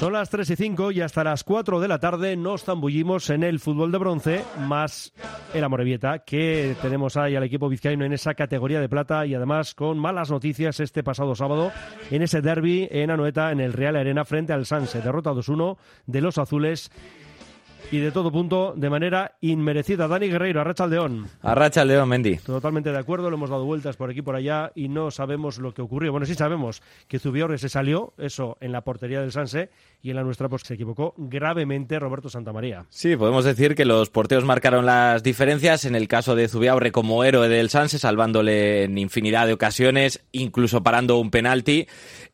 Son 0.00 0.14
las 0.14 0.30
3 0.30 0.48
y 0.48 0.56
5 0.56 0.92
y 0.92 1.02
hasta 1.02 1.22
las 1.22 1.44
4 1.44 1.78
de 1.78 1.86
la 1.86 1.98
tarde 1.98 2.34
nos 2.34 2.64
zambullimos 2.64 3.28
en 3.28 3.42
el 3.42 3.60
fútbol 3.60 3.92
de 3.92 3.98
bronce, 3.98 4.44
más 4.58 5.12
el 5.52 5.62
Amorebieta, 5.62 6.20
que 6.20 6.74
tenemos 6.80 7.18
ahí 7.18 7.36
al 7.36 7.42
equipo 7.42 7.68
vizcaíno 7.68 8.06
en 8.06 8.14
esa 8.14 8.32
categoría 8.32 8.80
de 8.80 8.88
plata 8.88 9.26
y 9.26 9.34
además 9.34 9.74
con 9.74 9.98
malas 9.98 10.30
noticias 10.30 10.80
este 10.80 11.02
pasado 11.02 11.34
sábado 11.34 11.70
en 12.10 12.22
ese 12.22 12.40
derby 12.40 12.88
en 12.90 13.10
Anoeta, 13.10 13.52
en 13.52 13.60
el 13.60 13.74
Real 13.74 13.94
Arena, 13.94 14.24
frente 14.24 14.54
al 14.54 14.64
Sanse. 14.64 15.02
Derrota 15.02 15.32
2-1 15.32 15.76
de 16.06 16.20
los 16.22 16.38
azules 16.38 16.90
y 17.90 17.98
de 17.98 18.12
todo 18.12 18.30
punto 18.30 18.74
de 18.76 18.90
manera 18.90 19.36
inmerecida. 19.40 20.08
Dani 20.08 20.28
Guerreiro, 20.28 20.60
Arracha 20.60 20.86
León. 20.86 21.26
Arracha 21.42 21.84
León, 21.84 22.08
Mendy. 22.08 22.36
Totalmente 22.36 22.92
de 22.92 22.98
acuerdo, 22.98 23.30
lo 23.30 23.36
hemos 23.36 23.50
dado 23.50 23.64
vueltas 23.64 23.96
por 23.96 24.10
aquí 24.10 24.20
y 24.20 24.22
por 24.22 24.36
allá 24.36 24.72
y 24.74 24.88
no 24.88 25.10
sabemos 25.10 25.58
lo 25.58 25.74
que 25.74 25.82
ocurrió. 25.82 26.12
Bueno, 26.12 26.26
sí 26.26 26.34
sabemos 26.34 26.82
que 27.08 27.18
Zubiorre 27.18 27.58
se 27.58 27.68
salió, 27.68 28.12
eso 28.18 28.56
en 28.60 28.72
la 28.72 28.82
portería 28.82 29.20
del 29.20 29.32
Sanse, 29.32 29.70
y 30.02 30.10
en 30.10 30.16
la 30.16 30.22
nuestra 30.22 30.48
pues 30.48 30.62
se 30.62 30.74
equivocó 30.74 31.14
gravemente 31.16 31.98
Roberto 31.98 32.30
Santamaría. 32.30 32.86
Sí, 32.88 33.16
podemos 33.16 33.44
decir 33.44 33.74
que 33.74 33.84
los 33.84 34.08
porteos 34.08 34.44
marcaron 34.44 34.86
las 34.86 35.22
diferencias 35.22 35.84
en 35.84 35.94
el 35.94 36.08
caso 36.08 36.34
de 36.34 36.48
Zubiaurre 36.48 36.92
como 36.92 37.22
héroe 37.24 37.48
del 37.48 37.68
Sanse, 37.68 37.98
salvándole 37.98 38.84
en 38.84 38.96
infinidad 38.98 39.46
de 39.46 39.52
ocasiones, 39.52 40.24
incluso 40.32 40.82
parando 40.82 41.18
un 41.18 41.30
penalti. 41.30 41.86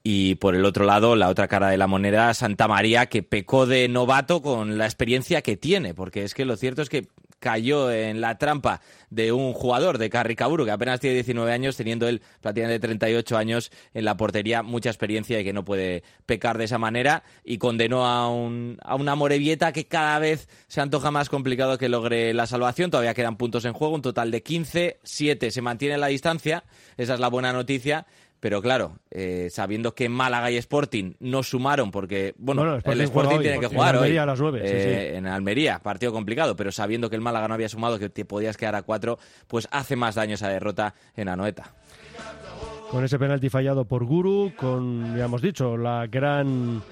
Y 0.03 0.37
por 0.37 0.55
el 0.55 0.65
otro 0.65 0.85
lado, 0.85 1.17
la 1.17 1.29
otra 1.29 1.49
cara 1.49 1.69
de 1.69 1.79
la 1.79 1.89
moneda, 1.89 2.33
Santa 2.35 2.69
María, 2.69 3.07
que 3.07 3.25
pecó 3.25 3.67
de 3.67 3.89
novato 3.89 4.41
con 4.41 4.79
la 4.79 4.85
experiencia 4.85 5.43
que 5.43 5.57
tiene, 5.57 5.95
porque 5.95 6.23
es 6.23 6.35
que 6.35 6.45
lo 6.45 6.57
cierto 6.57 6.83
es 6.83 6.89
que 6.89 7.09
cayó 7.39 7.91
en 7.91 8.21
la 8.21 8.39
trampa 8.39 8.81
de 9.11 9.33
un 9.33 9.53
jugador 9.53 9.99
de 9.99 10.11
Carricaburu 10.11 10.65
que 10.65 10.71
apenas 10.71 11.01
tiene 11.01 11.15
19 11.15 11.53
años, 11.53 11.77
teniendo 11.77 12.09
él 12.09 12.23
prácticamente 12.41 12.87
38 12.87 13.37
años 13.37 13.71
en 13.95 14.05
la 14.05 14.17
portería, 14.17 14.63
mucha 14.63 14.91
experiencia 14.91 15.41
y 15.41 15.45
que 15.45 15.53
no 15.53 15.65
puede 15.65 16.03
pecar 16.27 16.59
de 16.59 16.65
esa 16.65 16.79
manera, 16.79 17.23
y 17.45 17.59
condenó 17.59 18.07
a, 18.07 18.31
un, 18.31 18.79
a 18.83 18.97
una 18.97 19.15
Morevieta 19.15 19.73
que 19.73 19.87
cada 19.87 20.19
vez 20.19 20.49
se 20.67 20.81
antoja 20.81 21.11
más 21.11 21.29
complicado 21.29 21.79
que 21.79 21.89
logre 21.89 22.35
la 22.35 22.47
salvación. 22.47 22.91
Todavía 22.91 23.15
quedan 23.15 23.37
puntos 23.37 23.65
en 23.65 23.73
juego, 23.73 23.95
un 23.95 24.03
total 24.03 24.31
de 24.31 24.43
15, 24.43 24.99
7 25.03 25.51
se 25.51 25.63
mantiene 25.63 25.99
la 25.99 26.09
distancia, 26.09 26.65
esa 26.97 27.15
es 27.15 27.21
la 27.21 27.29
buena 27.29 27.53
noticia 27.53 28.07
pero 28.41 28.63
claro, 28.63 28.99
eh, 29.11 29.49
sabiendo 29.51 29.95
que 29.95 30.09
Málaga 30.09 30.51
y 30.51 30.57
Sporting 30.57 31.15
no 31.21 31.43
sumaron, 31.43 31.91
porque, 31.91 32.35
bueno, 32.39 32.77
el 32.77 33.01
Sporting 33.01 33.41
tiene 33.41 33.61
que 33.61 33.67
jugar 33.67 33.95
en 33.95 33.97
Almería 33.97 34.23
a 34.23 34.27
las 34.27 34.41
9, 34.41 34.61
eh, 34.63 35.17
en 35.17 35.27
Almería, 35.27 35.79
partido 35.79 36.13
complicado, 36.13 36.57
pero 36.57 36.71
sabiendo 36.71 37.09
que 37.11 37.17
el 37.17 37.23
Málaga 37.23 37.49
no 37.49 37.55
había 37.55 37.69
sumado, 37.69 37.99
que 37.99 38.09
te 38.09 38.25
podías 38.25 38.57
quedar 38.57 38.75
a 38.75 38.83
cuatro, 38.83 39.19
pues 39.47 39.69
hace 39.71 39.97
más 39.97 40.15
daño 40.15 40.35
esa 40.35 40.49
derrota 40.49 40.95
en 41.17 41.29
Anoeta. 41.29 41.73
Con 42.91 43.05
ese 43.05 43.19
penalti 43.19 43.49
fallado 43.49 43.85
por 43.85 44.05
Guru, 44.05 44.53
con, 44.57 45.17
ya 45.17 45.25
hemos 45.25 45.43
dicho, 45.43 45.77
la 45.77 46.07
gran 46.07 46.83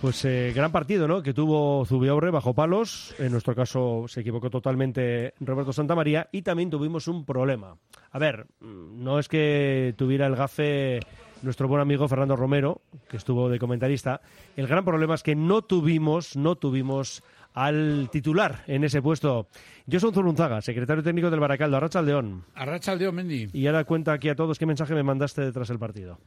pues 0.00 0.24
eh, 0.24 0.52
gran 0.54 0.72
partido, 0.72 1.06
¿no? 1.06 1.22
Que 1.22 1.34
tuvo 1.34 1.84
Zubiaurre 1.84 2.30
bajo 2.30 2.54
palos. 2.54 3.14
En 3.18 3.32
nuestro 3.32 3.54
caso 3.54 4.06
se 4.08 4.20
equivocó 4.20 4.48
totalmente 4.48 5.34
Roberto 5.40 5.72
Santamaría 5.72 6.28
y 6.32 6.42
también 6.42 6.70
tuvimos 6.70 7.06
un 7.06 7.24
problema. 7.24 7.76
A 8.10 8.18
ver, 8.18 8.46
mm, 8.60 9.02
no 9.02 9.18
es 9.18 9.28
que 9.28 9.94
tuviera 9.96 10.26
el 10.26 10.36
gafe 10.36 11.00
nuestro 11.42 11.68
buen 11.68 11.80
amigo 11.80 12.08
Fernando 12.08 12.36
Romero, 12.36 12.80
que 13.08 13.16
estuvo 13.16 13.48
de 13.48 13.58
comentarista. 13.58 14.20
El 14.56 14.66
gran 14.66 14.84
problema 14.84 15.14
es 15.14 15.22
que 15.22 15.34
no 15.34 15.62
tuvimos, 15.62 16.36
no 16.36 16.56
tuvimos 16.56 17.22
al 17.54 18.08
titular 18.10 18.62
en 18.66 18.84
ese 18.84 19.02
puesto. 19.02 19.48
Yo 19.86 20.00
soy 20.00 20.12
Zurunzaga, 20.12 20.60
secretario 20.60 21.02
técnico 21.02 21.30
del 21.30 21.40
Baracaldo. 21.40 21.76
Arracha 21.76 21.98
Aldeón. 21.98 22.44
Arracha 22.54 22.92
Aldeón, 22.92 23.14
Mendy. 23.14 23.48
Y 23.52 23.66
ahora 23.66 23.84
cuenta 23.84 24.12
aquí 24.12 24.28
a 24.28 24.34
todos 24.34 24.58
qué 24.58 24.66
mensaje 24.66 24.94
me 24.94 25.02
mandaste 25.02 25.42
detrás 25.42 25.68
del 25.68 25.78
partido. 25.78 26.18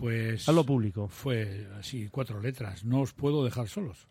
Pues. 0.00 0.48
A 0.48 0.52
lo 0.52 0.64
público. 0.64 1.08
Fue 1.08 1.68
así, 1.78 2.08
cuatro 2.10 2.40
letras. 2.40 2.84
No 2.84 3.02
os 3.02 3.12
puedo 3.12 3.44
dejar 3.44 3.68
solos. 3.68 4.08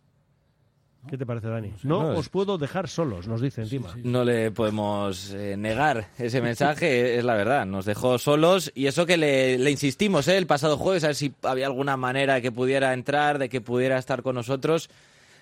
¿Qué 1.08 1.18
te 1.18 1.26
parece, 1.26 1.48
Dani? 1.48 1.74
No, 1.84 2.10
os 2.10 2.30
puedo 2.30 2.58
dejar 2.58 2.90
solos, 2.90 3.28
nos 3.28 3.42
dice 3.42 3.62
encima. 3.62 3.96
No 4.04 4.26
le 4.26 4.52
podemos 4.52 5.32
eh, 5.32 5.56
negar 5.58 6.10
ese 6.18 6.42
mensaje, 6.42 7.18
es 7.18 7.24
la 7.24 7.36
verdad. 7.36 7.66
Nos 7.66 7.86
dejó 7.86 8.20
solos 8.20 8.72
y 8.76 8.88
eso 8.88 9.06
que 9.06 9.18
le, 9.18 9.72
insistimos 9.72 10.28
¿eh? 10.28 10.38
el 10.38 10.46
pasado 10.46 10.78
jueves 10.78 11.06
a 11.06 11.08
ver 11.08 11.16
si 11.16 11.34
había 11.42 11.68
alguna 11.68 11.96
manera 11.96 12.36
de 12.36 12.42
que 12.42 12.52
pudiera 12.52 12.94
entrar, 12.94 13.40
de 13.40 13.50
que 13.50 13.62
pudiera 13.62 13.98
estar 13.98 14.22
con 14.22 14.36
nosotros. 14.36 14.90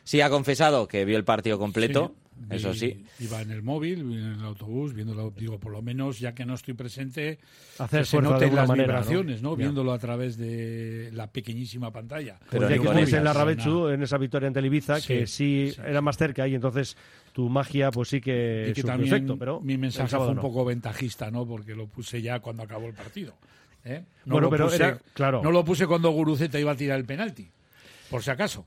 Sí 0.08 0.22
ha 0.22 0.30
confesado 0.30 0.88
que 0.88 1.04
vio 1.04 1.18
el 1.18 1.26
partido 1.26 1.60
completo, 1.60 2.16
eso 2.50 2.74
sí. 2.74 3.04
Iba 3.20 3.42
en 3.42 3.52
el 3.52 3.62
móvil, 3.62 4.00
en 4.14 4.40
el 4.40 4.46
autobús, 4.46 4.94
viéndolo, 4.94 5.34
digo, 5.36 5.60
por 5.60 5.74
lo 5.74 5.82
menos, 5.82 6.18
ya 6.18 6.34
que 6.34 6.46
no 6.46 6.54
estoy 6.54 6.76
presente, 6.76 7.40
hacer 7.78 8.06
se 8.06 8.22
noten 8.22 8.56
las 8.56 8.70
manera, 8.70 8.88
vibraciones, 8.88 9.42
¿no? 9.42 9.58
Viéndolo 9.58 9.92
a 9.92 10.00
través 10.00 10.38
de 10.38 11.10
la 11.12 11.28
pequeñísima 11.30 11.92
pantalla. 11.92 12.40
Pero 12.50 12.70
ya 12.70 12.78
que 12.78 12.88
estáis 12.88 13.12
en 13.12 13.26
la 13.26 13.34
Rabechu, 13.34 13.90
en 13.90 14.02
esa 14.02 14.18
victoria 14.18 14.48
en 14.48 14.66
Ibiza, 14.66 15.02
que 15.02 15.28
sí, 15.28 15.74
era 15.86 16.00
más 16.00 16.16
cerca 16.16 16.48
y 16.48 16.56
entonces 16.56 16.96
tu 17.34 17.50
magia 17.50 17.92
pues 17.92 18.08
sí 18.08 18.22
que, 18.22 18.68
y 18.70 18.74
que 18.74 18.84
también 18.84 19.38
pero 19.38 19.60
mi 19.60 19.78
mensaje 19.78 20.16
fue 20.16 20.30
un 20.30 20.40
poco 20.40 20.64
ventajista, 20.64 21.30
¿no? 21.32 21.46
Porque 21.46 21.76
lo 21.76 21.88
puse 21.88 22.22
ya 22.22 22.40
cuando 22.40 22.64
acabó 22.64 22.88
el 22.88 22.94
partido. 22.94 23.34
¿eh? 23.84 24.06
No 24.24 24.36
bueno, 24.36 24.50
pero 24.50 24.68
puse, 24.68 24.78
era, 24.78 25.00
claro. 25.14 25.44
No 25.44 25.52
lo 25.52 25.66
puse 25.66 25.86
cuando 25.86 26.12
Guruceta 26.12 26.58
iba 26.58 26.72
a 26.72 26.76
tirar 26.78 26.98
el 26.98 27.06
penalti, 27.06 27.52
por 28.10 28.24
si 28.24 28.32
acaso. 28.32 28.66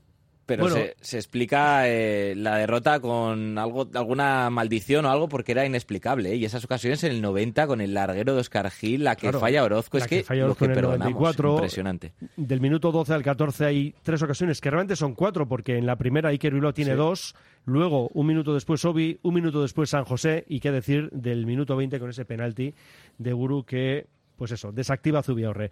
Pero 0.57 0.75
se, 0.99 1.17
explica 1.17 1.87
eh, 1.87 2.33
la 2.35 2.57
derrota 2.57 2.99
con 2.99 3.57
algo, 3.57 3.87
alguna 3.93 4.49
maldición 4.49 5.05
o 5.05 5.11
algo 5.11 5.29
porque 5.29 5.51
era 5.51 5.65
inexplicable. 5.65 6.31
¿eh? 6.31 6.35
Y 6.35 6.45
esas 6.45 6.63
ocasiones 6.65 7.03
en 7.03 7.11
el 7.11 7.21
90 7.21 7.67
con 7.67 7.81
el 7.81 7.93
larguero 7.93 8.33
de 8.33 8.41
Oscar 8.41 8.69
Gil, 8.71 9.03
la 9.03 9.15
que 9.15 9.31
falla 9.31 9.63
Orozco, 9.63 9.97
es 9.97 10.07
que, 10.07 10.25
lo 10.35 10.55
que 10.55 10.67
perdonamos, 10.67 11.37
impresionante. 11.37 12.13
Del 12.35 12.61
minuto 12.61 12.91
12 12.91 13.13
al 13.13 13.23
14 13.23 13.65
hay 13.65 13.95
tres 14.03 14.21
ocasiones, 14.21 14.61
que 14.61 14.69
realmente 14.69 14.95
son 14.95 15.13
cuatro, 15.13 15.47
porque 15.47 15.77
en 15.77 15.85
la 15.85 15.95
primera 15.95 16.29
Iker 16.29 16.53
Bilbao 16.53 16.73
tiene 16.73 16.95
dos, 16.95 17.35
luego 17.65 18.09
un 18.13 18.27
minuto 18.27 18.53
después 18.53 18.83
Obi, 18.85 19.19
un 19.23 19.33
minuto 19.33 19.61
después 19.61 19.89
San 19.89 20.05
José, 20.05 20.45
y 20.47 20.59
qué 20.59 20.71
decir 20.71 21.09
del 21.11 21.45
minuto 21.45 21.75
20 21.75 21.99
con 21.99 22.09
ese 22.09 22.25
penalti 22.25 22.73
de 23.17 23.33
Guru 23.33 23.63
que, 23.63 24.07
pues 24.35 24.51
eso, 24.51 24.71
desactiva 24.71 25.23
Zubiaurre. 25.23 25.71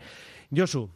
Josu, 0.56 0.90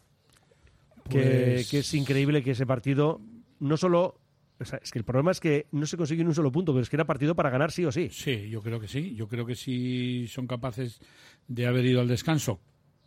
que, 1.09 1.53
pues 1.55 1.69
que 1.69 1.79
es 1.79 1.93
increíble 1.93 2.43
que 2.43 2.51
ese 2.51 2.65
partido 2.65 3.19
no 3.59 3.77
solo 3.77 4.19
es 4.59 4.91
que 4.91 4.99
el 4.99 5.05
problema 5.05 5.31
es 5.31 5.39
que 5.39 5.67
no 5.71 5.85
se 5.85 5.97
consigue 5.97 6.23
un 6.23 6.33
solo 6.33 6.51
punto, 6.51 6.73
pero 6.73 6.83
es 6.83 6.89
que 6.89 6.95
era 6.95 7.05
partido 7.05 7.35
para 7.35 7.49
ganar 7.49 7.71
sí 7.71 7.85
o 7.85 7.91
sí. 7.91 8.09
Sí, 8.11 8.49
yo 8.49 8.61
creo 8.61 8.79
que 8.79 8.87
sí. 8.87 9.15
Yo 9.15 9.27
creo 9.27 9.45
que 9.45 9.55
si 9.55 10.27
son 10.27 10.47
capaces 10.47 10.99
de 11.47 11.67
haber 11.67 11.85
ido 11.85 12.01
al 12.01 12.07
descanso, 12.07 12.59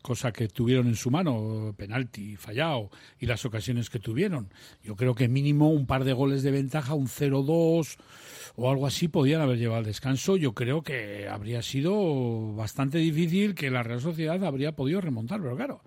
cosa 0.03 0.33
que 0.33 0.49
tuvieron 0.49 0.89
en 0.89 0.97
su 0.97 1.11
mano, 1.11 1.75
penalti 1.77 2.37
fallado 2.37 2.91
y 3.19 3.27
las 3.27 3.45
ocasiones 3.45 3.91
que 3.91 3.99
tuvieron. 3.99 4.53
Yo 4.83 4.97
creo 4.97 5.15
que 5.15 5.29
mínimo 5.29 5.71
un 5.71 5.87
par 5.87 6.05
de 6.05 6.13
goles 6.13 6.43
de 6.43 6.51
ventaja, 6.51 6.95
un 6.95 7.09
0-2 7.09 7.97
o 8.57 8.71
algo 8.71 8.87
así, 8.87 9.09
podían 9.09 9.41
haber 9.41 9.59
llevado 9.59 9.79
al 9.79 9.85
descanso. 9.85 10.37
Yo 10.37 10.53
creo 10.53 10.83
que 10.83 11.29
habría 11.29 11.63
sido 11.63 12.55
bastante 12.55 12.99
difícil 12.99 13.55
que 13.55 13.71
la 13.71 13.83
Real 13.83 14.01
Sociedad 14.01 14.43
habría 14.45 14.73
podido 14.73 15.01
remontar, 15.01 15.41
pero 15.41 15.57
claro 15.57 15.83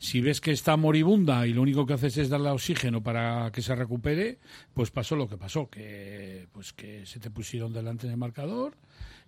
si 0.00 0.22
ves 0.22 0.40
que 0.40 0.50
está 0.50 0.78
moribunda 0.78 1.46
y 1.46 1.52
lo 1.52 1.60
único 1.60 1.84
que 1.84 1.92
haces 1.92 2.16
es 2.16 2.30
darle 2.30 2.48
oxígeno 2.48 3.02
para 3.02 3.52
que 3.52 3.60
se 3.60 3.74
recupere, 3.74 4.38
pues 4.72 4.90
pasó 4.90 5.14
lo 5.14 5.28
que 5.28 5.36
pasó, 5.36 5.68
que 5.68 6.48
pues 6.52 6.72
que 6.72 7.04
se 7.04 7.20
te 7.20 7.30
pusieron 7.30 7.74
delante 7.74 8.08
del 8.08 8.16
marcador 8.16 8.78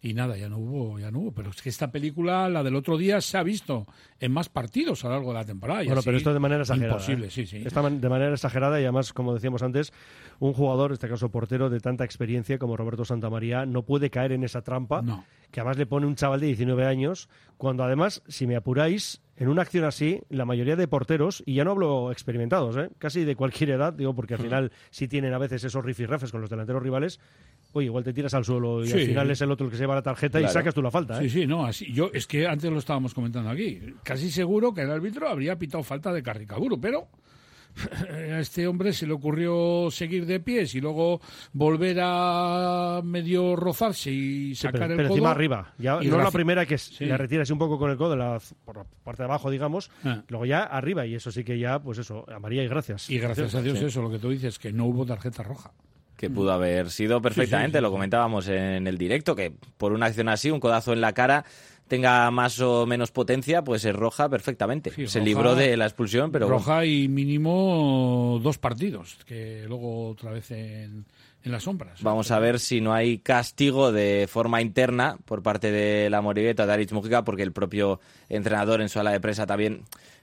y 0.00 0.14
nada, 0.14 0.36
ya 0.36 0.48
no 0.48 0.58
hubo, 0.58 0.98
ya 0.98 1.12
no 1.12 1.20
hubo. 1.20 1.32
Pero 1.32 1.50
es 1.50 1.60
que 1.60 1.68
esta 1.68 1.92
película, 1.92 2.48
la 2.48 2.64
del 2.64 2.74
otro 2.74 2.96
día, 2.96 3.20
se 3.20 3.38
ha 3.38 3.42
visto 3.44 3.86
en 4.18 4.32
más 4.32 4.48
partidos 4.48 5.04
a 5.04 5.08
lo 5.08 5.14
largo 5.14 5.28
de 5.28 5.34
la 5.34 5.44
temporada. 5.44 5.84
bueno, 5.84 6.00
pero 6.02 6.16
esto 6.16 6.32
de 6.32 6.40
manera 6.40 6.62
exagerada. 6.62 6.94
Imposible, 6.94 7.26
¿eh? 7.28 7.30
sí, 7.30 7.46
sí. 7.46 7.58
Está 7.58 7.88
de 7.88 8.08
manera 8.08 8.32
exagerada 8.32 8.80
y 8.80 8.82
además, 8.82 9.12
como 9.12 9.34
decíamos 9.34 9.62
antes, 9.62 9.92
un 10.40 10.54
jugador, 10.54 10.90
en 10.90 10.94
este 10.94 11.08
caso 11.08 11.28
portero, 11.30 11.70
de 11.70 11.78
tanta 11.78 12.04
experiencia 12.04 12.58
como 12.58 12.76
Roberto 12.76 13.04
Santamaría, 13.04 13.64
no 13.64 13.84
puede 13.84 14.10
caer 14.10 14.32
en 14.32 14.42
esa 14.42 14.62
trampa 14.62 15.04
que 15.52 15.60
además 15.60 15.76
le 15.76 15.86
pone 15.86 16.06
un 16.06 16.16
chaval 16.16 16.40
de 16.40 16.46
19 16.46 16.86
años, 16.86 17.28
cuando 17.58 17.84
además, 17.84 18.22
si 18.26 18.46
me 18.46 18.56
apuráis, 18.56 19.21
en 19.36 19.48
una 19.48 19.62
acción 19.62 19.84
así, 19.84 20.20
la 20.28 20.44
mayoría 20.44 20.76
de 20.76 20.86
porteros, 20.86 21.42
y 21.46 21.54
ya 21.54 21.64
no 21.64 21.72
hablo 21.72 22.12
experimentados, 22.12 22.76
¿eh? 22.76 22.90
casi 22.98 23.24
de 23.24 23.34
cualquier 23.34 23.70
edad, 23.70 23.92
digo, 23.92 24.14
porque 24.14 24.34
al 24.34 24.40
final 24.40 24.72
sí 24.90 25.08
tienen 25.08 25.32
a 25.32 25.38
veces 25.38 25.64
esos 25.64 25.84
rifirrafes 25.84 26.30
con 26.30 26.40
los 26.40 26.50
delanteros 26.50 26.82
rivales, 26.82 27.18
oye, 27.72 27.86
igual 27.86 28.04
te 28.04 28.12
tiras 28.12 28.34
al 28.34 28.44
suelo 28.44 28.84
y 28.84 28.92
al 28.92 29.00
final 29.00 29.30
es 29.30 29.40
el 29.40 29.50
otro 29.50 29.66
el 29.66 29.70
que 29.70 29.76
se 29.76 29.84
lleva 29.84 29.94
la 29.94 30.02
tarjeta 30.02 30.40
y 30.40 30.48
sacas 30.48 30.74
tú 30.74 30.82
la 30.82 30.90
falta. 30.90 31.18
¿eh? 31.18 31.28
Sí, 31.28 31.40
sí, 31.40 31.46
no, 31.46 31.64
así. 31.64 31.92
Yo, 31.92 32.10
es 32.12 32.26
que 32.26 32.46
antes 32.46 32.70
lo 32.70 32.78
estábamos 32.78 33.14
comentando 33.14 33.50
aquí. 33.50 33.80
Casi 34.02 34.30
seguro 34.30 34.74
que 34.74 34.82
el 34.82 34.90
árbitro 34.90 35.28
habría 35.28 35.58
pitado 35.58 35.82
falta 35.82 36.12
de 36.12 36.22
Carricaburo, 36.22 36.78
pero 36.80 37.08
a 38.10 38.40
este 38.40 38.66
hombre 38.66 38.92
se 38.92 39.06
le 39.06 39.12
ocurrió 39.12 39.90
seguir 39.90 40.26
de 40.26 40.40
pies 40.40 40.74
y 40.74 40.80
luego 40.80 41.20
volver 41.52 41.98
a 42.02 43.00
medio 43.04 43.56
rozarse 43.56 44.10
y 44.10 44.54
sacar 44.54 44.90
el 44.90 44.96
pero 44.96 45.08
codo. 45.08 45.16
encima 45.16 45.30
arriba. 45.30 45.74
Ya, 45.78 45.94
no 45.94 46.00
es 46.00 46.10
la 46.10 46.30
primera 46.30 46.66
que 46.66 46.78
sí. 46.78 47.04
le 47.04 47.16
retiras 47.16 47.50
un 47.50 47.58
poco 47.58 47.78
con 47.78 47.90
el 47.90 47.96
codo 47.96 48.16
la, 48.16 48.40
por 48.64 48.76
la 48.76 48.84
parte 49.04 49.22
de 49.22 49.28
abajo, 49.28 49.50
digamos. 49.50 49.90
Ah. 50.04 50.22
Luego 50.28 50.46
ya 50.46 50.62
arriba 50.62 51.06
y 51.06 51.14
eso 51.14 51.30
sí 51.30 51.44
que 51.44 51.58
ya, 51.58 51.78
pues 51.78 51.98
eso, 51.98 52.24
a 52.30 52.38
María 52.38 52.62
y 52.62 52.68
gracias. 52.68 53.08
Y 53.10 53.18
gracias 53.18 53.54
a 53.54 53.62
Dios 53.62 53.80
eso, 53.80 54.02
lo 54.02 54.10
que 54.10 54.18
tú 54.18 54.30
dices, 54.30 54.58
que 54.58 54.72
no 54.72 54.86
hubo 54.86 55.06
tarjeta 55.06 55.42
roja 55.42 55.72
que 56.22 56.30
pudo 56.30 56.52
haber 56.52 56.88
sido 56.90 57.20
perfectamente, 57.20 57.80
lo 57.80 57.90
comentábamos 57.90 58.46
en 58.46 58.86
el 58.86 58.96
directo, 58.96 59.34
que 59.34 59.52
por 59.76 59.92
una 59.92 60.06
acción 60.06 60.28
así, 60.28 60.52
un 60.52 60.60
codazo 60.60 60.92
en 60.92 61.00
la 61.00 61.14
cara, 61.14 61.44
tenga 61.88 62.30
más 62.30 62.60
o 62.60 62.86
menos 62.86 63.10
potencia, 63.10 63.62
pues 63.62 63.84
es 63.84 63.94
roja 63.94 64.28
perfectamente. 64.28 64.92
Se 65.06 65.20
libró 65.20 65.54
de 65.54 65.76
la 65.76 65.84
expulsión, 65.84 66.32
pero 66.32 66.48
roja 66.48 66.84
y 66.86 67.08
mínimo 67.08 68.40
dos 68.42 68.58
partidos, 68.58 69.18
que 69.26 69.64
luego 69.68 70.08
otra 70.08 70.30
vez 70.30 70.50
en, 70.50 71.04
en 71.44 71.52
las 71.52 71.64
sombras. 71.64 72.02
Vamos 72.02 72.30
a 72.30 72.38
ver 72.38 72.60
si 72.60 72.80
no 72.80 72.94
hay 72.94 73.18
castigo 73.18 73.92
de 73.92 74.26
forma 74.28 74.60
interna 74.62 75.18
por 75.24 75.42
parte 75.42 75.70
de 75.70 76.08
la 76.08 76.20
Moribeta 76.20 76.66
de 76.66 76.72
Aritz 76.72 76.92
Mujica, 76.92 77.24
porque 77.24 77.42
el 77.42 77.52
propio 77.52 78.00
entrenador 78.28 78.80
en 78.80 78.88
su 78.88 79.00
ala 79.00 79.10
de 79.10 79.20
prensa 79.20 79.46
también 79.46 79.82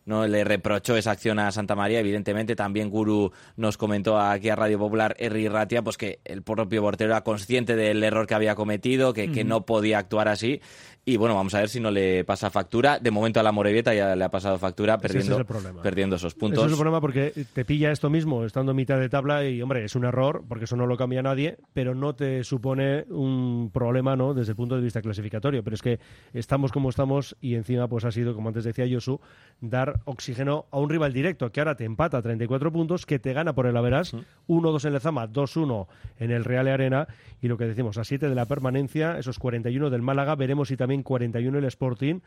no 0.10 0.28
le 0.28 0.44
reprochó 0.44 0.98
esa 0.98 1.12
acción 1.12 1.38
a 1.38 1.52
Santa 1.52 1.76
María. 1.76 2.00
Evidentemente, 2.00 2.56
también 2.56 2.90
Guru 2.90 3.32
nos 3.58 3.78
comentó 3.78 4.20
aquí 4.20 4.50
a 4.50 4.56
Radio 4.56 4.80
Popular, 4.80 5.16
Erri 5.20 5.48
Ratia, 5.48 5.84
pues 5.84 5.98
que 5.98 6.20
el 6.26 6.42
propio 6.42 6.82
portero 6.82 7.12
era 7.12 7.24
consciente 7.24 7.76
del 7.76 8.04
error 8.04 8.26
que 8.26 8.34
había 8.34 8.56
cometido, 8.56 9.14
que, 9.14 9.32
que 9.32 9.44
no 9.44 9.68
podía 9.68 10.00
actuar 10.00 10.28
así 10.28 10.62
y 11.10 11.18
bueno, 11.18 11.34
vamos 11.34 11.56
a 11.56 11.60
ver 11.60 11.70
si 11.70 11.80
no 11.80 11.90
le 11.90 12.24
pasa 12.24 12.52
factura. 12.52 13.00
De 13.00 13.10
momento 13.10 13.40
a 13.40 13.44
la 13.44 13.52
Morevieta 13.52 13.96
ya 13.96 14.16
le 14.16 14.24
ha 14.24 14.30
pasado 14.30 14.60
factura 14.60 15.00
perdiendo, 15.00 15.44
perdiendo 15.82 16.18
esos 16.18 16.36
puntos. 16.36 16.60
Ese 16.60 16.68
es 16.68 16.72
el 16.74 16.78
problema 16.78 17.02
porque 17.02 17.34
te 17.52 17.66
pilla 17.66 17.92
esto 17.92 18.12
mismo 18.12 18.46
estando 18.46 18.74
en 18.74 18.76
mitad 18.76 19.00
de 19.00 19.10
tabla 19.10 19.44
y, 19.44 19.60
hombre, 19.62 19.84
es 19.84 19.96
un 19.96 20.06
error 20.06 20.44
porque 20.48 20.66
eso 20.66 20.76
no 20.76 20.86
lo 20.86 20.98
cambia 20.98 21.24
nadie, 21.24 21.58
pero 21.74 21.96
no 21.96 22.14
te 22.14 22.44
supone 22.44 23.06
un 23.10 23.72
problema 23.74 24.16
¿no? 24.16 24.36
desde 24.36 24.52
el 24.52 24.56
punto 24.56 24.76
de 24.76 24.84
vista 24.84 25.02
clasificatorio. 25.02 25.64
Pero 25.64 25.74
es 25.74 25.82
que 25.82 26.00
estamos 26.34 26.72
como 26.72 26.90
estamos 26.90 27.36
y 27.42 27.56
encima 27.56 27.88
pues 27.88 28.06
ha 28.06 28.12
sido, 28.12 28.36
como 28.36 28.50
antes 28.50 28.64
decía 28.64 28.86
Josu, 28.88 29.20
dar 29.62 29.99
oxígeno 30.06 30.66
a 30.72 30.80
un 30.80 30.90
rival 30.90 31.14
directo 31.14 31.52
que 31.52 31.62
ahora 31.62 31.76
te 31.76 31.86
empata 31.86 32.18
a 32.18 32.22
34 32.22 32.72
puntos, 32.72 33.06
que 33.06 33.20
te 33.20 33.34
gana 33.34 33.54
por 33.54 33.66
el 33.66 33.78
Averas, 33.78 34.14
1-2 34.48 34.86
en 34.86 34.94
Lezama, 34.94 35.28
2-1 35.28 35.88
en 36.20 36.32
el 36.32 36.46
Real 36.46 36.68
Arena 36.68 37.08
y 37.42 37.48
lo 37.48 37.58
que 37.58 37.66
decimos, 37.66 37.98
a 37.98 38.04
7 38.04 38.30
de 38.30 38.36
la 38.36 38.46
permanencia, 38.46 39.18
esos 39.18 39.40
41 39.40 39.90
del 39.90 40.02
Málaga, 40.02 40.36
veremos 40.36 40.70
si 40.70 40.78
también 40.78 41.04
41 41.04 41.58
el 41.58 41.66
Sporting, 41.66 42.20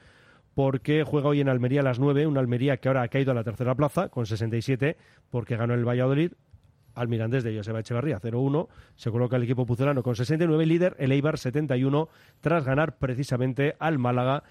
porque 0.54 1.04
juega 1.04 1.28
hoy 1.28 1.40
en 1.40 1.48
Almería 1.48 1.80
a 1.80 1.84
las 1.84 1.98
9, 1.98 2.26
una 2.26 2.40
Almería 2.40 2.76
que 2.76 2.88
ahora 2.88 3.02
ha 3.02 3.08
caído 3.08 3.32
a 3.32 3.34
la 3.34 3.44
tercera 3.44 3.74
plaza 3.74 4.08
con 4.08 4.26
67, 4.26 4.96
porque 5.30 5.56
ganó 5.56 5.74
el 5.74 5.86
Valladolid. 5.86 6.32
Al 6.94 7.08
Mirandés 7.08 7.42
de 7.42 7.56
Joseba 7.56 7.80
Echevarría 7.80 8.20
0-1, 8.20 8.68
se 8.96 9.10
coloca 9.10 9.36
el 9.36 9.44
equipo 9.44 9.64
pucelano 9.64 10.02
con 10.02 10.14
69, 10.14 10.66
líder 10.66 10.94
el 10.98 11.12
Eibar 11.12 11.38
71, 11.38 12.10
tras 12.42 12.66
ganar 12.66 12.98
precisamente 12.98 13.76
al 13.78 13.98
Málaga 13.98 14.44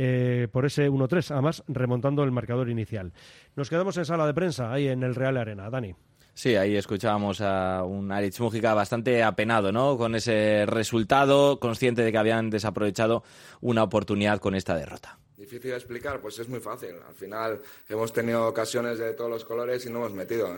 eh, 0.00 0.46
por 0.52 0.64
ese 0.64 0.88
1-3, 0.88 1.32
además 1.32 1.64
remontando 1.66 2.22
el 2.22 2.30
marcador 2.30 2.70
inicial. 2.70 3.12
Nos 3.56 3.68
quedamos 3.68 3.96
en 3.96 4.04
sala 4.04 4.28
de 4.28 4.34
prensa, 4.34 4.72
ahí 4.72 4.86
en 4.86 5.02
el 5.02 5.16
Real 5.16 5.36
Arena. 5.36 5.68
Dani. 5.70 5.92
Sí, 6.34 6.54
ahí 6.54 6.76
escuchábamos 6.76 7.40
a 7.40 7.82
un 7.82 8.12
Aritz 8.12 8.38
Mújica 8.38 8.74
bastante 8.74 9.24
apenado, 9.24 9.72
¿no? 9.72 9.98
Con 9.98 10.14
ese 10.14 10.66
resultado, 10.66 11.58
consciente 11.58 12.02
de 12.02 12.12
que 12.12 12.18
habían 12.18 12.48
desaprovechado 12.48 13.24
una 13.60 13.82
oportunidad 13.82 14.38
con 14.38 14.54
esta 14.54 14.76
derrota. 14.76 15.18
Difícil 15.36 15.72
de 15.72 15.76
explicar, 15.76 16.20
pues 16.20 16.38
es 16.38 16.48
muy 16.48 16.60
fácil. 16.60 16.94
Al 17.04 17.14
final 17.16 17.60
hemos 17.88 18.12
tenido 18.12 18.46
ocasiones 18.46 19.00
de 19.00 19.14
todos 19.14 19.30
los 19.30 19.44
colores 19.44 19.84
y 19.84 19.90
no 19.90 19.98
hemos 19.98 20.14
metido. 20.14 20.48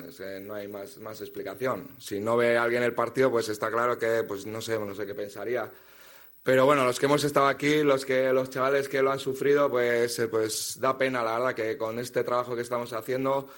no 0.42 0.54
hay 0.54 0.68
más, 0.68 0.98
más 0.98 1.18
explicación. 1.22 1.88
Si 1.98 2.20
no 2.20 2.36
ve 2.36 2.58
alguien 2.58 2.82
el 2.82 2.92
partido, 2.92 3.30
pues 3.30 3.48
está 3.48 3.70
claro 3.70 3.98
que, 3.98 4.22
pues 4.28 4.44
no 4.44 4.60
sé, 4.60 4.78
no 4.78 4.94
sé 4.94 5.06
qué 5.06 5.14
pensaría. 5.14 5.70
Pero 6.42 6.64
bueno, 6.64 6.84
los 6.84 6.98
que 6.98 7.06
hemos 7.06 7.22
estado 7.24 7.46
aquí, 7.48 7.82
los 7.82 8.04
que 8.04 8.32
los 8.32 8.50
chavales 8.50 8.88
que 8.88 9.02
lo 9.02 9.12
han 9.12 9.18
sufrido, 9.18 9.70
pues, 9.70 10.18
eh, 10.18 10.28
pues 10.28 10.78
da 10.80 10.96
pena, 10.96 11.22
la 11.22 11.38
verdad, 11.38 11.54
que 11.54 11.76
con 11.76 11.98
este 11.98 12.24
trabajo 12.24 12.56
que 12.56 12.62
estamos 12.62 12.92
haciendo 12.92 13.48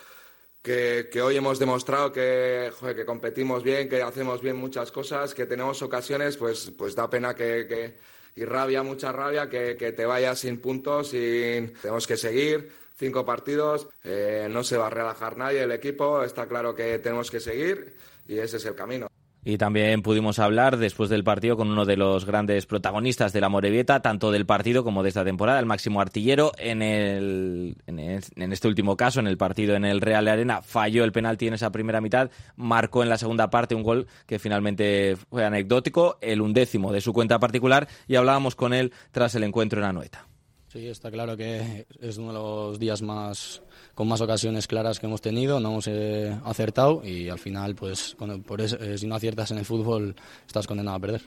que, 0.62 1.10
hoy 1.22 1.36
hemos 1.36 1.58
demostrado 1.58 2.12
que, 2.12 2.72
que 2.94 3.04
competimos 3.04 3.62
bien, 3.62 3.88
que 3.88 4.02
hacemos 4.02 4.40
bien 4.40 4.56
muchas 4.56 4.92
cosas, 4.92 5.34
que 5.34 5.46
tenemos 5.46 5.82
ocasiones, 5.82 6.36
pues, 6.36 6.72
pues 6.78 6.94
da 6.94 7.10
pena 7.10 7.34
que, 7.34 7.96
y 8.36 8.44
rabia, 8.44 8.82
mucha 8.82 9.12
rabia, 9.12 9.48
que, 9.48 9.74
te 9.74 10.06
vayas 10.06 10.38
sin 10.40 10.60
puntos 10.60 11.12
y 11.14 11.72
tenemos 11.82 12.06
que 12.06 12.16
seguir. 12.16 12.80
Cinco 12.94 13.24
partidos, 13.24 13.88
eh, 14.04 14.46
no 14.50 14.62
se 14.62 14.76
va 14.76 14.86
a 14.86 14.90
relajar 14.90 15.36
nadie 15.36 15.62
el 15.62 15.72
equipo, 15.72 16.22
está 16.22 16.46
claro 16.46 16.74
que 16.74 16.98
tenemos 17.00 17.30
que 17.30 17.40
seguir 17.40 17.94
y 18.28 18.38
ese 18.38 18.58
es 18.58 18.64
el 18.66 18.76
camino. 18.76 19.11
Y 19.44 19.58
también 19.58 20.02
pudimos 20.02 20.38
hablar 20.38 20.76
después 20.76 21.10
del 21.10 21.24
partido 21.24 21.56
con 21.56 21.68
uno 21.68 21.84
de 21.84 21.96
los 21.96 22.24
grandes 22.24 22.64
protagonistas 22.66 23.32
de 23.32 23.40
la 23.40 23.48
Morevieta, 23.48 24.00
tanto 24.00 24.30
del 24.30 24.46
partido 24.46 24.84
como 24.84 25.02
de 25.02 25.08
esta 25.08 25.24
temporada, 25.24 25.58
el 25.58 25.66
máximo 25.66 26.00
artillero. 26.00 26.52
En, 26.58 26.80
el, 26.80 27.76
en, 27.88 28.52
este 28.52 28.68
último 28.68 28.96
caso, 28.96 29.18
en 29.18 29.26
el 29.26 29.36
partido 29.36 29.74
en 29.74 29.84
el 29.84 30.00
Real 30.00 30.28
Arena, 30.28 30.62
falló 30.62 31.02
el 31.02 31.10
penalti 31.10 31.48
en 31.48 31.54
esa 31.54 31.72
primera 31.72 32.00
mitad, 32.00 32.30
marcó 32.54 33.02
en 33.02 33.08
la 33.08 33.18
segunda 33.18 33.50
parte 33.50 33.74
un 33.74 33.82
gol 33.82 34.06
que 34.26 34.38
finalmente 34.38 35.16
fue 35.28 35.44
anecdótico, 35.44 36.18
el 36.20 36.40
undécimo 36.40 36.92
de 36.92 37.00
su 37.00 37.12
cuenta 37.12 37.40
particular, 37.40 37.88
y 38.06 38.14
hablábamos 38.14 38.54
con 38.54 38.72
él 38.72 38.92
tras 39.10 39.34
el 39.34 39.42
encuentro 39.42 39.80
en 39.80 39.86
Anoeta. 39.86 40.28
Sí, 40.68 40.86
está 40.86 41.10
claro 41.10 41.36
que 41.36 41.86
es 42.00 42.16
uno 42.16 42.28
de 42.28 42.34
los 42.34 42.78
días 42.78 43.02
más 43.02 43.60
con 43.94 44.08
más 44.08 44.20
ocasiones 44.20 44.66
claras 44.66 44.98
que 44.98 45.06
hemos 45.06 45.20
tenido, 45.20 45.60
no 45.60 45.70
hemos 45.70 45.86
eh, 45.88 46.36
acertado 46.44 47.02
y 47.04 47.28
al 47.28 47.38
final, 47.38 47.74
pues, 47.74 48.16
por 48.46 48.60
eh, 48.60 48.98
si 48.98 49.06
no 49.06 49.14
aciertas 49.14 49.50
en 49.50 49.58
el 49.58 49.64
fútbol, 49.64 50.14
estás 50.46 50.66
condenado 50.66 50.96
a 50.96 51.00
perder. 51.00 51.22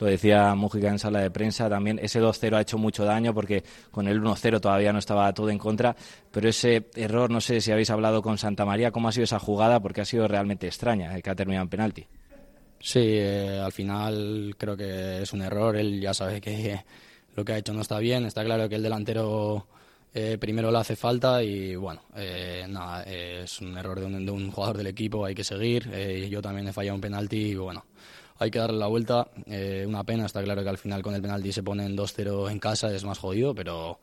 Lo 0.00 0.06
decía 0.06 0.54
Mújica 0.54 0.88
en 0.88 0.98
sala 0.98 1.20
de 1.20 1.30
prensa, 1.30 1.68
también 1.68 1.98
ese 2.02 2.22
2-0 2.22 2.56
ha 2.56 2.62
hecho 2.62 2.78
mucho 2.78 3.04
daño 3.04 3.34
porque 3.34 3.62
con 3.90 4.08
el 4.08 4.22
1-0 4.22 4.58
todavía 4.58 4.94
no 4.94 4.98
estaba 4.98 5.32
todo 5.34 5.50
en 5.50 5.58
contra, 5.58 5.94
pero 6.30 6.48
ese 6.48 6.88
error, 6.94 7.30
no 7.30 7.42
sé 7.42 7.60
si 7.60 7.70
habéis 7.70 7.90
hablado 7.90 8.22
con 8.22 8.38
Santa 8.38 8.64
María, 8.64 8.90
¿cómo 8.90 9.08
ha 9.08 9.12
sido 9.12 9.24
esa 9.24 9.38
jugada? 9.38 9.80
Porque 9.80 10.00
ha 10.00 10.06
sido 10.06 10.26
realmente 10.26 10.66
extraña, 10.66 11.14
el 11.14 11.22
que 11.22 11.28
ha 11.28 11.34
terminado 11.34 11.64
en 11.64 11.68
penalti. 11.68 12.06
Sí, 12.80 13.00
eh, 13.02 13.60
al 13.62 13.72
final 13.72 14.54
creo 14.56 14.74
que 14.74 15.20
es 15.20 15.32
un 15.34 15.42
error, 15.42 15.76
él 15.76 16.00
ya 16.00 16.14
sabe 16.14 16.40
que 16.40 16.82
lo 17.36 17.44
que 17.44 17.52
ha 17.52 17.58
hecho 17.58 17.74
no 17.74 17.82
está 17.82 17.98
bien, 17.98 18.24
está 18.24 18.42
claro 18.42 18.70
que 18.70 18.76
el 18.76 18.82
delantero 18.82 19.66
eh, 20.12 20.38
primero 20.38 20.72
le 20.72 20.78
hace 20.78 20.96
falta 20.96 21.42
y 21.42 21.76
bueno, 21.76 22.02
eh, 22.16 22.66
nada, 22.68 23.04
es 23.04 23.60
un 23.60 23.78
error 23.78 24.00
de 24.00 24.30
un, 24.30 24.50
jugador 24.50 24.76
del 24.76 24.88
equipo, 24.88 25.24
hay 25.24 25.34
que 25.34 25.44
seguir. 25.44 25.88
Eh, 25.92 26.28
yo 26.28 26.42
también 26.42 26.66
he 26.66 26.72
fallado 26.72 26.96
un 26.96 27.00
penalti 27.00 27.36
y 27.36 27.54
bueno, 27.54 27.84
hay 28.38 28.50
que 28.50 28.58
darle 28.58 28.78
la 28.78 28.88
vuelta. 28.88 29.28
una 29.86 30.02
pena, 30.04 30.26
está 30.26 30.42
claro 30.42 30.62
que 30.64 30.68
al 30.68 30.78
final 30.78 31.02
con 31.02 31.14
el 31.14 31.22
penalti 31.22 31.52
se 31.52 31.62
ponen 31.62 31.96
2-0 31.96 32.50
en 32.50 32.58
casa, 32.58 32.92
es 32.92 33.04
más 33.04 33.18
jodido, 33.18 33.54
pero 33.54 34.00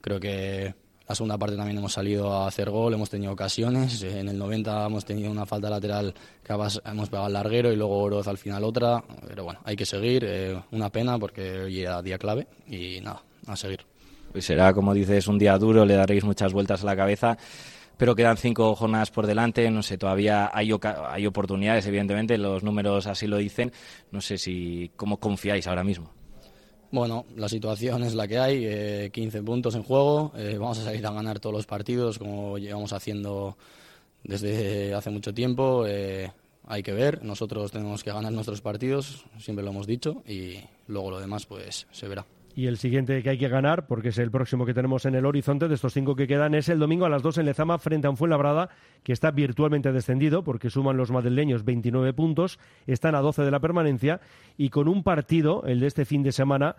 creo 0.00 0.18
que 0.18 0.74
la 1.06 1.14
segunda 1.14 1.38
parte 1.38 1.56
también 1.56 1.78
hemos 1.78 1.92
salido 1.92 2.32
a 2.32 2.48
hacer 2.48 2.70
gol, 2.70 2.94
hemos 2.94 3.10
tenido 3.10 3.32
ocasiones. 3.32 4.02
En 4.02 4.28
el 4.28 4.38
90 4.38 4.86
hemos 4.86 5.04
tenido 5.04 5.30
una 5.30 5.46
falta 5.46 5.70
lateral 5.70 6.14
que 6.42 6.52
hemos 6.52 7.08
pegado 7.10 7.26
al 7.26 7.32
larguero 7.32 7.72
y 7.72 7.76
luego 7.76 7.98
Oroz 7.98 8.26
al 8.26 8.38
final 8.38 8.64
otra. 8.64 9.04
Pero 9.28 9.44
bueno, 9.44 9.60
hay 9.64 9.76
que 9.76 9.86
seguir. 9.86 10.26
una 10.72 10.90
pena 10.90 11.18
porque 11.18 11.60
hoy 11.60 11.80
era 11.80 12.02
día 12.02 12.18
clave 12.18 12.48
y 12.66 13.00
nada, 13.02 13.22
a 13.46 13.54
seguir. 13.54 13.93
Será, 14.38 14.72
como 14.72 14.94
dices, 14.94 15.28
un 15.28 15.38
día 15.38 15.56
duro, 15.58 15.84
le 15.84 15.94
daréis 15.94 16.24
muchas 16.24 16.52
vueltas 16.52 16.82
a 16.82 16.86
la 16.86 16.96
cabeza 16.96 17.38
pero 17.96 18.14
quedan 18.14 18.36
cinco 18.36 18.74
jornadas 18.74 19.10
por 19.10 19.26
delante, 19.26 19.70
no 19.70 19.82
sé, 19.82 19.98
todavía 19.98 20.50
hay, 20.52 20.70
hay 21.08 21.26
oportunidades, 21.26 21.86
evidentemente, 21.86 22.36
los 22.38 22.62
números 22.62 23.06
así 23.06 23.26
lo 23.26 23.36
dicen, 23.36 23.72
no 24.10 24.20
sé 24.20 24.38
si 24.38 24.90
cómo 24.96 25.18
confiáis 25.18 25.66
ahora 25.66 25.84
mismo. 25.84 26.10
Bueno, 26.90 27.26
la 27.36 27.48
situación 27.48 28.04
es 28.04 28.14
la 28.14 28.28
que 28.28 28.38
hay, 28.38 28.64
eh, 28.64 29.10
15 29.12 29.42
puntos 29.42 29.74
en 29.74 29.82
juego, 29.82 30.32
eh, 30.36 30.56
vamos 30.58 30.78
a 30.78 30.84
salir 30.84 31.04
a 31.06 31.10
ganar 31.10 31.40
todos 31.40 31.54
los 31.54 31.66
partidos 31.66 32.18
como 32.18 32.56
llevamos 32.56 32.92
haciendo 32.92 33.56
desde 34.22 34.94
hace 34.94 35.10
mucho 35.10 35.34
tiempo, 35.34 35.84
eh, 35.86 36.30
hay 36.66 36.82
que 36.82 36.92
ver, 36.92 37.22
nosotros 37.24 37.72
tenemos 37.72 38.02
que 38.02 38.12
ganar 38.12 38.32
nuestros 38.32 38.60
partidos, 38.60 39.24
siempre 39.38 39.64
lo 39.64 39.70
hemos 39.70 39.86
dicho, 39.86 40.22
y 40.26 40.60
luego 40.86 41.10
lo 41.10 41.20
demás 41.20 41.46
pues 41.46 41.86
se 41.90 42.08
verá 42.08 42.24
y 42.54 42.66
el 42.66 42.78
siguiente 42.78 43.22
que 43.22 43.30
hay 43.30 43.38
que 43.38 43.48
ganar, 43.48 43.86
porque 43.86 44.10
es 44.10 44.18
el 44.18 44.30
próximo 44.30 44.64
que 44.64 44.74
tenemos 44.74 45.04
en 45.06 45.14
el 45.14 45.26
horizonte 45.26 45.66
de 45.66 45.74
estos 45.74 45.92
cinco 45.92 46.14
que 46.14 46.26
quedan, 46.26 46.54
es 46.54 46.68
el 46.68 46.78
domingo 46.78 47.04
a 47.04 47.08
las 47.08 47.22
dos 47.22 47.38
en 47.38 47.46
Lezama 47.46 47.78
frente 47.78 48.06
a 48.06 48.10
un 48.10 48.16
Fuenlabrada 48.16 48.70
que 49.02 49.12
está 49.12 49.32
virtualmente 49.32 49.92
descendido 49.92 50.44
porque 50.44 50.70
suman 50.70 50.96
los 50.96 51.10
madrileños 51.10 51.64
29 51.64 52.12
puntos, 52.12 52.60
están 52.86 53.14
a 53.14 53.20
12 53.20 53.42
de 53.42 53.50
la 53.50 53.60
permanencia 53.60 54.20
y 54.56 54.70
con 54.70 54.88
un 54.88 55.02
partido, 55.02 55.64
el 55.66 55.80
de 55.80 55.88
este 55.88 56.04
fin 56.04 56.22
de 56.22 56.32
semana, 56.32 56.76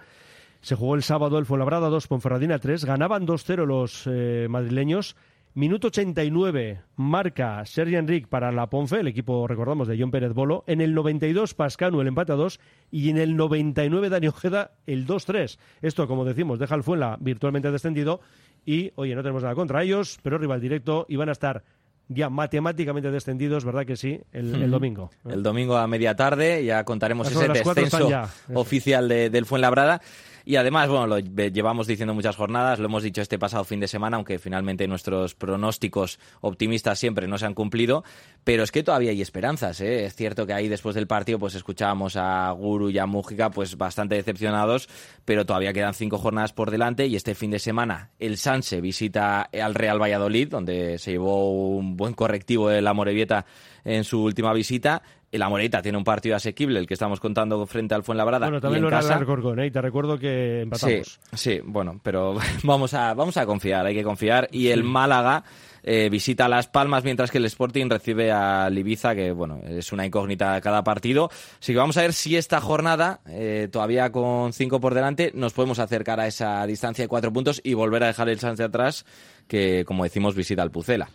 se 0.62 0.76
jugó 0.76 0.96
el 0.96 1.04
sábado 1.04 1.38
el 1.38 1.46
Fuenlabrada 1.46 1.90
2, 1.90 2.08
Ponferradina 2.08 2.58
3, 2.58 2.86
ganaban 2.86 3.28
2-0 3.28 3.66
los 3.66 4.08
eh, 4.08 4.48
madrileños 4.50 5.16
Minuto 5.58 5.88
89, 5.88 6.82
marca 6.98 7.66
Sergi 7.66 7.96
Enric 7.96 8.28
para 8.28 8.52
la 8.52 8.70
Ponfe, 8.70 9.00
el 9.00 9.08
equipo, 9.08 9.48
recordamos, 9.48 9.88
de 9.88 9.98
John 9.98 10.12
Pérez 10.12 10.34
Bolo. 10.34 10.66
En 10.68 10.82
el 10.82 10.94
92, 10.94 11.54
Pascanu 11.54 12.02
el 12.02 12.08
empate 12.08 12.34
a 12.34 12.36
2. 12.36 12.60
Y 12.92 13.10
en 13.10 13.18
el 13.18 13.38
99, 13.38 14.10
Dani 14.10 14.28
Ojeda 14.28 14.72
el 14.86 15.08
2-3. 15.08 15.58
Esto, 15.82 16.10
como 16.10 16.26
decimos, 16.26 16.60
deja 16.60 16.76
el 16.76 16.84
Fuenla 16.84 17.16
virtualmente 17.22 17.72
descendido. 17.72 18.20
Y, 18.66 18.92
oye, 18.96 19.16
no 19.16 19.22
tenemos 19.22 19.44
nada 19.44 19.56
contra 19.56 19.82
ellos, 19.82 20.20
pero 20.22 20.38
rival 20.38 20.60
directo 20.60 21.06
y 21.08 21.16
van 21.16 21.30
a 21.30 21.32
estar 21.32 21.64
ya 22.10 22.30
matemáticamente 22.30 23.10
descendidos, 23.10 23.64
¿verdad 23.64 23.86
que 23.86 23.96
sí? 23.96 24.20
El, 24.34 24.70
domingo. 24.70 25.10
El 25.24 25.42
domingo 25.42 25.78
a 25.78 25.88
media 25.88 26.18
tarde 26.18 26.66
ya 26.66 26.84
contaremos 26.84 27.32
ese 27.32 27.48
descenso 27.48 28.10
oficial 28.54 29.08
de, 29.08 29.30
del 29.30 29.46
Fuenlabrada. 29.46 30.02
Y 30.48 30.58
además, 30.58 30.90
bueno, 30.90 31.08
lo 31.08 31.18
llevamos 31.18 31.88
diciendo 31.88 32.14
muchas 32.14 32.36
jornadas, 32.36 32.78
lo 32.78 32.86
hemos 32.86 33.02
dicho 33.02 33.20
este 33.20 33.40
pasado 33.40 33.64
fin 33.64 33.80
de 33.80 33.88
semana, 33.88 34.18
aunque 34.18 34.38
finalmente 34.38 34.88
nuestros 34.88 35.34
pronósticos 35.34 36.20
optimistas 36.42 37.00
siempre 37.00 37.28
no 37.28 37.40
se 37.40 37.48
han 37.48 37.56
cumplido, 37.56 38.04
pero 38.44 38.62
es 38.62 38.72
que 38.72 38.84
todavía 38.84 39.10
hay 39.10 39.24
esperanzas, 39.24 39.82
¿eh? 39.82 40.06
Es 40.06 40.16
cierto 40.16 40.46
que 40.46 40.54
ahí 40.54 40.68
después 40.68 40.94
del 40.94 41.08
partido 41.08 41.40
pues 41.40 41.56
escuchábamos 41.56 42.16
a 42.16 42.52
Guru 42.52 42.92
y 42.92 43.00
a 43.00 43.08
Mújica 43.08 43.50
pues 43.50 43.76
bastante 43.76 44.14
decepcionados, 44.14 44.88
pero 45.26 45.48
todavía 45.48 45.74
quedan 45.74 45.96
cinco 45.96 46.20
jornadas 46.20 46.54
por 46.54 46.70
delante 46.70 47.08
y 47.08 47.16
este 47.16 47.34
fin 47.34 47.50
de 47.50 47.58
semana 47.58 48.12
el 48.20 48.38
Sanse 48.38 48.82
visita 48.82 49.42
al 49.42 49.74
Real 49.74 50.00
Valladolid, 50.00 50.50
donde 50.50 51.00
se 51.00 51.12
llevó 51.12 51.52
un 51.52 51.98
buen 51.98 52.14
correctivo 52.14 52.70
de 52.70 52.84
la 52.84 52.94
Morevieta 52.94 53.48
en 53.84 54.04
su 54.04 54.22
última 54.22 54.54
visita 54.54 55.02
el 55.36 55.42
Amorita 55.42 55.82
tiene 55.82 55.98
un 55.98 56.04
partido 56.04 56.36
asequible, 56.36 56.80
el 56.80 56.88
que 56.88 56.94
estamos 56.94 57.20
contando 57.20 57.66
frente 57.66 57.96
al 57.96 58.04
Fuenlabrada. 58.04 58.48
Bueno, 58.48 58.62
también 58.62 58.82
lo 58.82 58.88
era 58.88 59.00
el 59.00 59.12
Alcorcón, 59.12 59.60
¿eh? 59.60 59.72
te 59.72 59.82
recuerdo 59.82 60.18
que 60.18 60.62
empatamos. 60.62 61.20
Sí, 61.34 61.38
sí, 61.38 61.62
bueno, 61.64 62.00
pero 62.02 62.36
vamos 62.64 62.94
a, 62.94 63.14
vamos 63.14 63.38
a 63.38 63.46
confiar, 63.46 63.86
hay 63.86 63.96
que 63.96 64.04
confiar. 64.04 64.48
Y 64.52 64.70
el 64.70 64.84
Málaga 64.84 65.44
eh, 65.88 66.10
visita 66.10 66.50
Las 66.50 66.68
Palmas, 66.68 67.04
mientras 67.04 67.30
que 67.30 67.38
el 67.38 67.46
Sporting 67.46 67.88
recibe 67.88 68.32
a 68.32 68.68
Ibiza, 68.72 69.14
que 69.14 69.32
bueno, 69.32 69.62
es 69.68 69.92
una 69.92 70.04
incógnita 70.04 70.60
cada 70.60 70.84
partido. 70.84 71.30
Así 71.62 71.74
que 71.74 71.78
vamos 71.78 71.96
a 71.98 72.02
ver 72.02 72.14
si 72.14 72.36
esta 72.36 72.60
jornada, 72.60 73.20
eh, 73.28 73.70
todavía 73.72 74.12
con 74.12 74.52
cinco 74.52 74.80
por 74.80 74.96
delante, 74.96 75.32
nos 75.36 75.54
podemos 75.54 75.78
acercar 75.78 76.20
a 76.20 76.26
esa 76.26 76.66
distancia 76.66 77.04
de 77.04 77.08
cuatro 77.08 77.32
puntos 77.32 77.62
y 77.64 77.76
volver 77.76 78.04
a 78.04 78.08
dejar 78.08 78.30
el 78.30 78.40
chance 78.40 78.64
atrás 78.64 79.06
que, 79.48 79.86
como 79.86 80.04
decimos, 80.04 80.36
visita 80.36 80.62
al 80.62 80.72
Pucela. 80.72 81.10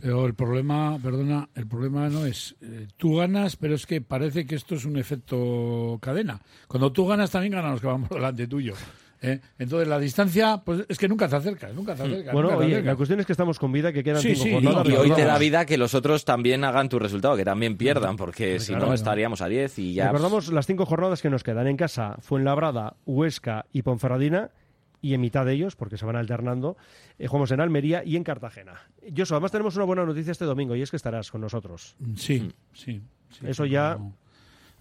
Pero 0.00 0.26
el 0.26 0.34
problema, 0.34 0.98
perdona, 1.02 1.48
el 1.54 1.66
problema 1.66 2.08
no 2.08 2.26
es 2.26 2.54
eh, 2.60 2.86
tú 2.96 3.16
ganas, 3.16 3.56
pero 3.56 3.74
es 3.74 3.86
que 3.86 4.00
parece 4.00 4.46
que 4.46 4.54
esto 4.54 4.74
es 4.74 4.84
un 4.84 4.96
efecto 4.98 5.98
cadena. 6.00 6.40
Cuando 6.68 6.92
tú 6.92 7.06
ganas, 7.06 7.30
también 7.30 7.52
ganan 7.52 7.72
los 7.72 7.80
que 7.80 7.86
vamos 7.86 8.08
delante 8.10 8.46
tuyo. 8.46 8.74
¿eh? 9.22 9.40
Entonces 9.58 9.88
la 9.88 9.98
distancia, 9.98 10.62
pues 10.64 10.84
es 10.88 10.98
que 10.98 11.08
nunca 11.08 11.28
te 11.28 11.36
acercas, 11.36 11.74
nunca 11.74 11.94
te 11.94 12.02
acercas. 12.02 12.32
Bueno, 12.32 12.56
oye, 12.56 12.82
la 12.82 12.96
cuestión 12.96 13.20
es 13.20 13.26
que 13.26 13.32
estamos 13.32 13.58
con 13.58 13.72
vida, 13.72 13.92
que 13.92 14.02
quedan 14.02 14.22
cinco 14.22 14.50
jornadas. 14.52 14.88
Y, 14.88 14.92
hoy 14.92 15.10
te 15.12 15.24
da 15.24 15.38
vida 15.38 15.64
que 15.64 15.78
los 15.78 15.94
otros 15.94 16.24
también 16.24 16.64
hagan 16.64 16.88
tu 16.88 16.98
resultado, 16.98 17.36
que 17.36 17.44
también 17.44 17.76
pierdan, 17.76 18.16
porque 18.16 18.60
si 18.60 18.74
no 18.74 18.92
estaríamos 18.92 19.40
a 19.40 19.48
10 19.48 19.78
y 19.78 19.94
ya... 19.94 20.06
Recordamos 20.06 20.52
las 20.52 20.66
cinco 20.66 20.86
jornadas 20.86 21.22
que 21.22 21.30
nos 21.30 21.42
quedan 21.42 21.66
en 21.66 21.76
casa, 21.76 22.16
Fuenlabrada, 22.20 22.96
Huesca 23.04 23.66
y 23.72 23.82
Ponferradina, 23.82 24.50
y 25.00 25.14
en 25.14 25.20
mitad 25.20 25.44
de 25.44 25.52
ellos, 25.52 25.76
porque 25.76 25.96
se 25.96 26.04
van 26.06 26.16
alternando, 26.16 26.76
eh, 27.18 27.26
jugamos 27.26 27.50
en 27.52 27.60
Almería 27.60 28.02
y 28.04 28.16
en 28.16 28.24
Cartagena. 28.24 28.80
Josu, 29.16 29.34
además 29.34 29.52
tenemos 29.52 29.76
una 29.76 29.84
buena 29.84 30.04
noticia 30.04 30.32
este 30.32 30.44
domingo 30.44 30.74
y 30.74 30.82
es 30.82 30.90
que 30.90 30.96
estarás 30.96 31.30
con 31.30 31.40
nosotros. 31.40 31.96
Sí, 32.16 32.50
sí. 32.72 33.00
Eso 33.42 33.64
ya... 33.66 33.98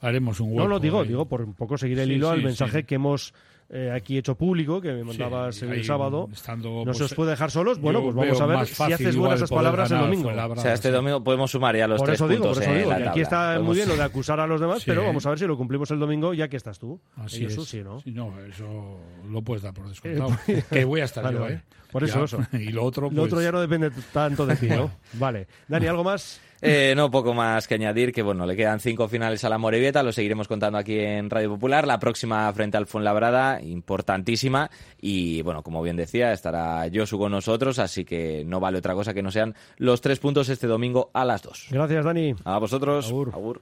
Haremos 0.01 0.39
un 0.39 0.50
hueco. 0.50 0.63
No, 0.63 0.67
lo 0.67 0.79
digo, 0.79 1.03
digo, 1.03 1.25
por 1.25 1.41
un 1.41 1.53
poco 1.53 1.77
seguir 1.77 2.00
el 2.00 2.12
hilo 2.12 2.29
al 2.29 2.43
mensaje 2.43 2.84
que 2.84 2.95
hemos 2.95 3.34
eh, 3.69 3.91
aquí 3.91 4.17
hecho 4.17 4.36
público, 4.36 4.79
que 4.79 4.93
me 4.93 5.03
mandabas 5.03 5.62
el 5.63 5.84
sábado. 5.84 6.29
¿No 6.57 6.84
pues, 6.84 6.98
se 6.98 7.03
os 7.05 7.13
puede 7.13 7.31
dejar 7.31 7.50
solos? 7.50 7.79
Bueno, 7.79 8.01
pues 8.01 8.15
vamos 8.15 8.41
a 8.41 8.45
ver 8.45 8.67
si 8.67 8.93
haces 8.93 9.15
buenas 9.15 9.38
esas 9.38 9.50
palabras 9.50 9.91
el 9.91 10.00
domingo. 10.00 10.29
O 10.29 10.55
sea, 10.57 10.74
este 10.74 10.91
domingo 10.91 11.24
podemos 11.24 11.51
sumar 11.51 11.75
ya 11.75 11.88
los 11.88 12.00
por 12.00 12.07
tres 12.07 12.19
eso 12.19 12.27
digo, 12.27 12.53
Por 12.53 12.62
eso 12.62 12.74
digo, 12.74 12.91
aquí 12.91 13.22
está 13.22 13.60
muy 13.60 13.75
bien 13.75 13.88
lo 13.88 13.95
de 13.95 14.03
acusar 14.03 14.39
a 14.39 14.48
los 14.48 14.62
demás, 14.62 14.84
pero 14.86 15.03
vamos 15.03 15.25
a 15.25 15.29
ver 15.29 15.39
si 15.39 15.45
lo 15.45 15.57
cumplimos 15.57 15.89
el 15.91 16.00
domingo 16.00 16.34
ya 16.34 16.48
que 16.48 16.57
estás 16.57 16.79
tú. 16.79 17.00
Así 17.15 17.45
es. 17.45 17.55
Sí, 17.65 17.84
¿no? 17.84 18.01
eso 18.41 19.00
lo 19.27 19.41
puedes 19.41 19.63
dar 19.63 19.74
por 19.74 19.89
descontado. 19.89 20.38
que 20.69 20.86
voy 20.86 21.01
a 21.01 21.05
estar 21.05 21.31
yo, 21.34 21.48
¿eh? 21.48 21.62
Por 21.95 22.03
eso, 22.03 22.25
eso. 22.25 22.39
Y 22.51 22.73
lo 22.73 22.83
otro, 22.83 23.09
Lo 23.09 23.23
otro 23.23 23.37
pues 23.37 23.45
ya 23.45 23.53
no 23.53 23.61
depende 23.61 23.89
tanto 24.11 24.45
de 24.45 24.57
ti, 24.57 24.67
¿no? 24.67 24.91
vale. 25.13 25.47
Dani, 25.69 25.87
¿algo 25.87 26.03
más? 26.03 26.41
Eh, 26.61 26.93
no, 26.93 27.09
poco 27.09 27.33
más 27.33 27.69
que 27.69 27.75
añadir, 27.75 28.11
que 28.11 28.21
bueno, 28.21 28.45
le 28.45 28.57
quedan 28.57 28.81
cinco 28.81 29.07
finales 29.07 29.45
a 29.45 29.49
la 29.49 29.57
Morevieta, 29.57 30.03
lo 30.03 30.11
seguiremos 30.11 30.49
contando 30.49 30.77
aquí 30.77 30.99
en 30.99 31.29
Radio 31.29 31.51
Popular. 31.51 31.87
La 31.87 31.97
próxima 31.97 32.51
frente 32.51 32.75
al 32.75 32.85
Fuenlabrada, 32.85 33.61
importantísima. 33.61 34.69
Y 34.99 35.41
bueno, 35.43 35.63
como 35.63 35.81
bien 35.81 35.95
decía, 35.95 36.33
estará 36.33 36.85
Josu 36.93 37.17
con 37.17 37.31
nosotros, 37.31 37.79
así 37.79 38.03
que 38.03 38.43
no 38.45 38.59
vale 38.59 38.79
otra 38.79 38.93
cosa 38.93 39.13
que 39.13 39.23
no 39.23 39.31
sean 39.31 39.55
los 39.77 40.01
tres 40.01 40.19
puntos 40.19 40.49
este 40.49 40.67
domingo 40.67 41.11
a 41.13 41.23
las 41.23 41.43
dos. 41.43 41.67
Gracias, 41.71 42.03
Dani. 42.03 42.35
A 42.43 42.57
vosotros. 42.57 43.07
Agur. 43.07 43.61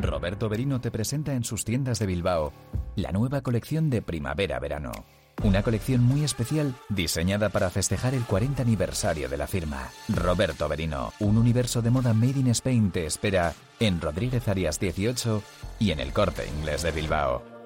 Roberto 0.00 0.48
Berino 0.48 0.80
te 0.80 0.92
presenta 0.92 1.34
en 1.34 1.42
sus 1.42 1.64
tiendas 1.64 1.98
de 1.98 2.06
Bilbao 2.06 2.52
la 2.94 3.10
nueva 3.10 3.40
colección 3.40 3.90
de 3.90 4.02
primavera-verano. 4.02 4.92
Una 5.42 5.62
colección 5.62 6.02
muy 6.02 6.24
especial 6.24 6.74
diseñada 6.88 7.50
para 7.50 7.70
festejar 7.70 8.14
el 8.14 8.24
40 8.24 8.62
aniversario 8.62 9.28
de 9.28 9.36
la 9.36 9.46
firma. 9.46 9.90
Roberto 10.08 10.68
Berino, 10.68 11.12
un 11.20 11.36
universo 11.36 11.82
de 11.82 11.90
moda 11.90 12.14
made 12.14 12.40
in 12.40 12.48
Spain 12.48 12.90
te 12.90 13.06
espera 13.06 13.54
en 13.78 14.00
Rodríguez 14.00 14.48
Arias 14.48 14.80
18 14.80 15.42
y 15.78 15.90
en 15.90 16.00
el 16.00 16.12
Corte 16.12 16.48
Inglés 16.48 16.82
de 16.82 16.90
Bilbao. 16.90 17.56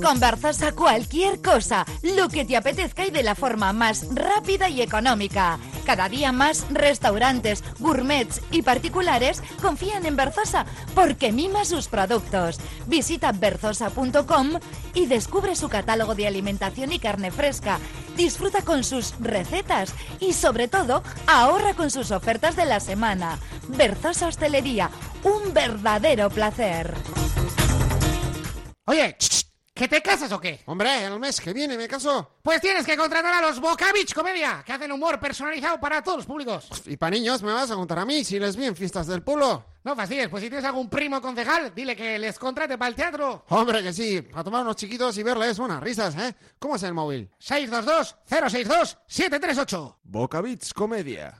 Con 0.00 0.22
a 0.22 0.72
cualquier 0.76 1.42
cosa, 1.42 1.84
lo 2.02 2.28
que 2.28 2.44
te 2.44 2.56
apetezca 2.56 3.04
y 3.04 3.10
de 3.10 3.24
la 3.24 3.34
forma 3.34 3.72
más 3.72 4.06
rápida 4.14 4.68
y 4.68 4.80
económica. 4.80 5.58
Cada 5.84 6.08
día 6.08 6.32
más 6.32 6.66
restaurantes, 6.70 7.64
gourmets 7.78 8.40
y 8.50 8.62
particulares 8.62 9.42
confían 9.60 10.06
en 10.06 10.16
Berzosa 10.16 10.66
porque 10.94 11.32
mima 11.32 11.64
sus 11.64 11.88
productos. 11.88 12.58
Visita 12.86 13.32
berzosa.com 13.32 14.60
y 14.94 15.06
descubre 15.06 15.56
su 15.56 15.68
catálogo 15.68 16.14
de 16.14 16.26
alimentación 16.26 16.92
y 16.92 16.98
carne 16.98 17.30
fresca. 17.30 17.78
Disfruta 18.16 18.62
con 18.62 18.84
sus 18.84 19.14
recetas 19.20 19.94
y 20.20 20.32
sobre 20.32 20.68
todo 20.68 21.02
ahorra 21.26 21.74
con 21.74 21.90
sus 21.90 22.10
ofertas 22.10 22.56
de 22.56 22.66
la 22.66 22.80
semana. 22.80 23.38
Berzosa 23.68 24.28
Hostelería, 24.28 24.90
un 25.22 25.52
verdadero 25.52 26.30
placer. 26.30 26.94
Oye, 28.86 29.16
¿que 29.80 29.88
te 29.88 30.02
casas 30.02 30.30
o 30.32 30.38
qué? 30.38 30.60
Hombre, 30.66 31.06
el 31.06 31.18
mes 31.18 31.40
que 31.40 31.54
viene 31.54 31.78
me 31.78 31.88
caso. 31.88 32.32
Pues 32.42 32.60
tienes 32.60 32.84
que 32.84 32.98
contratar 32.98 33.32
a 33.32 33.40
los 33.40 33.58
Bocavich 33.58 34.12
Comedia, 34.12 34.62
que 34.62 34.74
hacen 34.74 34.92
humor 34.92 35.18
personalizado 35.18 35.80
para 35.80 36.02
todos 36.02 36.18
los 36.18 36.26
públicos. 36.26 36.68
Y 36.84 36.98
para 36.98 37.16
niños 37.16 37.42
me 37.42 37.50
vas 37.50 37.70
a 37.70 37.76
contar 37.76 38.00
a 38.00 38.04
mí 38.04 38.22
si 38.22 38.38
les 38.38 38.56
vi 38.56 38.66
en 38.66 38.76
fiestas 38.76 39.06
del 39.06 39.22
pueblo. 39.22 39.64
No 39.82 39.96
fastidies, 39.96 40.28
pues 40.28 40.42
si 40.42 40.50
tienes 40.50 40.66
algún 40.66 40.90
primo 40.90 41.22
concejal, 41.22 41.74
dile 41.74 41.96
que 41.96 42.18
les 42.18 42.38
contrate 42.38 42.76
para 42.76 42.90
el 42.90 42.94
teatro. 42.94 43.46
Hombre, 43.48 43.82
que 43.82 43.94
sí, 43.94 44.22
a 44.34 44.44
tomar 44.44 44.64
unos 44.64 44.76
chiquitos 44.76 45.16
y 45.16 45.22
verles 45.22 45.58
unas 45.58 45.82
risas, 45.82 46.14
¿eh? 46.14 46.34
¿Cómo 46.58 46.76
es 46.76 46.82
el 46.82 46.92
móvil? 46.92 47.30
622-062-738. 47.40 49.96
Bocavich 50.02 50.74
Comedia. 50.74 51.39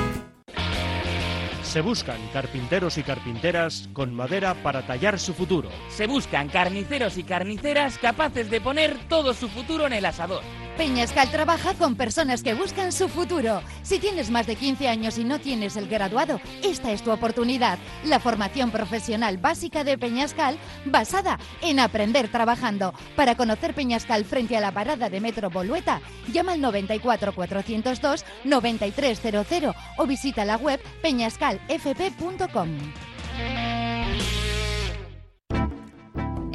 Se 1.71 1.79
buscan 1.79 2.19
carpinteros 2.33 2.97
y 2.97 3.03
carpinteras 3.03 3.87
con 3.93 4.13
madera 4.13 4.55
para 4.55 4.85
tallar 4.85 5.17
su 5.17 5.33
futuro. 5.33 5.69
Se 5.87 6.05
buscan 6.05 6.49
carniceros 6.49 7.17
y 7.17 7.23
carniceras 7.23 7.97
capaces 7.97 8.51
de 8.51 8.59
poner 8.59 8.97
todo 9.07 9.33
su 9.33 9.47
futuro 9.47 9.87
en 9.87 9.93
el 9.93 10.03
asador. 10.03 10.43
Peñascal 10.77 11.29
trabaja 11.29 11.73
con 11.73 11.95
personas 11.95 12.43
que 12.43 12.53
buscan 12.53 12.91
su 12.91 13.07
futuro. 13.09 13.61
Si 13.83 13.99
tienes 13.99 14.29
más 14.31 14.47
de 14.47 14.55
15 14.55 14.87
años 14.87 15.17
y 15.17 15.23
no 15.23 15.39
tienes 15.39 15.75
el 15.75 15.87
graduado, 15.87 16.39
esta 16.63 16.91
es 16.91 17.03
tu 17.03 17.11
oportunidad. 17.11 17.77
La 18.05 18.19
formación 18.19 18.71
profesional 18.71 19.37
básica 19.37 19.83
de 19.83 19.97
Peñascal 19.97 20.57
basada 20.85 21.39
en 21.61 21.79
aprender 21.79 22.29
trabajando. 22.29 22.93
Para 23.15 23.35
conocer 23.35 23.73
Peñascal 23.73 24.25
frente 24.25 24.57
a 24.57 24.61
la 24.61 24.71
parada 24.71 25.09
de 25.09 25.19
Metro 25.19 25.49
Bolueta, 25.49 26.01
llama 26.31 26.53
al 26.53 26.61
94 26.61 27.33
402 27.35 28.25
9300 28.45 29.75
o 29.97 30.05
visita 30.07 30.45
la 30.45 30.55
web 30.55 30.79
peñascalfp.com. 31.01 32.69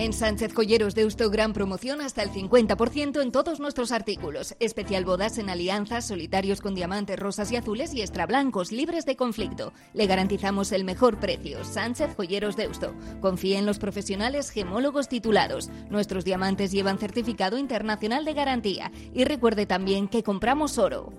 En 0.06 0.12
Sánchez 0.12 0.54
Joyeros 0.54 0.94
de 0.94 1.04
Usto, 1.04 1.30
gran 1.30 1.52
promoción 1.52 2.00
hasta 2.00 2.22
el 2.22 2.30
50% 2.30 3.20
en 3.20 3.32
todos 3.32 3.58
nuestros 3.58 3.90
artículos. 3.90 4.54
Especial 4.60 5.04
bodas 5.04 5.36
en 5.36 5.50
alianzas, 5.50 6.06
solitarios 6.06 6.60
con 6.60 6.76
diamantes 6.76 7.18
rosas 7.18 7.50
y 7.50 7.56
azules 7.56 7.92
y 7.92 8.02
extra 8.02 8.24
blancos 8.24 8.70
libres 8.70 9.04
de 9.04 9.16
conflicto. 9.16 9.72
Le 9.94 10.06
garantizamos 10.06 10.70
el 10.70 10.84
mejor 10.84 11.18
precio. 11.18 11.64
Sánchez 11.64 12.14
Joyeros 12.14 12.54
de 12.54 12.68
Usto. 12.68 12.94
Confíe 13.20 13.58
en 13.58 13.66
los 13.66 13.80
profesionales 13.80 14.50
gemólogos 14.50 15.08
titulados. 15.08 15.70
Nuestros 15.90 16.24
diamantes 16.24 16.70
llevan 16.70 16.98
certificado 16.98 17.58
internacional 17.58 18.24
de 18.24 18.34
garantía. 18.34 18.92
Y 19.12 19.24
recuerde 19.24 19.66
también 19.66 20.06
que 20.06 20.22
compramos 20.22 20.78
oro. 20.78 21.12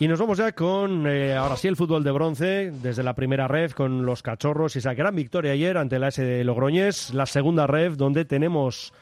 Y 0.00 0.08
nos 0.08 0.18
vamos 0.18 0.38
ya 0.38 0.50
con, 0.52 1.06
eh, 1.06 1.34
ahora 1.34 1.56
sí, 1.56 1.68
el 1.68 1.76
fútbol 1.76 2.02
de 2.02 2.10
bronce, 2.10 2.72
desde 2.82 3.04
la 3.04 3.14
primera 3.14 3.46
ref 3.46 3.74
con 3.74 4.04
los 4.04 4.22
cachorros 4.22 4.74
y 4.74 4.80
esa 4.80 4.92
gran 4.92 5.14
victoria 5.14 5.52
ayer 5.52 5.78
ante 5.78 6.00
la 6.00 6.08
S 6.08 6.20
de 6.20 6.42
Logroñés, 6.42 7.14
la 7.14 7.26
segunda 7.26 7.68
ref 7.68 7.96
donde 7.96 8.24
tenemos 8.24 8.92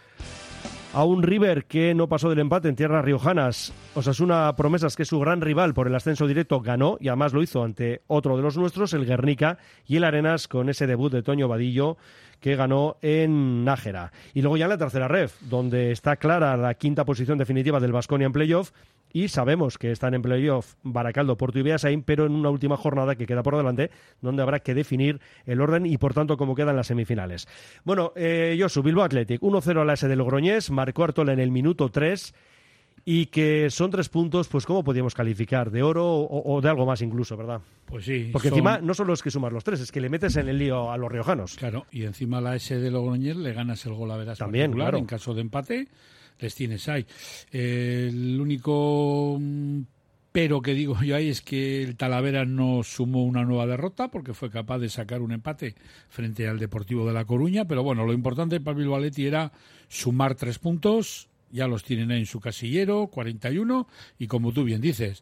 a 0.92 1.04
un 1.04 1.22
River 1.22 1.64
que 1.64 1.94
no 1.94 2.08
pasó 2.08 2.28
del 2.28 2.40
empate 2.40 2.68
en 2.68 2.76
tierras 2.76 3.04
riojanas. 3.06 3.72
Osasuna 3.94 4.54
Promesas, 4.54 4.94
que 4.94 5.04
es 5.04 5.08
su 5.08 5.18
gran 5.18 5.40
rival 5.40 5.72
por 5.72 5.86
el 5.86 5.94
ascenso 5.94 6.26
directo, 6.26 6.60
ganó 6.60 6.98
y 7.00 7.08
además 7.08 7.32
lo 7.32 7.42
hizo 7.42 7.64
ante 7.64 8.02
otro 8.06 8.36
de 8.36 8.42
los 8.42 8.58
nuestros, 8.58 8.92
el 8.92 9.06
Guernica, 9.06 9.56
y 9.86 9.96
el 9.96 10.04
Arenas 10.04 10.46
con 10.46 10.68
ese 10.68 10.86
debut 10.86 11.10
de 11.10 11.22
Toño 11.22 11.48
Vadillo 11.48 11.96
que 12.38 12.56
ganó 12.56 12.96
en 13.00 13.64
Nájera. 13.64 14.12
Y 14.34 14.42
luego 14.42 14.56
ya 14.58 14.66
en 14.66 14.70
la 14.70 14.78
tercera 14.78 15.08
ref, 15.08 15.40
donde 15.42 15.92
está 15.92 16.16
clara 16.16 16.56
la 16.56 16.74
quinta 16.74 17.04
posición 17.06 17.38
definitiva 17.38 17.80
del 17.80 17.92
Vasconia 17.92 18.26
en 18.26 18.32
playoff 18.32 18.72
y 19.12 19.28
sabemos 19.28 19.78
que 19.78 19.90
están 19.92 20.14
en 20.14 20.22
playoff 20.22 20.74
Baracaldo, 20.82 21.36
Porto 21.36 21.58
y 21.58 21.62
Beasain, 21.62 22.02
pero 22.02 22.26
en 22.26 22.32
una 22.32 22.50
última 22.50 22.76
jornada 22.76 23.14
que 23.16 23.26
queda 23.26 23.42
por 23.42 23.56
delante, 23.56 23.90
donde 24.20 24.42
habrá 24.42 24.60
que 24.60 24.74
definir 24.74 25.20
el 25.46 25.60
orden 25.60 25.86
y, 25.86 25.98
por 25.98 26.14
tanto, 26.14 26.36
cómo 26.36 26.54
quedan 26.54 26.76
las 26.76 26.86
semifinales. 26.86 27.46
Bueno, 27.84 28.12
eh, 28.16 28.56
Josu, 28.60 28.82
Bilbao 28.82 29.04
Athletic, 29.04 29.40
1-0 29.40 29.80
a 29.80 29.84
la 29.84 29.94
S 29.94 30.08
de 30.08 30.16
Logroñés, 30.16 30.70
marcó 30.70 31.04
Artola 31.04 31.32
en 31.32 31.40
el 31.40 31.50
minuto 31.50 31.90
3 31.90 32.34
y 33.04 33.26
que 33.26 33.68
son 33.68 33.90
tres 33.90 34.08
puntos, 34.08 34.46
pues 34.46 34.64
¿cómo 34.64 34.84
podríamos 34.84 35.12
calificar? 35.14 35.72
¿De 35.72 35.82
oro 35.82 36.06
o, 36.06 36.54
o 36.54 36.60
de 36.60 36.68
algo 36.68 36.86
más 36.86 37.02
incluso, 37.02 37.36
verdad? 37.36 37.60
Pues 37.86 38.04
sí. 38.04 38.28
Porque 38.32 38.48
son- 38.48 38.58
encima 38.58 38.78
no 38.78 38.94
solo 38.94 39.12
es 39.12 39.22
que 39.22 39.30
sumar 39.32 39.52
los 39.52 39.64
tres, 39.64 39.80
es 39.80 39.90
que 39.90 40.00
le 40.00 40.08
metes 40.08 40.36
en 40.36 40.48
el 40.48 40.56
lío 40.58 40.90
a 40.92 40.96
los 40.96 41.10
riojanos. 41.10 41.56
Claro, 41.56 41.84
y 41.90 42.04
encima 42.04 42.38
a 42.38 42.40
la 42.40 42.54
S 42.54 42.78
de 42.78 42.90
Logroñés 42.92 43.36
le 43.36 43.52
ganas 43.52 43.84
el 43.86 43.94
gol 43.94 44.10
a 44.12 44.16
veras 44.16 44.38
También, 44.38 44.70
claro. 44.72 44.98
En 44.98 45.06
caso 45.06 45.34
de 45.34 45.40
empate, 45.40 45.88
les 46.42 46.54
tienes 46.54 46.88
ahí. 46.88 47.06
El 47.50 48.38
único 48.40 49.38
mm, 49.40 49.82
pero 50.32 50.62
que 50.62 50.72
digo 50.72 51.00
yo 51.02 51.14
ahí 51.14 51.28
es 51.28 51.42
que 51.42 51.82
el 51.82 51.96
Talavera 51.96 52.46
no 52.46 52.82
sumó 52.82 53.22
una 53.22 53.44
nueva 53.44 53.66
derrota 53.66 54.08
porque 54.10 54.32
fue 54.32 54.50
capaz 54.50 54.78
de 54.78 54.88
sacar 54.88 55.20
un 55.20 55.32
empate 55.32 55.74
frente 56.08 56.48
al 56.48 56.58
Deportivo 56.58 57.06
de 57.06 57.12
La 57.12 57.26
Coruña. 57.26 57.66
Pero 57.66 57.82
bueno, 57.82 58.06
lo 58.06 58.14
importante 58.14 58.58
para 58.58 58.76
Bilbao 58.76 59.02
era 59.04 59.52
sumar 59.88 60.34
tres 60.34 60.58
puntos. 60.58 61.28
Ya 61.50 61.68
los 61.68 61.84
tienen 61.84 62.10
ahí 62.10 62.20
en 62.20 62.26
su 62.26 62.40
casillero, 62.40 63.08
41. 63.08 63.86
Y 64.18 64.26
como 64.26 64.52
tú 64.52 64.64
bien 64.64 64.80
dices, 64.80 65.20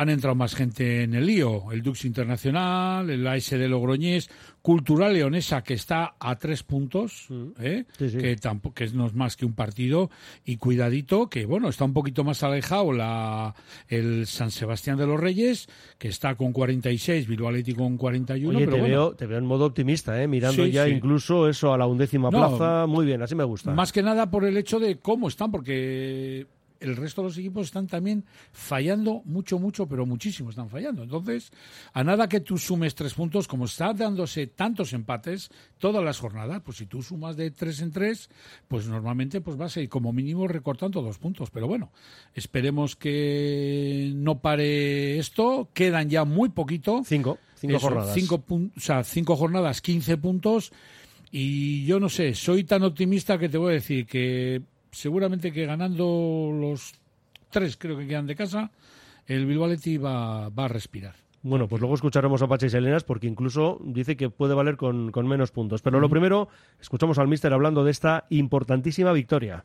han 0.00 0.08
entrado 0.08 0.34
más 0.34 0.54
gente 0.54 1.02
en 1.02 1.12
el 1.12 1.26
lío. 1.26 1.70
El 1.72 1.82
Dux 1.82 2.06
Internacional, 2.06 3.10
el 3.10 3.26
AS 3.26 3.50
de 3.50 3.68
Logroñés, 3.68 4.30
Cultural 4.62 5.12
Leonesa, 5.12 5.62
que 5.62 5.74
está 5.74 6.14
a 6.18 6.36
tres 6.36 6.62
puntos, 6.62 7.28
¿eh? 7.60 7.84
Sí, 7.98 8.08
sí. 8.08 8.16
que 8.16 8.34
tampoco 8.36 8.76
que 8.76 8.88
no 8.88 9.06
es 9.08 9.14
más 9.14 9.36
que 9.36 9.44
un 9.44 9.52
partido. 9.52 10.08
Y 10.42 10.56
cuidadito, 10.56 11.28
que 11.28 11.44
bueno, 11.44 11.68
está 11.68 11.84
un 11.84 11.92
poquito 11.92 12.24
más 12.24 12.42
alejado 12.42 12.94
la, 12.94 13.54
el 13.88 14.26
San 14.26 14.50
Sebastián 14.50 14.96
de 14.96 15.06
los 15.06 15.20
Reyes, 15.20 15.68
que 15.98 16.08
está 16.08 16.34
con 16.34 16.54
46, 16.54 17.28
Bilbao 17.28 17.50
Athletic 17.50 17.76
con 17.76 17.98
41. 17.98 18.56
Oye, 18.56 18.64
pero 18.64 18.76
te, 18.76 18.80
bueno, 18.80 18.94
veo, 18.94 19.14
te 19.16 19.26
veo 19.26 19.36
en 19.36 19.44
modo 19.44 19.66
optimista, 19.66 20.22
¿eh? 20.22 20.26
mirando 20.26 20.64
Sí, 20.64 20.70
ya 20.70 20.88
incluso 20.88 21.46
eso 21.46 21.74
a 21.74 21.78
la 21.78 21.86
undécima 21.86 22.30
No, 22.30 22.56
plaza. 22.56 22.86
Muy 22.86 23.04
bien, 23.04 23.20
así 23.20 23.34
me 23.34 23.44
gusta. 23.44 23.74
Más 23.74 23.92
que 23.92 24.02
nada 24.02 24.30
por 24.30 24.46
el 24.46 24.56
hecho 24.56 24.80
de 24.80 24.98
cómo 24.98 25.28
están, 25.28 25.50
porque 25.50 26.46
el 26.80 26.96
resto 26.96 27.20
de 27.22 27.28
los 27.28 27.38
equipos 27.38 27.66
están 27.66 27.86
también 27.86 28.24
fallando 28.52 29.22
mucho, 29.24 29.58
mucho, 29.58 29.86
pero 29.86 30.06
muchísimo 30.06 30.50
están 30.50 30.68
fallando. 30.68 31.02
Entonces, 31.02 31.52
a 31.92 32.02
nada 32.02 32.28
que 32.28 32.40
tú 32.40 32.58
sumes 32.58 32.94
tres 32.94 33.14
puntos, 33.14 33.46
como 33.46 33.66
está 33.66 33.92
dándose 33.92 34.46
tantos 34.46 34.92
empates 34.92 35.50
todas 35.78 36.02
las 36.02 36.18
jornadas, 36.18 36.62
pues 36.64 36.78
si 36.78 36.86
tú 36.86 37.02
sumas 37.02 37.36
de 37.36 37.50
tres 37.50 37.80
en 37.80 37.92
tres, 37.92 38.30
pues 38.66 38.86
normalmente 38.86 39.40
pues 39.40 39.56
vas 39.56 39.76
a 39.76 39.80
ir 39.82 39.88
como 39.88 40.12
mínimo 40.12 40.48
recortando 40.48 41.02
dos 41.02 41.18
puntos. 41.18 41.50
Pero 41.50 41.68
bueno, 41.68 41.92
esperemos 42.34 42.96
que 42.96 44.12
no 44.16 44.40
pare 44.40 45.18
esto. 45.18 45.68
Quedan 45.74 46.08
ya 46.08 46.24
muy 46.24 46.48
poquito. 46.48 47.02
Cinco, 47.04 47.38
cinco 47.56 47.76
Eso, 47.76 47.86
jornadas. 47.86 48.14
Cinco, 48.14 48.44
o 48.48 48.80
sea, 48.80 49.04
cinco 49.04 49.36
jornadas, 49.36 49.80
15 49.82 50.16
puntos. 50.16 50.72
Y 51.32 51.84
yo 51.84 52.00
no 52.00 52.08
sé, 52.08 52.34
soy 52.34 52.64
tan 52.64 52.82
optimista 52.82 53.38
que 53.38 53.48
te 53.48 53.56
voy 53.56 53.70
a 53.70 53.74
decir 53.74 54.06
que 54.06 54.62
seguramente 54.92 55.52
que 55.52 55.66
ganando 55.66 56.50
los 56.52 56.92
tres, 57.50 57.76
creo 57.76 57.96
que 57.98 58.06
quedan 58.06 58.26
de 58.26 58.36
casa, 58.36 58.70
el 59.26 59.46
Bilbao 59.46 59.66
Athletic 59.66 60.04
va, 60.04 60.48
va 60.48 60.64
a 60.64 60.68
respirar. 60.68 61.14
Bueno, 61.42 61.68
pues 61.68 61.80
luego 61.80 61.94
escucharemos 61.94 62.42
a 62.42 62.48
Pachi 62.48 62.68
Selenas 62.68 63.04
porque 63.04 63.26
incluso 63.26 63.78
dice 63.82 64.16
que 64.16 64.28
puede 64.28 64.52
valer 64.52 64.76
con, 64.76 65.10
con 65.10 65.26
menos 65.26 65.50
puntos. 65.50 65.80
Pero 65.80 65.98
lo 65.98 66.10
primero, 66.10 66.48
escuchamos 66.80 67.18
al 67.18 67.28
míster 67.28 67.52
hablando 67.52 67.82
de 67.82 67.90
esta 67.90 68.26
importantísima 68.28 69.12
victoria. 69.12 69.64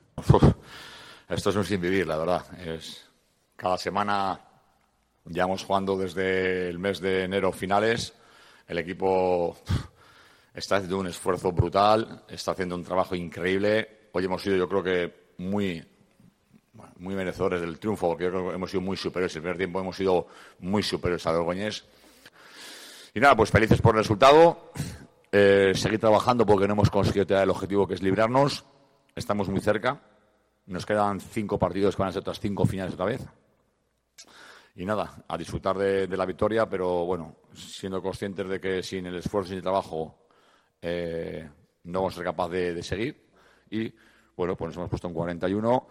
Esto 1.27 1.49
es 1.49 1.55
un 1.55 1.65
sin 1.65 1.81
vivir, 1.81 2.07
la 2.07 2.17
verdad. 2.17 2.45
Es 2.65 3.09
cada 3.57 3.77
semana 3.77 4.39
llevamos 5.25 5.63
jugando 5.63 5.97
desde 5.97 6.69
el 6.69 6.79
mes 6.79 7.01
de 7.01 7.23
enero 7.23 7.51
finales. 7.51 8.13
El 8.67 8.77
equipo 8.77 9.57
está 10.53 10.77
haciendo 10.77 10.99
un 10.99 11.07
esfuerzo 11.07 11.51
brutal, 11.51 12.23
está 12.29 12.51
haciendo 12.51 12.75
un 12.75 12.83
trabajo 12.83 13.15
increíble. 13.15 14.09
Hoy 14.13 14.23
hemos 14.25 14.41
sido, 14.41 14.55
yo 14.55 14.69
creo 14.69 14.83
que 14.83 15.24
muy 15.37 15.85
muy 16.97 17.15
merecedores 17.15 17.61
del 17.61 17.79
triunfo, 17.79 18.09
porque 18.09 18.25
yo 18.25 18.31
creo 18.31 18.49
que 18.49 18.55
hemos 18.55 18.69
sido 18.69 18.81
muy 18.81 18.97
superiores. 18.97 19.35
El 19.35 19.41
primer 19.41 19.57
tiempo 19.57 19.79
hemos 19.79 19.95
sido 19.95 20.27
muy 20.59 20.83
superiores 20.83 21.25
a 21.25 21.31
Logroñés. 21.31 21.85
Y 23.13 23.19
nada, 23.19 23.35
pues 23.35 23.49
felices 23.49 23.81
por 23.81 23.95
el 23.95 23.99
resultado. 23.99 24.71
Eh, 25.31 25.73
seguir 25.75 25.99
trabajando 25.99 26.45
porque 26.45 26.67
no 26.67 26.73
hemos 26.73 26.89
conseguido 26.89 27.41
el 27.41 27.49
objetivo 27.49 27.87
que 27.87 27.93
es 27.93 28.03
librarnos. 28.03 28.65
Estamos 29.15 29.49
muy 29.49 29.61
cerca. 29.61 30.01
Nos 30.65 30.85
quedan 30.85 31.19
cinco 31.19 31.59
partidos 31.59 31.95
que 31.95 32.01
van 32.01 32.09
a 32.09 32.13
ser 32.13 32.21
otras 32.21 32.39
cinco 32.39 32.65
finales 32.65 32.93
otra 32.93 33.05
vez. 33.05 33.21
Y 34.75 34.85
nada, 34.85 35.23
a 35.27 35.37
disfrutar 35.37 35.77
de, 35.77 36.07
de 36.07 36.17
la 36.17 36.25
victoria, 36.25 36.67
pero 36.67 37.05
bueno, 37.05 37.37
siendo 37.53 38.01
conscientes 38.01 38.47
de 38.49 38.59
que 38.59 38.83
sin 38.83 39.05
el 39.05 39.15
esfuerzo 39.15 39.53
y 39.53 39.57
el 39.57 39.61
trabajo 39.61 40.27
eh, 40.81 41.49
no 41.83 41.99
vamos 41.99 42.13
a 42.13 42.17
ser 42.17 42.25
capaces 42.25 42.51
de, 42.51 42.73
de 42.73 42.83
seguir. 42.83 43.27
Y 43.69 43.93
bueno, 44.35 44.55
pues 44.55 44.69
nos 44.69 44.77
hemos 44.77 44.89
puesto 44.89 45.07
en 45.07 45.13
41. 45.13 45.87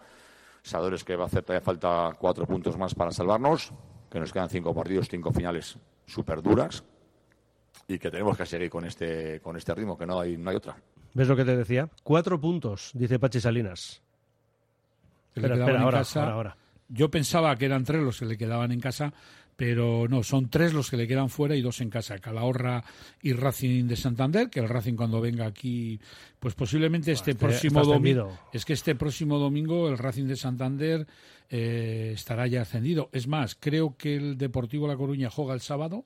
Sabedores 0.61 1.03
que 1.03 1.15
va 1.15 1.23
a 1.23 1.27
hacer 1.27 1.43
todavía 1.43 1.63
falta 1.63 2.15
cuatro 2.17 2.45
puntos 2.45 2.77
más 2.77 2.95
para 2.95 3.11
salvarnos, 3.11 3.71
que 4.09 4.19
nos 4.19 4.33
quedan 4.33 4.49
cinco 4.49 4.73
partidos, 4.73 5.07
cinco 5.09 5.31
finales 5.31 5.77
súper 6.05 6.41
duras 6.41 6.83
y 7.87 7.99
que 7.99 8.09
tenemos 8.09 8.37
que 8.37 8.45
seguir 8.45 8.69
con 8.69 8.85
este, 8.85 9.39
con 9.41 9.55
este 9.57 9.75
ritmo, 9.75 9.97
que 9.97 10.05
no 10.05 10.19
hay, 10.19 10.37
no 10.37 10.49
hay 10.49 10.55
otra. 10.55 10.75
¿Ves 11.13 11.27
lo 11.27 11.35
que 11.35 11.45
te 11.45 11.55
decía? 11.55 11.89
Cuatro 12.03 12.39
puntos, 12.39 12.91
dice 12.93 13.19
Pachi 13.19 13.39
Salinas. 13.39 14.01
Espera, 15.35 15.55
quedaban 15.55 15.61
espera, 15.61 15.77
en 15.77 15.83
ahora, 15.83 15.97
casa. 15.99 16.19
ahora, 16.21 16.33
ahora. 16.33 16.57
Yo 16.87 17.09
pensaba 17.09 17.55
que 17.55 17.65
eran 17.65 17.83
tres 17.83 18.01
los 18.01 18.19
que 18.19 18.25
le 18.25 18.37
quedaban 18.37 18.71
en 18.71 18.79
casa, 18.79 19.13
pero 19.55 20.07
no, 20.09 20.23
son 20.23 20.49
tres 20.49 20.73
los 20.73 20.89
que 20.89 20.97
le 20.97 21.07
quedan 21.07 21.29
fuera 21.29 21.55
y 21.55 21.61
dos 21.61 21.79
en 21.81 21.89
casa. 21.89 22.19
Calahorra 22.19 22.83
y 23.21 23.33
Racing 23.33 23.87
de 23.87 23.95
Santander, 23.95 24.49
que 24.49 24.59
el 24.59 24.67
Racing 24.69 24.95
cuando 24.95 25.21
venga 25.21 25.45
aquí, 25.45 25.99
pues 26.39 26.55
posiblemente 26.55 27.11
este 27.11 27.35
próximo 27.35 27.83
domingo. 27.83 28.37
Es 28.51 28.65
que 28.65 28.73
este 28.73 28.95
próximo 28.95 29.39
domingo 29.39 29.87
el 29.87 29.97
Racing 29.97 30.25
de 30.25 30.35
Santander 30.35 31.07
eh, 31.49 32.11
estará 32.13 32.47
ya 32.47 32.63
ascendido. 32.63 33.09
Es 33.13 33.27
más, 33.27 33.55
creo 33.59 33.95
que 33.97 34.15
el 34.15 34.37
Deportivo 34.37 34.87
La 34.87 34.97
Coruña 34.97 35.29
juega 35.29 35.53
el 35.53 35.61
sábado. 35.61 36.05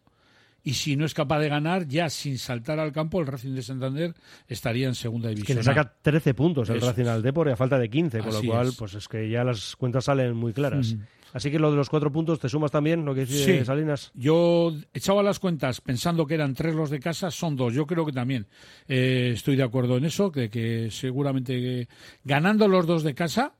Y 0.62 0.74
si 0.74 0.98
no 0.98 1.06
es 1.06 1.14
capaz 1.14 1.40
de 1.40 1.48
ganar, 1.48 1.88
ya 1.88 2.10
sin 2.10 2.38
saltar 2.38 2.80
al 2.80 2.92
campo, 2.92 3.22
el 3.22 3.28
Racing 3.28 3.56
de 3.56 3.62
Santander 3.62 4.14
estaría 4.46 4.88
en 4.90 4.94
segunda 4.96 5.30
Que 5.30 5.36
división. 5.36 5.58
le 5.60 5.64
saca 5.64 5.96
13 6.02 6.34
puntos 6.34 6.70
el 6.70 6.78
Eso 6.78 6.88
Racing 6.88 7.06
al 7.06 7.22
Depor 7.24 7.48
y 7.48 7.52
a 7.52 7.56
falta 7.56 7.80
de 7.80 7.90
15, 7.90 8.20
con 8.20 8.34
lo 8.34 8.44
cual, 8.44 8.68
es. 8.68 8.76
pues 8.76 8.94
es 8.94 9.08
que 9.08 9.30
ya 9.30 9.46
las 9.46 9.78
cuentas 9.78 10.04
salen 10.04 10.36
muy 10.36 10.52
claras. 10.52 10.98
Así 11.34 11.52
que 11.52 11.60
lo 11.60 11.70
de 11.72 11.78
los 11.78 11.90
cuatro 11.90 12.12
puntos, 12.12 12.40
¿te 12.40 12.50
sumas 12.50 12.72
también 12.72 13.06
lo 13.06 13.14
que 13.14 13.26
dice 13.26 13.60
Sí. 13.60 13.66
Salinas? 13.66 14.12
Yo 14.14 14.74
echaba 14.94 15.22
las 15.24 15.40
cuentas 15.40 15.82
pensando 15.82 16.26
que 16.26 16.34
eran 16.36 16.54
tres 16.54 16.76
los 16.76 16.90
de 16.90 17.00
casa, 17.00 17.32
son 17.32 17.56
dos. 17.56 17.74
Yo 17.74 17.86
creo 17.86 18.06
que 18.06 18.12
también 18.14 18.48
eh, 18.88 19.32
estoy 19.34 19.56
de 19.56 19.64
acuerdo 19.64 19.98
en 19.98 20.06
eso, 20.06 20.32
que, 20.32 20.50
que 20.50 20.90
seguramente 20.92 21.54
que 21.54 21.88
ganando 22.24 22.68
los 22.68 22.86
dos 22.88 23.04
de 23.04 23.14
casa, 23.14 23.54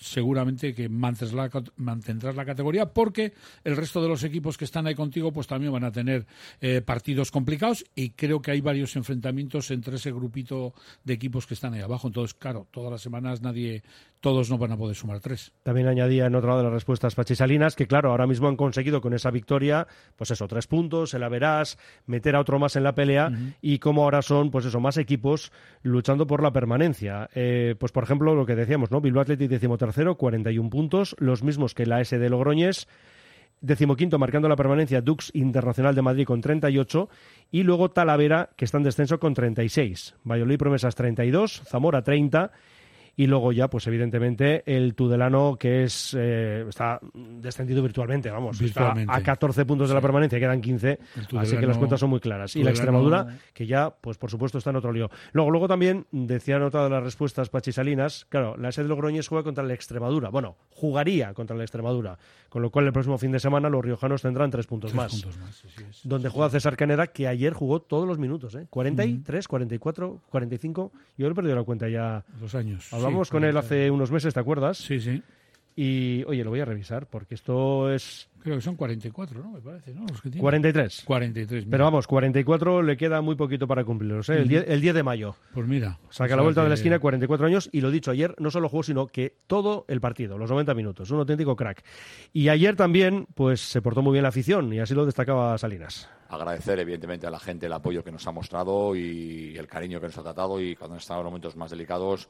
seguramente 0.00 0.74
que 0.74 0.88
mantendrás 0.88 1.52
la, 1.52 1.62
mantendrás 1.76 2.34
la 2.36 2.44
categoría, 2.44 2.86
porque 2.86 3.32
el 3.64 3.76
resto 3.76 4.02
de 4.02 4.08
los 4.08 4.22
equipos 4.24 4.56
que 4.56 4.64
están 4.64 4.86
ahí 4.86 4.94
contigo, 4.94 5.32
pues 5.32 5.46
también 5.46 5.72
van 5.72 5.84
a 5.84 5.92
tener 5.92 6.26
eh, 6.60 6.80
partidos 6.80 7.30
complicados 7.30 7.84
y 7.94 8.10
creo 8.10 8.40
que 8.40 8.50
hay 8.50 8.60
varios 8.60 8.96
enfrentamientos 8.96 9.70
entre 9.70 9.96
ese 9.96 10.12
grupito 10.12 10.74
de 11.04 11.14
equipos 11.14 11.46
que 11.46 11.54
están 11.54 11.74
ahí 11.74 11.80
abajo. 11.80 12.06
Entonces, 12.08 12.34
claro, 12.34 12.66
todas 12.70 12.90
las 12.90 13.02
semanas 13.02 13.42
nadie, 13.42 13.82
todos 14.20 14.50
no 14.50 14.58
van 14.58 14.72
a 14.72 14.76
poder 14.76 14.96
sumar 14.96 15.20
tres. 15.20 15.52
También 15.62 15.88
añadía 15.88 16.26
en 16.26 16.34
otra 16.34 16.56
de 16.56 16.62
las 16.62 16.72
respuestas 16.72 17.14
Pachi 17.14 17.34
Salinas 17.34 17.76
que, 17.76 17.86
claro, 17.86 18.10
ahora 18.10 18.26
mismo 18.26 18.48
han 18.48 18.56
conseguido 18.56 19.00
con 19.00 19.14
esa 19.14 19.30
victoria, 19.30 19.86
pues 20.16 20.30
eso, 20.30 20.46
tres 20.48 20.66
puntos, 20.66 21.10
se 21.10 21.18
la 21.18 21.28
verás, 21.28 21.78
meter 22.06 22.36
a 22.36 22.40
otro 22.40 22.58
más 22.58 22.76
en 22.76 22.84
la 22.84 22.94
pelea 22.94 23.30
y 23.60 23.78
como 23.78 24.04
ahora 24.04 24.22
son, 24.22 24.50
pues 24.50 24.64
eso, 24.64 24.80
más 24.80 24.96
equipos 24.96 25.52
luchando 25.82 26.26
por 26.26 26.42
la 26.42 26.52
permanencia. 26.52 27.28
Eh, 27.34 27.74
pues 27.78 27.92
por 27.92 28.04
ejemplo, 28.04 28.34
lo 28.34 28.46
que 28.46 28.54
decíamos, 28.54 28.90
¿no? 28.90 29.00
Bilbao 29.00 29.22
Athletic 29.22 29.50
decimotercero, 29.50 29.87
41 30.16 30.70
puntos, 30.70 31.16
los 31.18 31.42
mismos 31.42 31.74
que 31.74 31.86
la 31.86 32.00
S 32.00 32.18
de 32.18 32.28
Logroñés. 32.28 32.88
Decimoquinto 33.60 34.18
marcando 34.18 34.48
la 34.48 34.54
permanencia 34.56 35.00
Dux 35.00 35.30
Internacional 35.34 35.94
de 35.94 36.02
Madrid 36.02 36.24
con 36.24 36.40
38 36.40 37.08
y 37.50 37.64
luego 37.64 37.90
Talavera 37.90 38.50
que 38.56 38.64
está 38.64 38.78
en 38.78 38.84
descenso 38.84 39.18
con 39.18 39.34
36. 39.34 40.14
Valladolid 40.24 40.58
Promesas 40.58 40.94
32, 40.94 41.62
Zamora 41.66 42.02
30 42.02 42.52
y 43.18 43.26
luego 43.26 43.50
ya, 43.50 43.68
pues 43.68 43.84
evidentemente, 43.88 44.62
el 44.64 44.94
Tudelano 44.94 45.56
que 45.58 45.82
es 45.82 46.16
eh, 46.16 46.64
está 46.68 47.00
descendido 47.12 47.82
virtualmente, 47.82 48.30
vamos, 48.30 48.60
Virtualmente. 48.60 49.12
está 49.12 49.16
a 49.16 49.34
14 49.34 49.66
puntos 49.66 49.88
de 49.88 49.94
la 49.96 50.00
permanencia, 50.00 50.38
quedan 50.38 50.60
15, 50.60 51.00
así 51.36 51.56
que 51.56 51.66
las 51.66 51.76
cuentas 51.78 51.98
son 51.98 52.10
muy 52.10 52.20
claras. 52.20 52.54
Y 52.54 52.62
la 52.62 52.70
Extremadura, 52.70 53.26
que 53.52 53.66
ya, 53.66 53.90
pues 53.90 54.16
por 54.18 54.30
supuesto, 54.30 54.58
está 54.58 54.70
en 54.70 54.76
otro 54.76 54.92
lío. 54.92 55.10
Luego, 55.32 55.50
luego 55.50 55.66
también 55.66 56.06
decía 56.12 56.56
en 56.56 56.62
otra 56.62 56.84
de 56.84 56.90
las 56.90 57.02
respuestas 57.02 57.48
Pachi 57.48 57.72
Salinas, 57.72 58.24
claro, 58.28 58.56
la 58.56 58.70
SED 58.70 58.84
de 58.84 58.88
Logroñés 58.90 59.26
juega 59.26 59.42
contra 59.42 59.64
la 59.64 59.74
Extremadura, 59.74 60.28
bueno, 60.28 60.56
jugaría 60.70 61.34
contra 61.34 61.56
la 61.56 61.64
Extremadura, 61.64 62.16
con 62.48 62.62
lo 62.62 62.70
cual 62.70 62.86
el 62.86 62.92
próximo 62.92 63.18
fin 63.18 63.32
de 63.32 63.40
semana 63.40 63.68
los 63.68 63.84
riojanos 63.84 64.22
tendrán 64.22 64.52
tres 64.52 64.68
puntos 64.68 64.92
Tres 64.92 64.96
más. 64.96 65.10
puntos. 65.12 65.38
Donde 66.04 66.28
juega 66.28 66.50
César 66.50 66.76
Caneda, 66.76 67.08
que 67.08 67.26
ayer 67.26 67.52
jugó 67.52 67.80
todos 67.80 68.06
los 68.06 68.16
minutos, 68.20 68.54
¿eh? 68.54 68.68
43, 68.70 69.48
44, 69.48 70.20
45. 70.30 70.92
Yo 71.16 71.26
he 71.26 71.34
perdido 71.34 71.56
la 71.56 71.64
cuenta 71.64 71.88
ya. 71.88 72.24
Los 72.40 72.54
años. 72.54 72.92
Hablamos 72.92 73.07
sí, 73.28 73.30
con 73.30 73.44
él 73.44 73.52
40. 73.52 73.58
hace 73.60 73.90
unos 73.90 74.10
meses, 74.10 74.34
¿te 74.34 74.40
acuerdas? 74.40 74.78
Sí, 74.78 75.00
sí. 75.00 75.22
Y, 75.80 76.24
oye, 76.26 76.42
lo 76.42 76.50
voy 76.50 76.58
a 76.58 76.64
revisar, 76.64 77.06
porque 77.06 77.36
esto 77.36 77.88
es 77.92 78.28
Creo 78.42 78.56
que 78.56 78.62
son 78.62 78.74
44, 78.74 79.42
¿no? 79.42 79.50
Me 79.52 79.60
parece, 79.60 79.94
¿no? 79.94 80.06
Los 80.08 80.20
que 80.20 80.28
tiene. 80.30 80.40
43. 80.40 81.02
43. 81.04 81.64
mira. 81.66 81.70
Pero 81.70 81.84
vamos, 81.84 82.06
44 82.08 82.82
le 82.82 82.96
queda 82.96 83.20
muy 83.20 83.36
poquito 83.36 83.68
para 83.68 83.84
cumplirlos, 83.84 84.28
¿eh? 84.30 84.34
el, 84.34 84.40
Ujú. 84.40 84.48
10, 84.48 84.64
el 84.68 84.80
10 84.80 84.94
de 84.94 85.02
mayo. 85.04 85.36
Pues 85.54 85.68
mira. 85.68 85.98
Saca 86.10 86.34
la 86.34 86.42
vuelta 86.42 86.62
de 86.62 86.68
la 86.68 86.74
que- 86.74 86.80
esquina, 86.80 86.98
44 86.98 87.46
años, 87.46 87.68
y 87.72 87.80
lo 87.80 87.92
dicho, 87.92 88.10
ayer 88.10 88.34
no 88.38 88.50
solo 88.50 88.68
jugó, 88.68 88.82
sino 88.82 89.06
que 89.06 89.36
todo 89.46 89.84
el 89.88 90.00
partido, 90.00 90.36
los 90.36 90.50
90 90.50 90.74
minutos, 90.74 91.10
un 91.12 91.20
auténtico 91.20 91.54
crack. 91.54 91.84
Y 92.32 92.48
ayer 92.48 92.74
también, 92.74 93.26
pues 93.34 93.60
se 93.60 93.80
portó 93.80 94.02
muy 94.02 94.12
bien 94.12 94.22
la 94.24 94.30
afición, 94.30 94.72
y 94.72 94.80
así 94.80 94.94
lo 94.94 95.06
destacaba 95.06 95.56
Salinas. 95.58 96.08
Agradecer, 96.28 96.78
evidentemente, 96.80 97.26
a 97.28 97.30
la 97.30 97.38
gente 97.38 97.66
el 97.66 97.72
apoyo 97.72 98.02
que 98.02 98.10
nos 98.10 98.26
ha 98.26 98.32
mostrado 98.32 98.96
y 98.96 99.56
el 99.56 99.66
cariño 99.68 100.00
que 100.00 100.06
nos 100.06 100.18
ha 100.18 100.22
tratado 100.24 100.60
y 100.60 100.74
cuando 100.74 100.94
han 100.94 101.00
estado 101.00 101.20
en 101.20 101.26
momentos 101.26 101.54
más 101.56 101.70
delicados, 101.70 102.28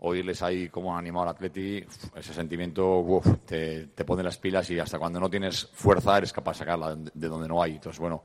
oírles 0.00 0.42
ahí 0.42 0.68
cómo 0.68 0.92
han 0.92 1.00
animado 1.00 1.24
al 1.24 1.34
Atleti, 1.34 1.84
ese 2.14 2.34
sentimiento 2.34 3.20
te, 3.44 3.88
te 3.88 4.04
pone 4.04 4.22
las 4.22 4.38
pilas 4.38 4.70
y 4.70 4.78
hasta 4.78 4.98
cuando 4.98 5.18
no 5.18 5.28
tienes 5.28 5.66
fuerza 5.72 6.18
eres 6.18 6.32
capaz 6.32 6.52
de 6.52 6.58
sacarla 6.58 6.94
de, 6.94 7.10
de 7.12 7.28
donde 7.28 7.48
no 7.48 7.62
hay. 7.62 7.72
Entonces, 7.72 7.98
bueno, 7.98 8.22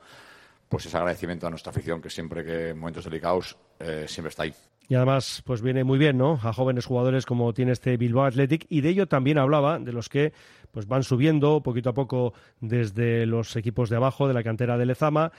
pues 0.70 0.86
ese 0.86 0.98
agradecimiento 0.98 1.48
a 1.48 1.50
nuestra 1.50 1.72
afición 1.72 2.02
que 2.02 2.10
siempre 2.10 2.44
que 2.44 2.70
en 2.70 2.80
momentos 2.80 3.06
delicados 3.06 3.58
eh, 3.80 4.06
siempre 4.08 4.30
está 4.30 4.44
ahí. 4.44 4.54
Y 4.90 4.96
además, 4.96 5.42
pues 5.46 5.62
viene 5.62 5.84
muy 5.84 5.98
bien, 5.98 6.18
¿no? 6.18 6.40
A 6.44 6.52
jóvenes 6.52 6.86
jugadores 6.86 7.26
como 7.26 7.54
tiene 7.54 7.72
este 7.72 7.96
Bilbao 7.96 8.26
Athletic. 8.26 8.66
Y 8.70 8.82
de 8.82 8.90
ello 8.90 9.08
también 9.08 9.38
hablaba, 9.38 9.80
de 9.80 9.94
los 9.94 10.10
que 10.10 10.34
pues 10.72 10.88
van 10.88 11.04
subiendo 11.04 11.62
poquito 11.62 11.92
a 11.92 11.94
poco 11.94 12.34
desde 12.60 13.26
los 13.26 13.56
equipos 13.56 13.90
de 13.90 13.96
abajo, 13.96 14.28
de 14.28 14.34
la 14.34 14.44
cantera 14.44 14.78
de 14.78 14.86
Lezama. 14.86 15.32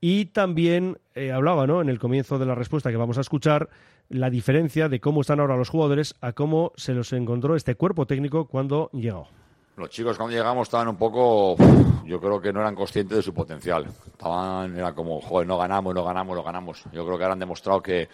Y 0.00 0.26
también 0.26 0.98
eh, 1.14 1.32
hablaba, 1.32 1.66
¿no? 1.66 1.80
En 1.80 1.88
el 1.88 1.98
comienzo 1.98 2.38
de 2.38 2.46
la 2.46 2.54
respuesta 2.54 2.90
que 2.90 2.96
vamos 2.96 3.16
a 3.16 3.22
escuchar, 3.22 3.70
la 4.10 4.28
diferencia 4.28 4.88
de 4.88 5.00
cómo 5.00 5.22
están 5.22 5.40
ahora 5.40 5.56
los 5.56 5.68
jugadores 5.68 6.14
a 6.20 6.32
cómo 6.32 6.72
se 6.76 6.92
los 6.92 7.12
encontró 7.12 7.54
este 7.54 7.76
cuerpo 7.76 8.06
técnico 8.06 8.46
cuando 8.46 8.90
llegó. 8.92 9.28
Los 9.76 9.88
chicos 9.88 10.16
cuando 10.16 10.36
llegamos 10.36 10.66
estaban 10.66 10.88
un 10.88 10.96
poco, 10.96 11.56
yo 12.04 12.20
creo 12.20 12.40
que 12.40 12.52
no 12.52 12.60
eran 12.60 12.74
conscientes 12.74 13.18
de 13.18 13.22
su 13.22 13.32
potencial. 13.32 13.86
Estaban, 13.86 14.76
era 14.76 14.92
como, 14.92 15.20
joder, 15.20 15.46
no 15.46 15.56
ganamos, 15.56 15.94
no 15.94 16.04
ganamos, 16.04 16.36
no 16.36 16.42
ganamos. 16.42 16.84
Yo 16.92 17.06
creo 17.06 17.16
que 17.16 17.24
ahora 17.24 17.34
han 17.34 17.38
demostrado 17.38 17.80
que 17.80 18.08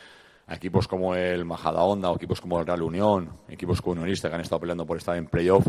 equipos 0.48 0.86
como 0.86 1.14
el 1.14 1.44
Majadahonda 1.44 2.10
o 2.10 2.16
equipos 2.16 2.40
como 2.40 2.60
el 2.60 2.66
Real 2.66 2.82
Unión, 2.82 3.30
equipos 3.48 3.80
como 3.80 3.94
Unionista 3.94 4.28
que 4.28 4.34
han 4.34 4.42
estado 4.42 4.60
peleando 4.60 4.86
por 4.86 4.98
estar 4.98 5.16
en 5.16 5.26
playoff, 5.26 5.66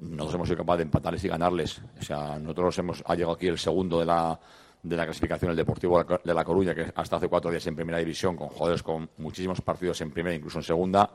nosotros 0.00 0.34
hemos 0.34 0.48
sido 0.48 0.58
capaces 0.58 0.78
de 0.78 0.82
empatarles 0.84 1.24
y 1.24 1.28
ganarles. 1.28 1.82
O 2.00 2.02
sea, 2.02 2.38
nosotros 2.38 2.78
hemos, 2.78 3.04
ha 3.06 3.14
llegado 3.14 3.34
aquí 3.34 3.46
el 3.46 3.58
segundo 3.58 4.00
de 4.00 4.06
la, 4.06 4.40
de 4.88 4.96
la 4.96 5.04
clasificación, 5.04 5.50
el 5.50 5.56
Deportivo 5.56 6.02
de 6.02 6.34
La 6.34 6.44
Coruña, 6.44 6.74
que 6.74 6.92
hasta 6.94 7.16
hace 7.16 7.28
cuatro 7.28 7.50
días 7.50 7.66
en 7.66 7.76
primera 7.76 7.98
división, 7.98 8.36
con 8.36 8.48
jugadores 8.48 8.82
con 8.82 9.08
muchísimos 9.18 9.60
partidos 9.60 10.00
en 10.00 10.10
primera, 10.10 10.34
incluso 10.34 10.58
en 10.58 10.64
segunda 10.64 11.10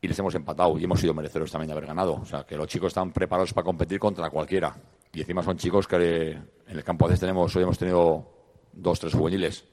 y 0.00 0.08
les 0.08 0.18
hemos 0.18 0.34
empatado 0.34 0.78
y 0.78 0.84
hemos 0.84 0.98
sido 0.98 1.12
merecedores 1.12 1.52
también 1.52 1.68
de 1.68 1.72
haber 1.72 1.86
ganado. 1.86 2.14
O 2.14 2.24
sea, 2.24 2.44
que 2.44 2.56
los 2.56 2.66
chicos 2.66 2.88
están 2.88 3.12
preparados 3.12 3.52
para 3.52 3.64
competir 3.64 3.98
contra 3.98 4.30
cualquiera. 4.30 4.74
Y 5.12 5.20
encima 5.20 5.42
son 5.42 5.56
chicos 5.58 5.86
que 5.86 6.30
en 6.30 6.48
el 6.66 6.84
campo 6.84 7.04
a 7.04 7.08
veces 7.08 7.20
tenemos, 7.20 7.54
hoy 7.54 7.62
hemos 7.64 7.78
tenido 7.78 8.26
dos, 8.72 8.98
tres 8.98 9.12
juveniles, 9.12 9.64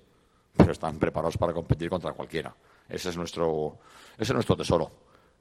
pero 0.55 0.71
están 0.71 0.99
preparados 0.99 1.37
para 1.37 1.53
competir 1.53 1.89
contra 1.89 2.11
cualquiera. 2.11 2.53
Ese 2.89 3.09
es 3.09 3.17
nuestro, 3.17 3.77
ese 4.15 4.31
es 4.31 4.33
nuestro 4.33 4.57
tesoro. 4.57 4.91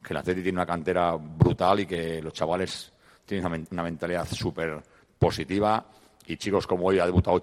Que 0.02 0.12
el 0.12 0.18
Atleti 0.18 0.42
tiene 0.42 0.58
una 0.58 0.66
cantera 0.66 1.16
brutal 1.16 1.80
y 1.80 1.86
que 1.86 2.22
los 2.22 2.32
chavales 2.32 2.92
tienen 3.24 3.66
una 3.70 3.82
mentalidad 3.82 4.26
súper 4.28 4.80
positiva 5.18 5.84
y 6.26 6.36
chicos 6.36 6.66
como 6.66 6.86
hoy 6.86 7.00
ha 7.00 7.06
debutado 7.06 7.42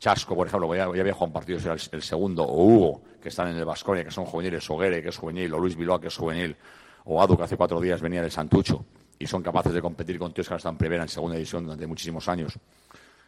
Chasco, 0.00 0.34
por 0.34 0.46
ejemplo, 0.46 0.74
ya, 0.74 0.90
ya 0.94 1.00
había 1.02 1.14
partidos, 1.14 1.62
era 1.66 1.74
el, 1.74 2.02
segundo, 2.02 2.42
o 2.42 2.64
Hugo, 2.64 3.02
que 3.22 3.28
están 3.28 3.48
en 3.48 3.58
el 3.58 3.66
Vasconia, 3.66 4.02
que 4.02 4.10
son 4.10 4.24
juveniles, 4.24 4.68
o 4.70 4.78
que 4.78 5.06
es 5.06 5.16
juvenil, 5.18 5.52
o 5.52 5.58
Luis 5.58 5.76
Bilbao, 5.76 6.00
que 6.00 6.08
es 6.08 6.16
juvenil, 6.16 6.56
o 7.04 7.22
Adu, 7.22 7.36
que 7.36 7.42
hace 7.42 7.58
cuatro 7.58 7.78
días 7.78 8.00
venía 8.00 8.22
del 8.22 8.30
Santucho, 8.30 8.86
y 9.18 9.26
son 9.26 9.42
capaces 9.42 9.74
de 9.74 9.82
competir 9.82 10.18
con 10.18 10.32
tíos 10.32 10.48
que 10.48 10.54
ahora 10.54 10.56
están 10.56 10.72
en 10.72 10.78
primera, 10.78 11.02
en 11.02 11.08
segunda 11.10 11.36
división 11.36 11.64
durante 11.64 11.86
muchísimos 11.86 12.26
años, 12.30 12.58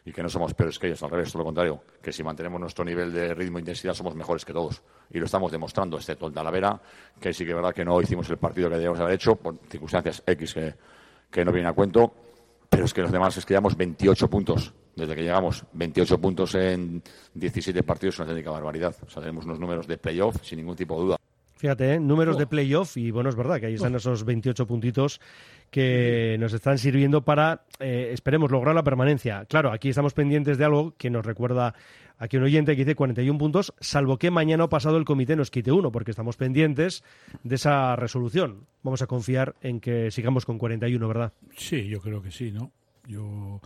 y 0.03 0.11
que 0.11 0.23
no 0.23 0.29
somos 0.29 0.55
peores 0.55 0.79
que 0.79 0.87
ellos, 0.87 1.03
al 1.03 1.11
revés, 1.11 1.31
todo 1.31 1.41
lo 1.41 1.45
contrario, 1.45 1.83
que 2.01 2.11
si 2.11 2.23
mantenemos 2.23 2.59
nuestro 2.59 2.83
nivel 2.83 3.13
de 3.13 3.35
ritmo 3.35 3.59
e 3.59 3.61
intensidad 3.61 3.93
somos 3.93 4.15
mejores 4.15 4.43
que 4.43 4.51
todos, 4.51 4.81
y 5.11 5.19
lo 5.19 5.25
estamos 5.25 5.51
demostrando, 5.51 5.97
excepto 5.97 6.25
el 6.25 6.33
Talavera, 6.33 6.81
que 7.19 7.33
sí 7.33 7.45
que 7.45 7.51
es 7.51 7.55
verdad 7.55 7.75
que 7.75 7.85
no 7.85 8.01
hicimos 8.01 8.27
el 8.31 8.37
partido 8.37 8.69
que 8.69 8.77
debíamos 8.77 8.99
haber 8.99 9.13
hecho, 9.13 9.35
por 9.35 9.59
circunstancias 9.69 10.23
X 10.25 10.55
que, 10.55 10.73
que 11.29 11.45
no 11.45 11.51
vienen 11.51 11.69
a 11.69 11.73
cuento, 11.73 12.11
pero 12.67 12.85
es 12.85 12.93
que 12.95 13.03
los 13.03 13.11
demás 13.11 13.37
es 13.37 13.45
que 13.45 13.53
llevamos 13.53 13.77
28 13.77 14.27
puntos 14.27 14.73
desde 14.95 15.15
que 15.15 15.21
llegamos. 15.23 15.65
28 15.73 16.19
puntos 16.19 16.55
en 16.55 17.01
17 17.33 17.83
partidos 17.83 18.15
es 18.15 18.19
una 18.19 18.29
auténtica 18.29 18.51
barbaridad. 18.51 18.95
O 19.05 19.09
sea, 19.09 19.21
tenemos 19.21 19.45
unos 19.45 19.59
números 19.59 19.87
de 19.87 19.97
playoff 19.97 20.37
sin 20.43 20.57
ningún 20.57 20.75
tipo 20.75 20.95
de 20.95 21.01
duda. 21.03 21.17
Fíjate, 21.63 21.93
¿eh? 21.93 21.99
números 21.99 22.37
de 22.37 22.45
playoff 22.45 22.97
y 22.97 23.09
bueno, 23.11 23.29
es 23.29 23.37
verdad 23.37 23.57
que 23.57 23.67
ahí 23.67 23.75
están 23.75 23.95
esos 23.95 24.25
28 24.25 24.67
puntitos 24.67 25.21
que 25.71 26.35
nos 26.37 26.51
están 26.51 26.77
sirviendo 26.77 27.23
para, 27.23 27.63
eh, 27.79 28.09
esperemos, 28.11 28.51
lograr 28.51 28.75
la 28.75 28.83
permanencia. 28.83 29.45
Claro, 29.45 29.71
aquí 29.71 29.87
estamos 29.87 30.13
pendientes 30.13 30.57
de 30.57 30.65
algo 30.65 30.93
que 30.97 31.09
nos 31.09 31.25
recuerda 31.25 31.73
aquí 32.17 32.35
un 32.35 32.43
oyente 32.43 32.75
que 32.75 32.83
dice 32.83 32.95
41 32.95 33.37
puntos, 33.37 33.73
salvo 33.79 34.17
que 34.17 34.29
mañana 34.29 34.65
o 34.65 34.69
pasado 34.69 34.97
el 34.97 35.05
comité 35.05 35.37
nos 35.37 35.51
quite 35.51 35.71
uno, 35.71 35.89
porque 35.89 36.11
estamos 36.11 36.35
pendientes 36.35 37.01
de 37.43 37.55
esa 37.55 37.95
resolución. 37.95 38.67
Vamos 38.83 39.01
a 39.01 39.07
confiar 39.07 39.55
en 39.61 39.79
que 39.79 40.11
sigamos 40.11 40.45
con 40.45 40.57
41, 40.57 41.07
¿verdad? 41.07 41.31
Sí, 41.55 41.87
yo 41.87 42.01
creo 42.01 42.21
que 42.21 42.31
sí, 42.31 42.51
¿no? 42.51 42.71
Yo. 43.07 43.61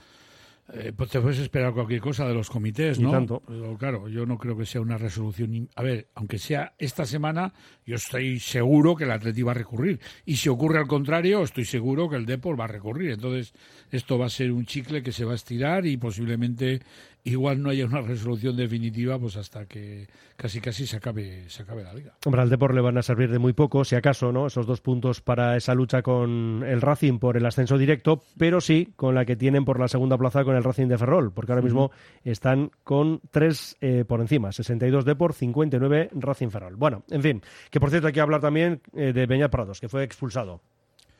Eh, 0.73 0.91
pues 0.95 1.10
te 1.10 1.21
puedes 1.21 1.39
esperar 1.39 1.73
cualquier 1.73 2.01
cosa 2.01 2.27
de 2.27 2.34
los 2.34 2.49
comités, 2.49 2.99
Y 2.99 3.03
¿no? 3.03 3.12
tanto. 3.12 3.41
Pero 3.47 3.77
claro, 3.77 4.10
yo 4.10 4.25
no 4.25 4.38
creo 4.38 4.58
que 4.58 4.65
sea 4.65 4.82
una 4.82 4.97
resolución. 4.97 5.69
A 5.75 5.82
ver, 5.82 6.10
aunque 6.15 6.38
sea 6.38 6.73
esta 6.77 7.06
semana, 7.06 7.53
yo 7.86 7.95
estoy 7.95 8.39
seguro 8.39 8.95
que 8.95 9.06
el 9.06 9.12
Atleti 9.12 9.43
va 9.43 9.51
a 9.51 9.56
recurrir. 9.56 9.99
Y 10.25 10.36
si 10.36 10.49
ocurre 10.49 10.80
al 10.80 10.88
contrario, 10.88 11.41
estoy 11.43 11.63
seguro 11.63 12.10
que 12.10 12.17
el 12.17 12.25
Depor 12.25 12.60
va 12.60 12.65
a 12.65 12.67
recurrir. 12.67 13.12
Entonces, 13.12 13.53
esto 13.91 14.17
va 14.17 14.25
a 14.25 14.30
ser 14.30 14.51
un 14.51 14.65
chicle 14.65 15.01
que 15.01 15.13
se 15.13 15.23
va 15.23 15.32
a 15.32 15.36
estirar 15.36 15.86
y 15.86 15.95
posiblemente 15.95 16.82
igual 17.28 17.62
no 17.62 17.70
haya 17.70 17.86
una 17.86 18.02
resolución 18.02 18.56
definitiva 18.56 19.20
pues 19.20 19.36
hasta 19.38 19.66
que 19.66 20.08
casi 20.36 20.62
casi 20.62 20.88
se 20.88 20.98
acabe, 20.98 21.50
se 21.50 21.63
acabe 21.63 21.84
la 21.84 21.94
liga. 21.94 22.13
Hombre, 22.26 22.42
al 22.42 22.50
Depor 22.50 22.74
le 22.74 22.82
van 22.82 22.98
a 22.98 23.02
servir 23.02 23.32
de 23.32 23.40
muy 23.40 23.54
poco, 23.54 23.84
si 23.84 23.96
acaso, 23.96 24.32
¿no? 24.32 24.48
Esos 24.48 24.66
dos 24.66 24.82
puntos 24.82 25.22
para 25.22 25.58
esa 25.58 25.74
lucha 25.74 26.02
con 26.02 26.63
el 26.66 26.82
Racing 26.82 27.20
por 27.20 27.38
el 27.38 27.46
ascenso 27.46 27.78
directo, 27.78 28.24
pero 28.38 28.62
sí 28.62 28.94
con 28.96 29.16
la 29.16 29.26
que 29.26 29.36
tienen 29.36 29.66
por 29.66 29.80
la 29.80 29.88
segunda 29.88 30.18
plaza 30.18 30.44
con 30.44 30.56
el 30.56 30.63
Racing 30.63 30.88
de 30.88 30.98
Ferrol, 30.98 31.32
porque 31.32 31.52
ahora 31.52 31.63
mismo 31.63 31.92
están 32.24 32.72
con 32.84 33.22
tres 33.32 33.76
eh, 33.82 34.06
por 34.08 34.22
encima, 34.22 34.52
62 34.52 35.06
Depor, 35.06 35.34
59 35.34 36.10
Racing 36.13 36.50
Ferrol. 36.50 36.76
Bueno, 36.76 37.04
en 37.10 37.22
fin, 37.22 37.42
que 37.70 37.80
por 37.80 37.90
cierto 37.90 38.08
hay 38.08 38.13
que 38.13 38.22
hablar 38.22 38.42
también 38.42 38.82
eh, 38.96 39.13
de 39.13 39.26
Beñat 39.26 39.52
Prados, 39.52 39.80
que 39.80 39.90
fue 39.90 40.04
expulsado. 40.04 40.62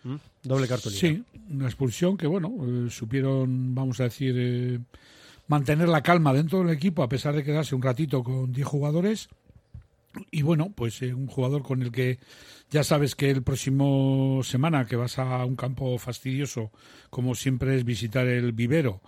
¿Mm? 0.04 0.16
Doble 0.44 0.68
cartulina. 0.68 1.00
Sí, 1.00 1.24
una 1.50 1.66
expulsión 1.66 2.18
que, 2.18 2.28
bueno, 2.28 2.56
eh, 2.62 2.90
supieron, 2.90 3.76
vamos 3.76 4.00
a 4.00 4.04
decir, 4.04 4.36
eh, 4.38 4.80
mantener 5.48 5.90
la 5.90 6.04
calma 6.04 6.34
dentro 6.34 6.60
del 6.60 6.70
equipo 6.70 7.04
a 7.04 7.10
pesar 7.10 7.36
de 7.36 7.44
quedarse 7.44 7.76
un 7.76 7.82
ratito 7.82 8.24
con 8.24 8.52
10 8.52 8.68
jugadores. 8.68 9.30
Y 10.32 10.42
bueno, 10.42 10.72
pues 10.76 11.02
eh, 11.02 11.14
un 11.14 11.28
jugador 11.28 11.64
con 11.64 11.82
el 11.82 11.92
que 11.92 12.20
ya 12.70 12.84
sabes 12.84 13.16
que 13.16 13.30
el 13.30 13.44
próximo 13.44 14.42
semana 14.44 14.86
que 14.86 14.96
vas 14.96 15.20
a 15.20 15.46
un 15.46 15.56
campo 15.56 15.98
fastidioso, 16.00 16.72
como 17.10 17.36
siempre 17.36 17.76
es 17.76 17.84
visitar 17.84 18.28
el 18.28 18.52
vivero 18.52 19.02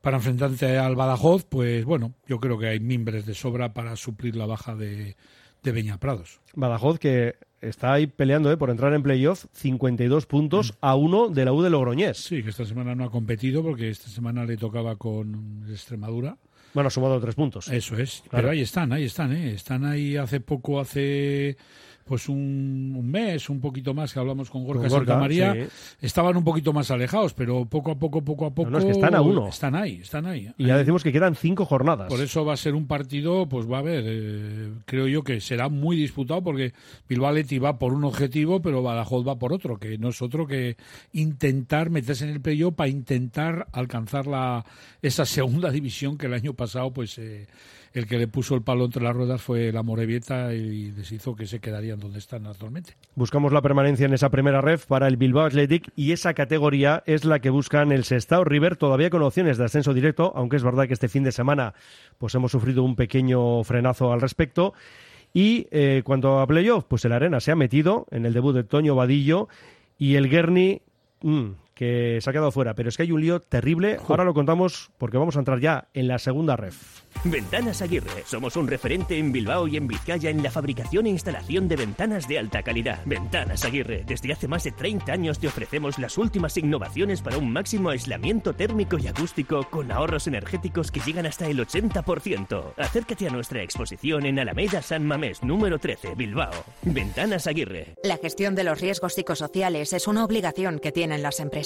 para 0.00 0.16
enfrentarte 0.18 0.78
al 0.78 0.94
Badajoz, 0.94 1.44
pues 1.44 1.84
bueno, 1.84 2.14
yo 2.26 2.38
creo 2.38 2.58
que 2.58 2.68
hay 2.68 2.80
mimbres 2.80 3.26
de 3.26 3.34
sobra 3.34 3.74
para 3.74 3.96
suplir 3.96 4.36
la 4.36 4.46
baja 4.46 4.74
de, 4.74 5.16
de 5.62 5.72
Beña 5.72 5.98
Prados. 5.98 6.40
Badajoz 6.54 6.98
que 6.98 7.34
está 7.60 7.92
ahí 7.92 8.06
peleando 8.06 8.50
eh, 8.52 8.56
por 8.56 8.70
entrar 8.70 8.92
en 8.94 9.02
playoff, 9.02 9.46
52 9.52 10.26
puntos 10.26 10.74
a 10.80 10.94
uno 10.94 11.28
de 11.28 11.44
la 11.44 11.52
U 11.52 11.62
de 11.62 11.70
Logroñés. 11.70 12.18
Sí, 12.18 12.42
que 12.42 12.50
esta 12.50 12.64
semana 12.64 12.94
no 12.94 13.04
ha 13.04 13.10
competido 13.10 13.62
porque 13.62 13.88
esta 13.88 14.08
semana 14.08 14.44
le 14.44 14.56
tocaba 14.56 14.96
con 14.96 15.64
Extremadura. 15.70 16.36
Bueno, 16.74 16.88
ha 16.88 16.90
sumado 16.90 17.18
tres 17.20 17.34
puntos. 17.34 17.68
Eso 17.68 17.96
es. 17.96 18.22
Claro. 18.28 18.30
Pero 18.32 18.50
ahí 18.50 18.60
están, 18.60 18.92
ahí 18.92 19.04
están, 19.04 19.32
¿eh? 19.32 19.52
Están 19.52 19.84
ahí 19.84 20.16
hace 20.16 20.40
poco, 20.40 20.78
hace 20.78 21.56
pues 22.06 22.28
un, 22.28 22.94
un 22.96 23.10
mes, 23.10 23.50
un 23.50 23.60
poquito 23.60 23.92
más 23.92 24.12
que 24.12 24.20
hablamos 24.20 24.48
con 24.48 24.64
Gorka, 24.64 24.82
Con 24.82 24.90
Gorka, 24.90 25.12
Santa 25.12 25.20
María, 25.20 25.54
sí. 25.54 26.06
estaban 26.06 26.36
un 26.36 26.44
poquito 26.44 26.72
más 26.72 26.88
alejados, 26.92 27.34
pero 27.34 27.64
poco 27.64 27.90
a 27.90 27.98
poco, 27.98 28.22
poco 28.22 28.46
a 28.46 28.54
poco. 28.54 28.70
no, 28.70 28.78
es 28.78 28.84
que 28.84 28.92
están 28.92 29.16
a 29.16 29.22
uno. 29.22 29.48
Están 29.48 29.74
ahí, 29.74 29.96
están 30.02 30.24
ahí. 30.24 30.52
Y 30.56 30.66
ya 30.66 30.78
decimos 30.78 31.02
que 31.02 31.10
quedan 31.10 31.34
cinco 31.34 31.64
jornadas. 31.64 32.08
Por 32.08 32.20
eso 32.20 32.44
va 32.44 32.52
a 32.52 32.56
ser 32.56 32.76
un 32.76 32.86
partido, 32.86 33.48
pues 33.48 33.68
va 33.70 33.78
a 33.78 33.80
haber, 33.80 34.04
eh, 34.06 34.72
creo 34.84 35.08
yo 35.08 35.24
que 35.24 35.40
será 35.40 35.68
muy 35.68 35.96
disputado 35.96 36.44
porque 36.44 36.74
Bilbao 37.08 37.30
Athletic 37.30 37.64
va 37.64 37.76
por 37.76 37.92
un 37.92 38.04
objetivo, 38.04 38.62
pero 38.62 38.84
Badajoz 38.84 39.26
va 39.26 39.40
por 39.40 39.52
otro, 39.52 39.78
que 39.78 39.98
no 39.98 40.10
es 40.10 40.22
otro 40.22 40.46
que 40.46 40.76
intentar 41.12 41.90
meterse 41.90 42.24
en 42.24 42.30
el 42.30 42.40
playoff 42.40 42.74
para 42.74 42.88
intentar 42.88 43.66
alcanzar 43.72 44.28
la, 44.28 44.64
esa 45.02 45.24
segunda 45.24 45.70
división 45.72 46.16
que 46.16 46.26
el 46.26 46.34
año 46.34 46.54
pasado, 46.54 46.92
pues 46.92 47.18
eh, 47.18 47.48
el 47.96 48.06
que 48.06 48.18
le 48.18 48.28
puso 48.28 48.54
el 48.54 48.62
palo 48.62 48.84
entre 48.84 49.02
las 49.02 49.16
ruedas 49.16 49.40
fue 49.40 49.72
la 49.72 49.82
Morevieta 49.82 50.52
y 50.52 50.92
les 50.92 51.10
hizo 51.12 51.34
que 51.34 51.46
se 51.46 51.60
donde 51.98 52.18
están 52.18 52.46
actualmente. 52.46 52.94
Buscamos 53.14 53.52
la 53.52 53.62
permanencia 53.62 54.06
en 54.06 54.14
esa 54.14 54.30
primera 54.30 54.60
ref 54.60 54.86
para 54.86 55.08
el 55.08 55.16
Bilbao 55.16 55.44
Athletic 55.44 55.90
y 55.96 56.12
esa 56.12 56.34
categoría 56.34 57.02
es 57.06 57.24
la 57.24 57.40
que 57.40 57.50
buscan 57.50 57.92
el 57.92 58.04
Sestao 58.04 58.44
River, 58.44 58.76
todavía 58.76 59.10
con 59.10 59.22
opciones 59.22 59.58
de 59.58 59.64
ascenso 59.64 59.94
directo, 59.94 60.32
aunque 60.34 60.56
es 60.56 60.62
verdad 60.64 60.86
que 60.86 60.94
este 60.94 61.08
fin 61.08 61.24
de 61.24 61.32
semana 61.32 61.74
pues 62.18 62.34
hemos 62.34 62.52
sufrido 62.52 62.82
un 62.82 62.96
pequeño 62.96 63.62
frenazo 63.64 64.12
al 64.12 64.20
respecto. 64.20 64.74
Y 65.32 65.66
eh, 65.70 66.02
cuanto 66.04 66.40
a 66.40 66.46
playoff, 66.46 66.84
pues 66.84 67.04
el 67.04 67.12
Arena 67.12 67.40
se 67.40 67.52
ha 67.52 67.56
metido 67.56 68.06
en 68.10 68.24
el 68.24 68.32
debut 68.32 68.54
de 68.54 68.64
Toño 68.64 68.94
Vadillo 68.94 69.48
y 69.98 70.14
el 70.14 70.30
Guerni, 70.30 70.82
mm, 71.22 71.50
que 71.76 72.18
se 72.22 72.30
ha 72.30 72.32
quedado 72.32 72.50
fuera. 72.50 72.74
Pero 72.74 72.88
es 72.88 72.96
que 72.96 73.04
hay 73.04 73.12
un 73.12 73.20
lío 73.20 73.38
terrible. 73.38 73.98
Ahora 74.08 74.24
lo 74.24 74.34
contamos 74.34 74.90
porque 74.98 75.18
vamos 75.18 75.36
a 75.36 75.40
entrar 75.40 75.60
ya 75.60 75.88
en 75.94 76.08
la 76.08 76.18
segunda 76.18 76.56
ref. 76.56 77.02
Ventanas 77.24 77.82
Aguirre. 77.82 78.24
Somos 78.24 78.56
un 78.56 78.66
referente 78.66 79.18
en 79.18 79.30
Bilbao 79.30 79.68
y 79.68 79.76
en 79.76 79.86
Vizcaya 79.86 80.30
en 80.30 80.42
la 80.42 80.50
fabricación 80.50 81.06
e 81.06 81.10
instalación 81.10 81.68
de 81.68 81.76
ventanas 81.76 82.28
de 82.28 82.38
alta 82.38 82.62
calidad. 82.62 83.00
Ventanas 83.04 83.64
Aguirre. 83.64 84.04
Desde 84.06 84.32
hace 84.32 84.48
más 84.48 84.64
de 84.64 84.72
30 84.72 85.12
años 85.12 85.38
te 85.38 85.48
ofrecemos 85.48 85.98
las 85.98 86.16
últimas 86.18 86.56
innovaciones 86.56 87.20
para 87.20 87.38
un 87.38 87.52
máximo 87.52 87.90
aislamiento 87.90 88.54
térmico 88.54 88.96
y 88.98 89.08
acústico 89.08 89.68
con 89.70 89.92
ahorros 89.92 90.26
energéticos 90.26 90.90
que 90.90 91.00
llegan 91.00 91.26
hasta 91.26 91.46
el 91.46 91.58
80%. 91.58 92.74
Acércate 92.76 93.26
a 93.26 93.30
nuestra 93.30 93.62
exposición 93.62 94.24
en 94.24 94.38
Alameda 94.38 94.80
San 94.80 95.06
Mamés, 95.06 95.42
número 95.42 95.78
13, 95.78 96.14
Bilbao. 96.14 96.52
Ventanas 96.82 97.46
Aguirre. 97.46 97.96
La 98.02 98.16
gestión 98.16 98.54
de 98.54 98.64
los 98.64 98.80
riesgos 98.80 99.14
psicosociales 99.14 99.92
es 99.92 100.06
una 100.06 100.24
obligación 100.24 100.78
que 100.78 100.92
tienen 100.92 101.22
las 101.22 101.40
empresas. 101.40 101.65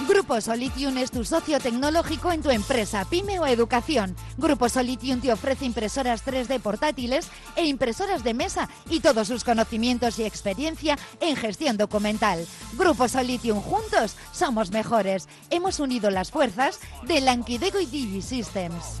Grupo 0.00 0.40
Solitium 0.40 0.98
es 0.98 1.12
tu 1.12 1.24
socio 1.24 1.60
tecnológico 1.60 2.32
en 2.32 2.42
tu 2.42 2.50
empresa, 2.50 3.04
pyme 3.04 3.38
o 3.38 3.46
educación. 3.46 4.16
Grupo 4.36 4.68
Solitium 4.68 5.20
te 5.20 5.32
ofrece 5.32 5.64
impresoras 5.64 6.24
3D 6.24 6.60
portátiles 6.60 7.28
e 7.54 7.64
impresoras 7.66 8.24
de 8.24 8.34
mesa 8.34 8.68
y 8.90 9.00
todos 9.00 9.28
sus 9.28 9.44
conocimientos 9.44 10.18
y 10.18 10.24
experiencia 10.24 10.98
en 11.20 11.36
gestión 11.36 11.76
documental. 11.76 12.44
Grupo 12.72 13.08
Solitium, 13.08 13.60
juntos 13.60 14.16
somos 14.32 14.72
mejores. 14.72 15.28
Hemos 15.50 15.78
unido 15.78 16.10
las 16.10 16.32
fuerzas 16.32 16.80
de 17.06 17.20
Lankidego 17.20 17.78
y 17.80 17.86
Divi 17.86 18.20
Systems. 18.20 19.00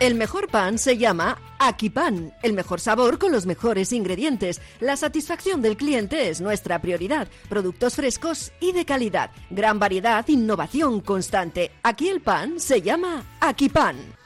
El 0.00 0.14
mejor 0.14 0.48
pan 0.48 0.78
se 0.78 0.96
llama 0.96 1.36
Akipan, 1.58 2.32
el 2.42 2.54
mejor 2.54 2.80
sabor 2.80 3.18
con 3.18 3.32
los 3.32 3.44
mejores 3.44 3.92
ingredientes. 3.92 4.62
La 4.80 4.96
satisfacción 4.96 5.60
del 5.60 5.76
cliente 5.76 6.30
es 6.30 6.40
nuestra 6.40 6.80
prioridad. 6.80 7.28
Productos 7.50 7.96
frescos 7.96 8.50
y 8.60 8.72
de 8.72 8.86
calidad. 8.86 9.30
Gran 9.50 9.78
variedad, 9.78 10.26
innovación 10.26 11.02
constante. 11.02 11.70
Aquí 11.82 12.08
el 12.08 12.22
pan 12.22 12.60
se 12.60 12.80
llama 12.80 13.24
Akipan. 13.40 14.19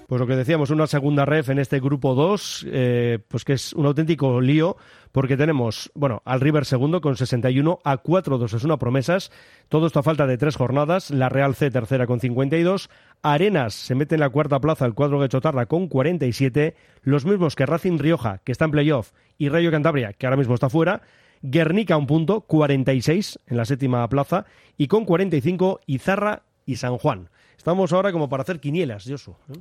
Pues 0.08 0.22
lo 0.22 0.26
que 0.26 0.36
decíamos, 0.36 0.70
una 0.70 0.86
segunda 0.86 1.26
ref 1.26 1.50
en 1.50 1.58
este 1.58 1.80
grupo 1.80 2.14
2, 2.14 2.66
eh, 2.70 3.18
pues 3.28 3.44
que 3.44 3.52
es 3.52 3.74
un 3.74 3.84
auténtico 3.84 4.40
lío, 4.40 4.78
porque 5.12 5.36
tenemos, 5.36 5.92
bueno, 5.94 6.22
al 6.24 6.40
River 6.40 6.64
segundo 6.64 7.02
con 7.02 7.14
61, 7.14 7.80
a 7.84 8.02
4-2 8.02 8.54
es 8.54 8.64
una 8.64 8.78
promesas, 8.78 9.30
todo 9.68 9.86
esto 9.86 9.98
a 9.98 10.02
falta 10.02 10.26
de 10.26 10.38
tres 10.38 10.56
jornadas, 10.56 11.10
la 11.10 11.28
Real 11.28 11.54
C 11.54 11.70
tercera 11.70 12.06
con 12.06 12.20
52, 12.20 12.88
Arenas 13.20 13.74
se 13.74 13.94
mete 13.94 14.14
en 14.14 14.22
la 14.22 14.30
cuarta 14.30 14.58
plaza 14.60 14.86
el 14.86 14.94
cuadro 14.94 15.20
de 15.20 15.28
Chotarra 15.28 15.66
con 15.66 15.88
47, 15.88 16.74
los 17.02 17.26
mismos 17.26 17.54
que 17.54 17.66
Racing 17.66 17.98
Rioja, 17.98 18.38
que 18.38 18.52
está 18.52 18.64
en 18.64 18.70
playoff, 18.70 19.12
y 19.36 19.50
Rayo 19.50 19.70
Cantabria, 19.70 20.14
que 20.14 20.24
ahora 20.24 20.38
mismo 20.38 20.54
está 20.54 20.70
fuera, 20.70 21.02
Guernica 21.42 21.98
un 21.98 22.06
punto, 22.06 22.40
46 22.40 23.40
en 23.46 23.56
la 23.58 23.66
séptima 23.66 24.08
plaza, 24.08 24.46
y 24.78 24.86
con 24.86 25.04
45 25.04 25.80
Izarra 25.84 26.44
y 26.64 26.76
San 26.76 26.96
Juan. 26.96 27.28
Estamos 27.58 27.92
ahora 27.92 28.10
como 28.10 28.30
para 28.30 28.42
hacer 28.42 28.58
quinielas, 28.58 29.04
Josu. 29.06 29.32
¿eh? 29.52 29.60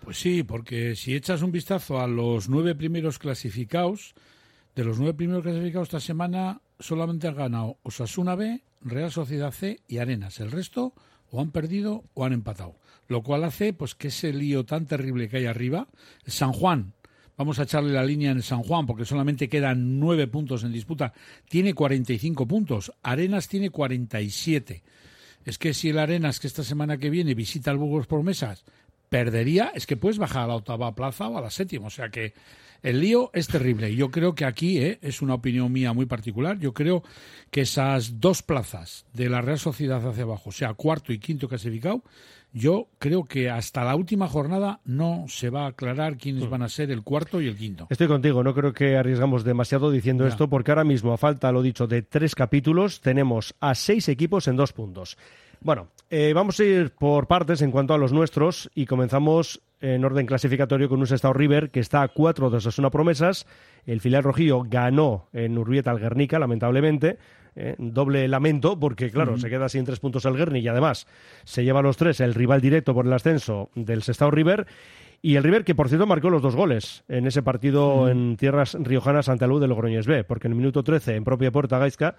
Pues 0.00 0.18
sí, 0.18 0.42
porque 0.42 0.96
si 0.96 1.14
echas 1.14 1.42
un 1.42 1.52
vistazo 1.52 2.00
a 2.00 2.06
los 2.06 2.48
nueve 2.48 2.74
primeros 2.74 3.18
clasificados, 3.18 4.14
de 4.74 4.84
los 4.84 4.98
nueve 4.98 5.14
primeros 5.14 5.42
clasificados 5.42 5.88
esta 5.88 6.00
semana 6.00 6.60
solamente 6.78 7.28
han 7.28 7.36
ganado 7.36 7.78
Osasuna 7.82 8.34
B, 8.34 8.62
Real 8.80 9.10
Sociedad 9.10 9.52
C 9.52 9.80
y 9.88 9.98
Arenas. 9.98 10.40
El 10.40 10.50
resto 10.50 10.94
o 11.30 11.40
han 11.40 11.50
perdido 11.50 12.04
o 12.14 12.24
han 12.24 12.32
empatado. 12.32 12.76
Lo 13.08 13.22
cual 13.22 13.44
hace 13.44 13.72
pues 13.72 13.94
que 13.94 14.08
ese 14.08 14.32
lío 14.32 14.64
tan 14.64 14.86
terrible 14.86 15.28
que 15.28 15.38
hay 15.38 15.46
arriba, 15.46 15.88
San 16.26 16.52
Juan, 16.52 16.92
vamos 17.36 17.58
a 17.58 17.62
echarle 17.62 17.92
la 17.92 18.04
línea 18.04 18.30
en 18.30 18.42
San 18.42 18.62
Juan 18.62 18.86
porque 18.86 19.04
solamente 19.04 19.48
quedan 19.48 19.98
nueve 19.98 20.26
puntos 20.26 20.64
en 20.64 20.72
disputa, 20.72 21.12
tiene 21.48 21.74
45 21.74 22.46
puntos, 22.46 22.92
Arenas 23.02 23.48
tiene 23.48 23.70
47. 23.70 24.82
Es 25.44 25.58
que 25.58 25.72
si 25.72 25.88
el 25.88 25.98
Arenas 25.98 26.40
que 26.40 26.46
esta 26.46 26.62
semana 26.62 26.98
que 26.98 27.10
viene 27.10 27.34
visita 27.34 27.70
al 27.70 27.78
Burgos 27.78 28.06
Promesas 28.06 28.64
perdería, 29.08 29.72
es 29.74 29.86
que 29.86 29.96
puedes 29.96 30.18
bajar 30.18 30.44
a 30.44 30.46
la 30.48 30.56
octava 30.56 30.94
plaza 30.94 31.28
o 31.28 31.38
a 31.38 31.40
la 31.40 31.50
séptima. 31.50 31.86
O 31.86 31.90
sea 31.90 32.10
que 32.10 32.34
el 32.82 33.00
lío 33.00 33.30
es 33.32 33.48
terrible. 33.48 33.94
Yo 33.94 34.10
creo 34.10 34.34
que 34.34 34.44
aquí, 34.44 34.78
eh, 34.78 34.98
es 35.02 35.22
una 35.22 35.34
opinión 35.34 35.72
mía 35.72 35.92
muy 35.92 36.06
particular, 36.06 36.58
yo 36.58 36.72
creo 36.72 37.02
que 37.50 37.62
esas 37.62 38.20
dos 38.20 38.42
plazas 38.42 39.06
de 39.12 39.28
la 39.28 39.40
Real 39.40 39.58
Sociedad 39.58 40.06
hacia 40.06 40.22
abajo, 40.22 40.52
sea, 40.52 40.74
cuarto 40.74 41.12
y 41.12 41.18
quinto 41.18 41.48
clasificado, 41.48 42.02
yo 42.52 42.88
creo 42.98 43.24
que 43.24 43.50
hasta 43.50 43.84
la 43.84 43.94
última 43.94 44.28
jornada 44.28 44.80
no 44.84 45.24
se 45.28 45.50
va 45.50 45.64
a 45.64 45.68
aclarar 45.68 46.16
quiénes 46.16 46.48
van 46.48 46.62
a 46.62 46.68
ser 46.68 46.90
el 46.90 47.02
cuarto 47.02 47.40
y 47.40 47.46
el 47.48 47.56
quinto. 47.56 47.86
Estoy 47.90 48.08
contigo, 48.08 48.42
no 48.42 48.54
creo 48.54 48.72
que 48.72 48.96
arriesgamos 48.96 49.44
demasiado 49.44 49.90
diciendo 49.90 50.24
Ya. 50.24 50.30
esto, 50.30 50.48
porque 50.48 50.70
ahora 50.70 50.84
mismo, 50.84 51.12
a 51.12 51.18
falta, 51.18 51.52
lo 51.52 51.62
dicho, 51.62 51.86
de 51.86 52.02
tres 52.02 52.34
capítulos, 52.34 53.00
tenemos 53.00 53.54
a 53.60 53.74
seis 53.74 54.08
equipos 54.08 54.48
en 54.48 54.56
dos 54.56 54.72
puntos. 54.72 55.16
Bueno, 55.60 55.88
eh, 56.08 56.32
vamos 56.34 56.60
a 56.60 56.64
ir 56.64 56.92
por 56.92 57.26
partes 57.26 57.62
en 57.62 57.70
cuanto 57.72 57.92
a 57.92 57.98
los 57.98 58.12
nuestros 58.12 58.70
y 58.74 58.86
comenzamos 58.86 59.60
en 59.80 60.04
orden 60.04 60.26
clasificatorio 60.26 60.88
con 60.88 61.00
un 61.00 61.06
Sestao 61.06 61.32
River 61.32 61.70
que 61.70 61.80
está 61.80 62.02
a 62.02 62.08
cuatro 62.08 62.48
de 62.50 62.58
esas 62.58 62.78
una 62.78 62.90
promesas. 62.90 63.46
El 63.86 64.00
filial 64.00 64.22
rojillo 64.22 64.62
ganó 64.68 65.28
en 65.32 65.58
Urbieta 65.58 65.90
al 65.90 65.98
Guernica, 65.98 66.38
lamentablemente. 66.38 67.18
Eh, 67.60 67.74
doble 67.76 68.28
lamento 68.28 68.78
porque, 68.78 69.10
claro, 69.10 69.36
se 69.36 69.50
queda 69.50 69.68
sin 69.68 69.84
tres 69.84 69.98
puntos 69.98 70.24
el 70.26 70.36
Guerni 70.36 70.60
y 70.60 70.68
además 70.68 71.08
se 71.42 71.64
lleva 71.64 71.80
a 71.80 71.82
los 71.82 71.96
tres 71.96 72.20
el 72.20 72.32
rival 72.32 72.60
directo 72.60 72.94
por 72.94 73.04
el 73.04 73.12
ascenso 73.12 73.70
del 73.74 74.04
Sestao 74.04 74.30
River. 74.30 74.64
Y 75.22 75.34
el 75.34 75.42
River, 75.42 75.64
que 75.64 75.74
por 75.74 75.88
cierto 75.88 76.06
marcó 76.06 76.30
los 76.30 76.40
dos 76.40 76.54
goles 76.54 77.02
en 77.08 77.26
ese 77.26 77.42
partido 77.42 78.08
en 78.08 78.36
tierras 78.36 78.74
riojanas 78.78 79.28
ante 79.28 79.44
Alú 79.44 79.58
de 79.58 79.66
Logroñés 79.66 80.06
B, 80.06 80.22
porque 80.22 80.46
en 80.46 80.52
el 80.52 80.58
minuto 80.58 80.84
13 80.84 81.16
en 81.16 81.24
propia 81.24 81.50
puerta 81.50 81.78
Gaisca 81.78 82.14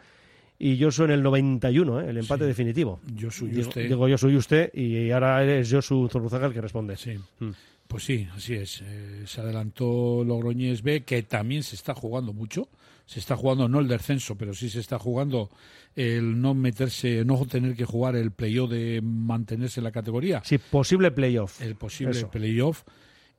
y 0.57 0.77
Josu 0.77 1.05
en 1.05 1.11
el 1.11 1.23
91, 1.23 2.01
¿eh? 2.01 2.09
el 2.09 2.17
empate 2.17 2.43
definitivo. 2.43 2.99
Josu 3.17 3.45
Digo, 3.47 3.61
Yuste. 3.61 3.83
digo 3.83 4.09
yo 4.09 4.17
soy 4.17 4.35
usted 4.35 4.73
y 4.73 5.09
ahora 5.11 5.41
es 5.45 5.71
Josu 5.71 6.09
Zorruzaga 6.09 6.47
el 6.47 6.53
que 6.53 6.59
responde. 6.59 6.97
Sí. 6.97 7.17
Mm. 7.39 7.51
Pues 7.87 8.03
sí, 8.03 8.27
así 8.35 8.55
es. 8.55 8.83
Eh, 8.85 9.23
se 9.25 9.39
adelantó 9.39 10.23
Logroñés 10.25 10.83
B, 10.83 11.03
que 11.03 11.23
también 11.23 11.63
se 11.63 11.77
está 11.77 11.95
jugando 11.95 12.33
mucho. 12.33 12.67
Se 13.09 13.19
está 13.19 13.35
jugando 13.35 13.67
no 13.67 13.79
el 13.79 13.87
descenso, 13.87 14.35
pero 14.35 14.53
sí 14.53 14.69
se 14.69 14.79
está 14.79 14.99
jugando 14.99 15.49
el 15.95 16.39
no 16.39 16.53
meterse, 16.53 17.25
no 17.25 17.43
tener 17.47 17.75
que 17.75 17.83
jugar 17.83 18.15
el 18.15 18.29
playoff 18.29 18.69
de 18.69 19.01
mantenerse 19.03 19.79
en 19.79 19.85
la 19.85 19.91
categoría. 19.91 20.43
Sí, 20.45 20.59
posible 20.59 21.09
playoff. 21.09 21.59
El 21.59 21.73
posible 21.73 22.19
Eso. 22.19 22.29
playoff. 22.29 22.83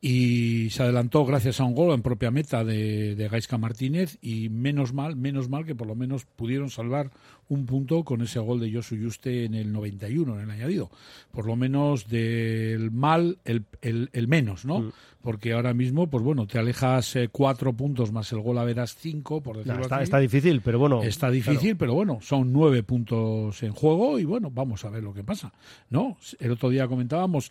Y 0.00 0.70
se 0.70 0.82
adelantó 0.82 1.24
gracias 1.24 1.60
a 1.60 1.64
un 1.64 1.76
gol 1.76 1.94
en 1.94 2.02
propia 2.02 2.32
meta 2.32 2.64
de, 2.64 3.14
de 3.14 3.28
Gaisca 3.28 3.58
Martínez 3.58 4.18
y 4.20 4.48
menos 4.48 4.92
mal, 4.92 5.14
menos 5.14 5.48
mal 5.48 5.64
que 5.64 5.76
por 5.76 5.86
lo 5.86 5.94
menos 5.94 6.24
pudieron 6.24 6.68
salvar 6.70 7.12
un 7.50 7.66
punto 7.66 8.04
con 8.04 8.22
ese 8.22 8.38
gol 8.38 8.60
de 8.60 8.72
Josu 8.72 8.94
Yuste 8.96 9.44
en 9.44 9.54
el 9.54 9.72
91, 9.72 10.36
en 10.36 10.40
el 10.40 10.50
añadido. 10.50 10.88
Por 11.32 11.46
lo 11.46 11.56
menos 11.56 12.08
del 12.08 12.90
mal, 12.92 13.38
el, 13.44 13.64
el, 13.82 14.08
el 14.12 14.28
menos, 14.28 14.64
¿no? 14.64 14.80
Mm. 14.80 14.92
Porque 15.20 15.52
ahora 15.52 15.74
mismo, 15.74 16.08
pues 16.08 16.24
bueno, 16.24 16.46
te 16.46 16.58
alejas 16.58 17.14
eh, 17.16 17.28
cuatro 17.30 17.74
puntos 17.74 18.10
más 18.12 18.32
el 18.32 18.40
gol 18.40 18.56
a 18.56 18.64
veras 18.64 18.94
cinco, 18.94 19.42
por 19.42 19.56
No, 19.56 19.62
decirlo 19.62 19.82
está, 19.82 19.96
así. 19.96 20.04
está 20.04 20.18
difícil, 20.18 20.62
pero 20.62 20.78
bueno. 20.78 21.02
Está 21.02 21.30
difícil, 21.30 21.76
pero 21.76 21.92
bueno, 21.92 22.20
son 22.22 22.52
nueve 22.52 22.82
puntos 22.84 23.62
en 23.62 23.72
juego 23.72 24.18
y 24.18 24.24
bueno, 24.24 24.50
vamos 24.50 24.84
a 24.84 24.90
ver 24.90 25.02
lo 25.02 25.12
que 25.12 25.24
pasa. 25.24 25.52
¿No? 25.90 26.16
El 26.38 26.52
otro 26.52 26.70
día 26.70 26.88
comentábamos 26.88 27.50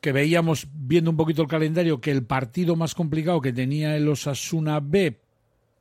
que 0.00 0.10
veíamos, 0.10 0.66
viendo 0.74 1.10
un 1.10 1.16
poquito 1.16 1.42
el 1.42 1.48
calendario, 1.48 2.00
que 2.00 2.10
el 2.10 2.24
partido 2.24 2.74
más 2.76 2.94
complicado 2.94 3.40
que 3.40 3.52
tenía 3.52 3.94
el 3.96 4.08
Osasuna 4.08 4.80
B 4.80 5.20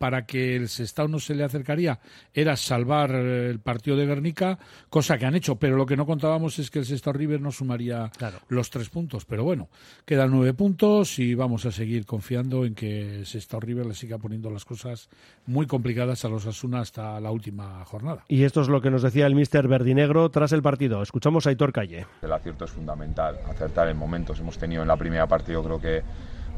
para 0.04 0.26
que 0.26 0.58
el 0.58 0.68
Sestao 0.68 1.08
no 1.08 1.18
se 1.18 1.34
le 1.34 1.46
acercaría 1.46 1.98
era 2.34 2.58
salvar 2.58 3.16
eh, 3.16 3.50
el 3.50 3.62
partido 3.62 3.96
de 3.96 4.06
Guernica, 4.06 4.60
cosa 4.90 5.18
que 5.18 5.26
han 5.26 5.34
hecho, 5.34 5.56
pero 5.56 5.78
lo 5.78 5.86
que 5.86 5.96
no 5.96 6.06
contábamos 6.06 6.60
es 6.60 6.70
que 6.70 6.80
el 6.80 6.86
Sestao 6.86 7.14
River 7.14 7.40
no 7.40 7.54
sumaría 7.54 8.12
los 8.50 8.70
tres 8.70 8.90
puntos. 8.90 9.24
Pero 9.24 9.46
bueno, 9.46 9.70
quedan 10.04 10.32
nueve 10.32 10.54
puntos 10.54 11.20
y 11.20 11.36
vamos 11.36 11.66
a 11.66 11.72
seguir 11.72 12.06
confiando 12.06 12.66
en 12.66 12.76
que 12.76 13.20
el 13.20 13.26
Sestao 13.26 13.62
River 13.62 13.86
le 13.86 13.94
siga 13.94 14.18
poniendo 14.18 14.50
las 14.50 14.66
cosas 14.66 15.08
muy 15.46 15.68
complicadas 15.68 16.26
a 16.26 16.28
los 16.28 16.46
Asuna 16.48 16.82
hasta 16.82 17.18
la 17.22 17.32
última 17.32 17.86
jornada. 17.86 18.26
Y 18.28 18.44
esto 18.44 18.60
es 18.60 18.68
lo 18.68 18.82
que 18.82 18.92
nos 18.92 19.04
decía 19.04 19.26
el 19.26 19.36
mister 19.36 19.70
Verdinegro 19.70 20.30
tras 20.32 20.52
el 20.52 20.62
partido. 20.62 21.02
Escuchamos 21.02 21.48
a 21.48 21.52
Aitor 21.52 21.72
Calle. 21.72 22.08
El 22.22 22.34
acierto 22.34 22.66
es 22.66 22.72
fundamental, 22.72 23.40
acertar 23.50 23.88
en 23.88 23.96
momentos. 23.96 24.38
Hemos 24.42 24.58
tenido 24.58 24.82
en 24.82 24.90
la 24.90 24.98
primera 24.98 25.28
parte, 25.28 25.54
yo 25.54 25.64
creo 25.64 25.80
que 25.80 26.04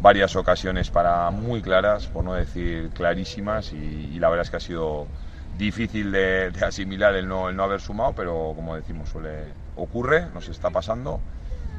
varias 0.01 0.35
ocasiones 0.35 0.89
para 0.89 1.29
muy 1.31 1.61
claras, 1.61 2.07
por 2.07 2.23
no 2.23 2.33
decir 2.33 2.89
clarísimas, 2.89 3.73
y, 3.73 4.11
y 4.13 4.19
la 4.19 4.29
verdad 4.29 4.43
es 4.43 4.49
que 4.51 4.57
ha 4.57 4.61
sido 4.61 5.07
difícil 5.57 6.11
de, 6.11 6.51
de 6.51 6.65
asimilar 6.65 7.15
el 7.15 7.27
no, 7.27 7.49
el 7.49 7.55
no 7.55 7.63
haber 7.63 7.81
sumado, 7.81 8.13
pero 8.13 8.53
como 8.55 8.75
decimos, 8.75 9.09
suele 9.09 9.45
ocurre, 9.75 10.27
nos 10.33 10.49
está 10.49 10.69
pasando. 10.69 11.19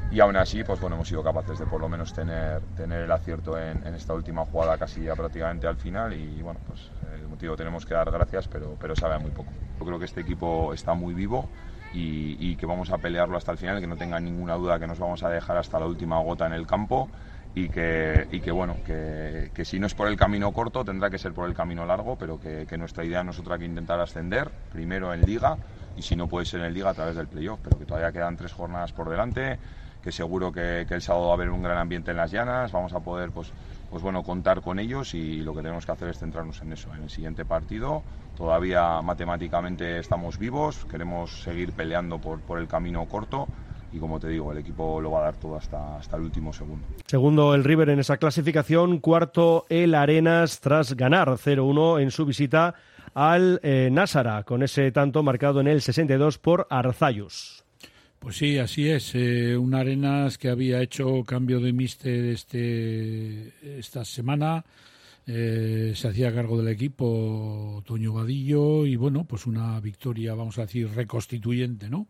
Y 0.09 0.21
aún 0.21 0.37
así, 0.37 0.63
pues 0.63 0.79
bueno, 0.79 0.95
hemos 0.95 1.09
sido 1.09 1.21
capaces 1.21 1.59
de 1.59 1.65
por 1.65 1.81
lo 1.81 1.89
menos 1.89 2.13
tener, 2.13 2.61
tener 2.77 3.01
el 3.01 3.11
acierto 3.11 3.59
en, 3.59 3.85
en 3.85 3.93
esta 3.93 4.13
última 4.13 4.45
jugada 4.45 4.77
casi 4.77 5.03
ya 5.03 5.15
prácticamente 5.15 5.67
al 5.67 5.75
final. 5.75 6.13
Y 6.13 6.41
bueno, 6.41 6.61
pues 6.65 6.79
eh, 6.79 7.19
el 7.19 7.27
motivo 7.27 7.57
tenemos 7.57 7.85
que 7.85 7.93
dar 7.93 8.09
gracias, 8.09 8.47
pero, 8.47 8.77
pero 8.79 8.95
sabe 8.95 9.19
muy 9.19 9.31
poco. 9.31 9.51
Yo 9.77 9.85
creo 9.85 9.99
que 9.99 10.05
este 10.05 10.21
equipo 10.21 10.73
está 10.73 10.93
muy 10.93 11.13
vivo 11.13 11.49
y, 11.93 12.37
y 12.39 12.55
que 12.55 12.65
vamos 12.65 12.89
a 12.91 12.97
pelearlo 12.99 13.37
hasta 13.37 13.51
el 13.51 13.57
final, 13.57 13.81
que 13.81 13.87
no 13.87 13.97
tengan 13.97 14.23
ninguna 14.23 14.55
duda 14.55 14.79
que 14.79 14.87
nos 14.87 14.97
vamos 14.97 15.23
a 15.23 15.29
dejar 15.29 15.57
hasta 15.57 15.77
la 15.77 15.85
última 15.87 16.19
gota 16.21 16.45
en 16.45 16.53
el 16.53 16.65
campo 16.65 17.09
y 17.57 17.69
que, 17.69 18.27
y 18.31 18.39
que 18.39 18.51
bueno, 18.51 18.75
que, 18.85 19.49
que 19.51 19.65
si 19.65 19.79
no 19.79 19.87
es 19.87 19.95
por 19.95 20.07
el 20.07 20.15
camino 20.15 20.51
corto 20.51 20.85
tendrá 20.85 21.09
que 21.09 21.17
ser 21.17 21.33
por 21.33 21.49
el 21.49 21.55
camino 21.55 21.87
largo, 21.87 22.15
pero 22.15 22.39
que, 22.39 22.77
nuestra 22.77 23.03
idea 23.03 23.23
no 23.23 23.31
es 23.31 23.39
otra 23.39 23.57
que 23.57 23.65
intentar 23.65 23.99
ascender, 23.99 24.51
primero 24.71 25.11
en 25.11 25.21
liga 25.21 25.57
y 25.95 26.03
si 26.03 26.15
no 26.15 26.27
puede 26.27 26.45
ser 26.45 26.61
en 26.61 26.75
liga 26.75 26.91
a 26.91 26.93
través 26.93 27.15
del 27.15 27.27
playoff, 27.27 27.59
pero 27.63 27.79
que 27.79 27.85
todavía 27.85 28.11
quedan 28.11 28.37
tres 28.37 28.53
jornadas 28.53 28.93
por 28.93 29.09
delante, 29.09 29.57
que 30.03 30.11
seguro 30.11 30.51
que, 30.51 30.85
que 30.87 30.93
el 30.93 31.01
sábado 31.01 31.25
va 31.25 31.31
a 31.31 31.33
haber 31.33 31.49
un 31.49 31.63
gran 31.63 31.79
ambiente 31.79 32.11
en 32.11 32.17
las 32.17 32.29
llanas, 32.29 32.71
vamos 32.71 32.93
a 32.93 32.99
poder 32.99 33.31
pues, 33.31 33.51
pues 33.89 34.03
bueno, 34.03 34.21
contar 34.21 34.61
con 34.61 34.77
ellos 34.77 35.15
y 35.15 35.37
lo 35.37 35.55
que 35.55 35.63
tenemos 35.63 35.83
que 35.83 35.93
hacer 35.93 36.09
es 36.09 36.19
centrarnos 36.19 36.61
en 36.61 36.73
eso, 36.73 36.93
en 36.93 37.01
el 37.01 37.09
siguiente 37.09 37.43
partido. 37.43 38.03
Todavía 38.37 39.01
matemáticamente 39.01 39.97
estamos 39.97 40.37
vivos, 40.37 40.85
queremos 40.85 41.41
seguir 41.41 41.73
peleando 41.73 42.19
por, 42.19 42.39
por 42.41 42.59
el 42.59 42.67
camino 42.67 43.03
corto 43.07 43.47
y 43.91 43.99
como 43.99 44.19
te 44.19 44.29
digo, 44.29 44.51
el 44.51 44.57
equipo 44.59 44.99
lo 45.01 45.11
va 45.11 45.19
a 45.19 45.23
dar 45.23 45.35
todo 45.37 45.55
hasta, 45.55 45.97
hasta 45.97 46.17
el 46.17 46.23
último 46.23 46.51
segundo. 46.53 46.85
Segundo 47.05 47.55
el 47.55 47.63
River 47.63 47.89
en 47.89 47.99
esa 47.99 48.17
clasificación, 48.17 48.99
cuarto 48.99 49.65
el 49.69 49.95
Arenas 49.95 50.59
tras 50.59 50.95
ganar 50.95 51.29
0-1 51.29 52.01
en 52.01 52.11
su 52.11 52.25
visita 52.25 52.75
al 53.13 53.59
eh, 53.63 53.89
Násara, 53.91 54.43
con 54.43 54.61
ese 54.61 54.91
tanto 54.91 55.23
marcado 55.23 55.61
en 55.61 55.67
el 55.67 55.81
62 55.81 56.37
por 56.37 56.67
Arzayus. 56.69 57.63
Pues 58.19 58.37
sí, 58.37 58.57
así 58.57 58.89
es. 58.89 59.13
Eh, 59.15 59.55
un 59.57 59.73
Arenas 59.73 60.37
que 60.37 60.49
había 60.49 60.81
hecho 60.81 61.23
cambio 61.23 61.59
de 61.59 61.71
míster 61.71 62.25
este, 62.25 63.53
esta 63.79 64.03
semana. 64.05 64.65
Eh, 65.25 65.93
se 65.95 66.07
hacía 66.07 66.33
cargo 66.33 66.57
del 66.57 66.69
equipo 66.69 67.83
Toño 67.85 68.13
Vadillo 68.13 68.85
y 68.85 68.95
bueno, 68.95 69.25
pues 69.25 69.45
una 69.45 69.79
victoria, 69.81 70.33
vamos 70.33 70.57
a 70.57 70.61
decir, 70.61 70.89
reconstituyente, 70.89 71.89
¿no? 71.89 72.07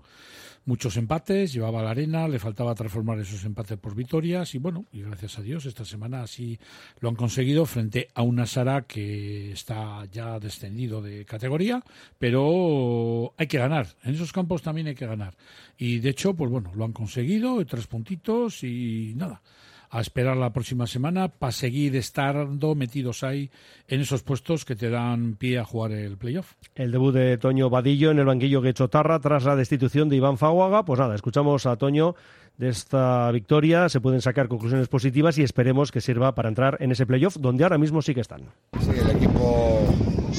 Muchos 0.68 0.98
empates, 0.98 1.54
llevaba 1.54 1.82
la 1.82 1.92
arena, 1.92 2.28
le 2.28 2.40
faltaba 2.40 2.76
transformar 2.76 3.18
esos 3.20 3.46
empates 3.46 3.78
por 3.78 3.96
victorias 3.96 4.54
y 4.54 4.58
bueno, 4.58 4.84
y 4.92 5.02
gracias 5.02 5.40
a 5.40 5.42
Dios 5.42 5.66
esta 5.66 5.86
semana 5.86 6.24
así 6.24 6.60
lo 7.00 7.08
han 7.08 7.16
conseguido 7.16 7.66
frente 7.66 8.10
a 8.14 8.22
una 8.22 8.46
Sara 8.46 8.82
que 8.82 9.54
está 9.54 10.04
ya 10.12 10.42
descendido 10.42 11.02
de 11.02 11.24
categoría, 11.24 11.82
pero 12.20 13.34
hay 13.38 13.48
que 13.48 13.58
ganar, 13.58 13.88
en 14.04 14.16
esos 14.16 14.34
campos 14.34 14.62
también 14.62 14.88
hay 14.88 14.96
que 14.96 15.08
ganar. 15.08 15.38
Y 15.78 16.00
de 16.00 16.10
hecho, 16.10 16.34
pues 16.34 16.52
bueno, 16.52 16.74
lo 16.76 16.84
han 16.84 16.92
conseguido, 16.92 17.66
tres 17.66 17.88
puntitos 17.88 18.62
y 18.66 19.14
nada 19.16 19.42
a 19.90 20.02
esperar 20.02 20.36
la 20.38 20.52
próxima 20.52 20.86
semana 20.88 21.30
para 21.30 21.52
seguir 21.52 21.96
estando 21.96 22.76
metidos 22.76 23.24
ahí 23.24 23.50
en 23.88 24.02
esos 24.02 24.24
puestos 24.24 24.66
que 24.66 24.76
te 24.76 24.90
dan 24.90 25.36
pie 25.36 25.60
a 25.60 25.66
jugar 25.66 25.92
el 25.94 26.18
playoff. 26.18 26.54
El 26.76 26.92
debut 26.92 27.14
de 27.14 27.38
Toño 27.38 27.70
Vadillo 27.70 28.12
en 28.12 28.20
el 28.20 28.26
banquillo 28.26 28.62
Guechotarra 28.62 29.20
tras 29.20 29.44
la 29.46 29.56
destitución 29.56 30.10
de 30.10 30.18
Iván 30.18 30.38
Faguaga. 30.38 30.84
Pues 30.86 31.00
nada, 31.00 31.16
escuchamos 31.16 31.66
a 31.66 31.76
Toño 31.78 32.16
de 32.58 32.70
esta 32.70 33.32
victoria. 33.32 33.88
Se 33.88 34.02
pueden 34.02 34.22
sacar 34.22 34.48
conclusiones 34.48 34.88
positivas 34.88 35.38
y 35.38 35.44
esperemos 35.44 35.92
que 35.92 36.02
sirva 36.02 36.34
para 36.36 36.50
entrar 36.50 36.78
en 36.82 36.92
ese 36.92 37.06
playoff 37.06 37.38
donde 37.38 37.64
ahora 37.64 37.78
mismo 37.78 38.02
sí 38.02 38.14
que 38.14 38.22
están. 38.22 38.42
Sí, 38.82 38.92
el 39.00 39.16
equipo 39.16 39.86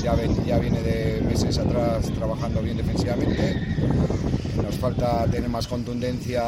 ya, 0.02 0.14
ven- 0.14 0.44
ya 0.44 0.58
viene 0.58 0.80
de 0.82 1.22
meses 1.22 1.56
atrás 1.58 2.10
trabajando 2.12 2.60
bien 2.60 2.76
defensivamente. 2.76 3.54
Nos 4.62 4.76
falta 4.76 5.24
tener 5.30 5.48
más 5.48 5.66
contundencia 5.68 6.42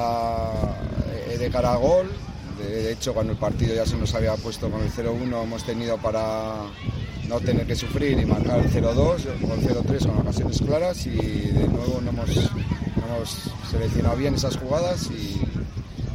eh, 1.31 1.39
de 1.39 1.51
cara 1.51 1.75
a 1.75 1.77
gol. 1.77 2.09
De, 2.69 2.93
hecho, 2.93 3.15
cuando 3.15 3.33
el 3.33 3.39
partido 3.39 3.75
ya 3.75 3.87
se 3.87 3.97
nos 3.97 4.15
había 4.15 4.35
puesto 4.37 4.71
con 4.71 4.83
el 4.83 4.91
0-1, 4.91 5.43
hemos 5.43 5.65
tenido 5.65 5.97
para 5.99 6.63
no 7.29 7.41
tener 7.41 7.67
que 7.67 7.77
sufrir 7.77 8.19
y 8.19 8.25
marcar 8.27 8.61
el 8.61 8.71
0-2 8.71 8.97
o 8.99 9.55
el 9.55 9.61
0-3 9.61 10.07
con 10.07 10.19
ocasiones 10.19 10.61
claras 10.61 11.07
y 11.07 11.11
de 11.11 11.69
nuevo 11.69 12.01
no 12.01 12.11
hemos, 12.11 12.29
no 12.35 13.17
hemos 13.17 13.51
seleccionado 13.71 14.17
bien 14.17 14.35
esas 14.35 14.57
jugadas 14.57 15.09
y, 15.11 15.41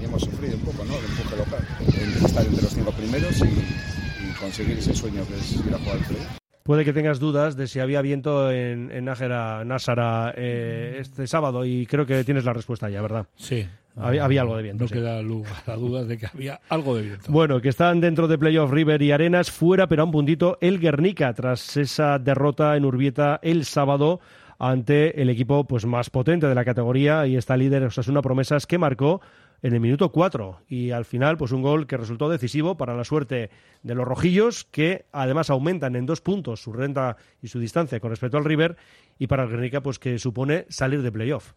y 0.01 0.05
hemos 0.05 0.21
sufrido 0.21 0.57
un 0.57 0.63
poco 0.63 0.83
¿no? 0.85 0.97
el 0.97 1.05
empuje 1.05 1.37
local. 1.37 1.67
El 2.01 2.25
estar 2.25 2.45
entre 2.45 2.61
los 2.61 2.73
cinco 2.73 2.91
primeros 2.91 3.39
y, 3.39 4.29
y 4.29 4.33
conseguir 4.39 4.77
ese 4.77 4.93
sueño 4.93 5.25
que 5.27 5.35
es 5.35 5.53
ir 5.53 5.73
a 5.73 5.77
jugar 5.77 5.97
el 5.97 6.03
playoff. 6.03 6.37
Puede 6.65 6.83
que 6.83 6.93
tengas 6.93 7.19
dudas 7.19 7.55
de 7.55 7.67
si 7.67 7.79
había 7.79 8.01
viento 8.01 8.49
en, 8.49 8.89
en 8.91 9.05
Nájera, 9.05 9.63
Násara 9.63 10.33
eh, 10.35 10.97
este 10.99 11.27
sábado 11.27 11.63
y 11.63 11.85
creo 11.85 12.07
que 12.07 12.23
tienes 12.23 12.43
la 12.43 12.53
respuesta 12.53 12.89
ya, 12.89 13.03
¿verdad? 13.03 13.27
Sí. 13.35 13.67
Había, 13.97 14.25
había 14.25 14.41
algo 14.41 14.57
de 14.57 14.63
viento. 14.63 14.83
No 14.83 14.87
sí. 14.87 14.93
queda 14.95 15.21
lugar 15.21 15.53
a 15.67 15.75
dudas 15.75 16.07
de 16.07 16.17
que 16.17 16.27
había 16.27 16.59
algo 16.69 16.95
de 16.95 17.03
viento. 17.03 17.31
Bueno, 17.31 17.61
que 17.61 17.69
están 17.69 18.01
dentro 18.01 18.27
de 18.27 18.37
Playoff 18.37 18.71
River 18.71 19.01
y 19.01 19.11
Arenas, 19.11 19.51
fuera 19.51 19.87
pero 19.87 20.01
a 20.01 20.05
un 20.05 20.11
puntito 20.11 20.57
el 20.61 20.79
Guernica 20.79 21.33
tras 21.33 21.77
esa 21.77 22.19
derrota 22.19 22.75
en 22.75 22.85
Urbieta 22.85 23.39
el 23.41 23.65
sábado 23.65 24.19
ante 24.59 25.21
el 25.21 25.29
equipo 25.29 25.65
pues 25.65 25.85
más 25.85 26.09
potente 26.09 26.47
de 26.47 26.55
la 26.55 26.65
categoría 26.65 27.27
y 27.27 27.35
está 27.35 27.57
líder 27.57 27.83
Osasuna 27.83 28.21
Promesas 28.21 28.67
que 28.67 28.77
marcó 28.77 29.21
en 29.61 29.73
el 29.73 29.79
minuto 29.79 30.11
4 30.11 30.61
y 30.67 30.91
al 30.91 31.05
final 31.05 31.37
pues 31.37 31.51
un 31.51 31.61
gol 31.61 31.87
que 31.87 31.97
resultó 31.97 32.29
decisivo 32.29 32.77
para 32.77 32.95
la 32.95 33.03
suerte 33.03 33.49
de 33.83 33.95
los 33.95 34.07
rojillos 34.07 34.65
que 34.65 35.05
además 35.11 35.49
aumentan 35.49 35.95
en 35.95 36.05
dos 36.05 36.21
puntos 36.21 36.61
su 36.61 36.71
renta 36.71 37.17
y 37.41 37.47
su 37.47 37.59
distancia 37.59 37.99
con 37.99 38.11
respecto 38.11 38.37
al 38.37 38.45
River 38.45 38.77
y 39.17 39.27
para 39.27 39.43
el 39.43 39.49
Guernica 39.49 39.81
pues 39.81 39.99
que 39.99 40.19
supone 40.19 40.65
salir 40.69 41.01
de 41.01 41.11
playoff. 41.11 41.53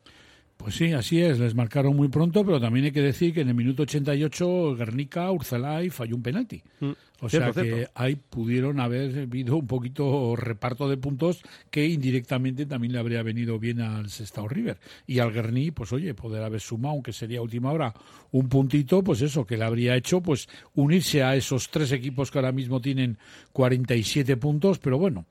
Pues 0.58 0.74
sí, 0.74 0.92
así 0.92 1.22
es, 1.22 1.38
les 1.38 1.54
marcaron 1.54 1.94
muy 1.96 2.08
pronto, 2.08 2.44
pero 2.44 2.60
también 2.60 2.84
hay 2.86 2.92
que 2.92 3.00
decir 3.00 3.32
que 3.32 3.40
en 3.42 3.48
el 3.48 3.54
minuto 3.54 3.84
88 3.84 4.74
Guernica, 4.76 5.30
Urzalay 5.30 5.88
falló 5.88 6.16
un 6.16 6.22
penalti. 6.22 6.60
Mm, 6.80 6.90
O 7.20 7.28
cierto, 7.28 7.52
sea 7.54 7.62
que 7.62 7.72
cierto. 7.74 7.92
ahí 7.94 8.16
pudieron 8.16 8.80
haber 8.80 9.20
habido 9.20 9.56
un 9.56 9.66
poquito 9.68 10.34
reparto 10.34 10.88
de 10.88 10.96
puntos 10.96 11.42
que 11.70 11.86
indirectamente 11.86 12.66
también 12.66 12.92
le 12.92 12.98
habría 12.98 13.22
venido 13.22 13.58
bien 13.60 13.80
al 13.80 14.10
Sestao 14.10 14.48
River. 14.48 14.78
Y 15.06 15.20
al 15.20 15.32
Guerní, 15.32 15.70
pues 15.70 15.92
oye, 15.92 16.12
poder 16.12 16.42
haber 16.42 16.60
sumado, 16.60 16.94
aunque 16.94 17.12
sería 17.12 17.40
última 17.40 17.70
hora, 17.70 17.94
un 18.32 18.48
puntito, 18.48 19.02
pues 19.04 19.22
eso, 19.22 19.46
que 19.46 19.56
le 19.56 19.64
habría 19.64 19.94
hecho 19.94 20.20
pues 20.20 20.48
unirse 20.74 21.22
a 21.22 21.36
esos 21.36 21.70
tres 21.70 21.92
equipos 21.92 22.32
que 22.32 22.38
ahora 22.38 22.52
mismo 22.52 22.80
tienen 22.80 23.16
47 23.52 24.36
puntos, 24.36 24.80
pero 24.80 24.98
bueno. 24.98 25.24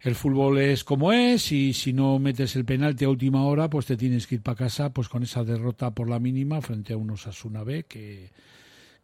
El 0.00 0.14
fútbol 0.14 0.58
es 0.58 0.82
como 0.82 1.12
es 1.12 1.52
y 1.52 1.74
si 1.74 1.92
no 1.92 2.18
metes 2.18 2.56
el 2.56 2.64
penalti 2.64 3.04
a 3.04 3.10
última 3.10 3.44
hora, 3.44 3.68
pues 3.68 3.84
te 3.84 3.98
tienes 3.98 4.26
que 4.26 4.36
ir 4.36 4.42
para 4.42 4.56
casa 4.56 4.94
pues 4.94 5.10
con 5.10 5.22
esa 5.22 5.44
derrota 5.44 5.90
por 5.90 6.08
la 6.08 6.18
mínima 6.18 6.62
frente 6.62 6.94
a 6.94 6.96
unos 6.96 7.26
Asuna 7.26 7.64
B 7.64 7.84
que, 7.84 8.30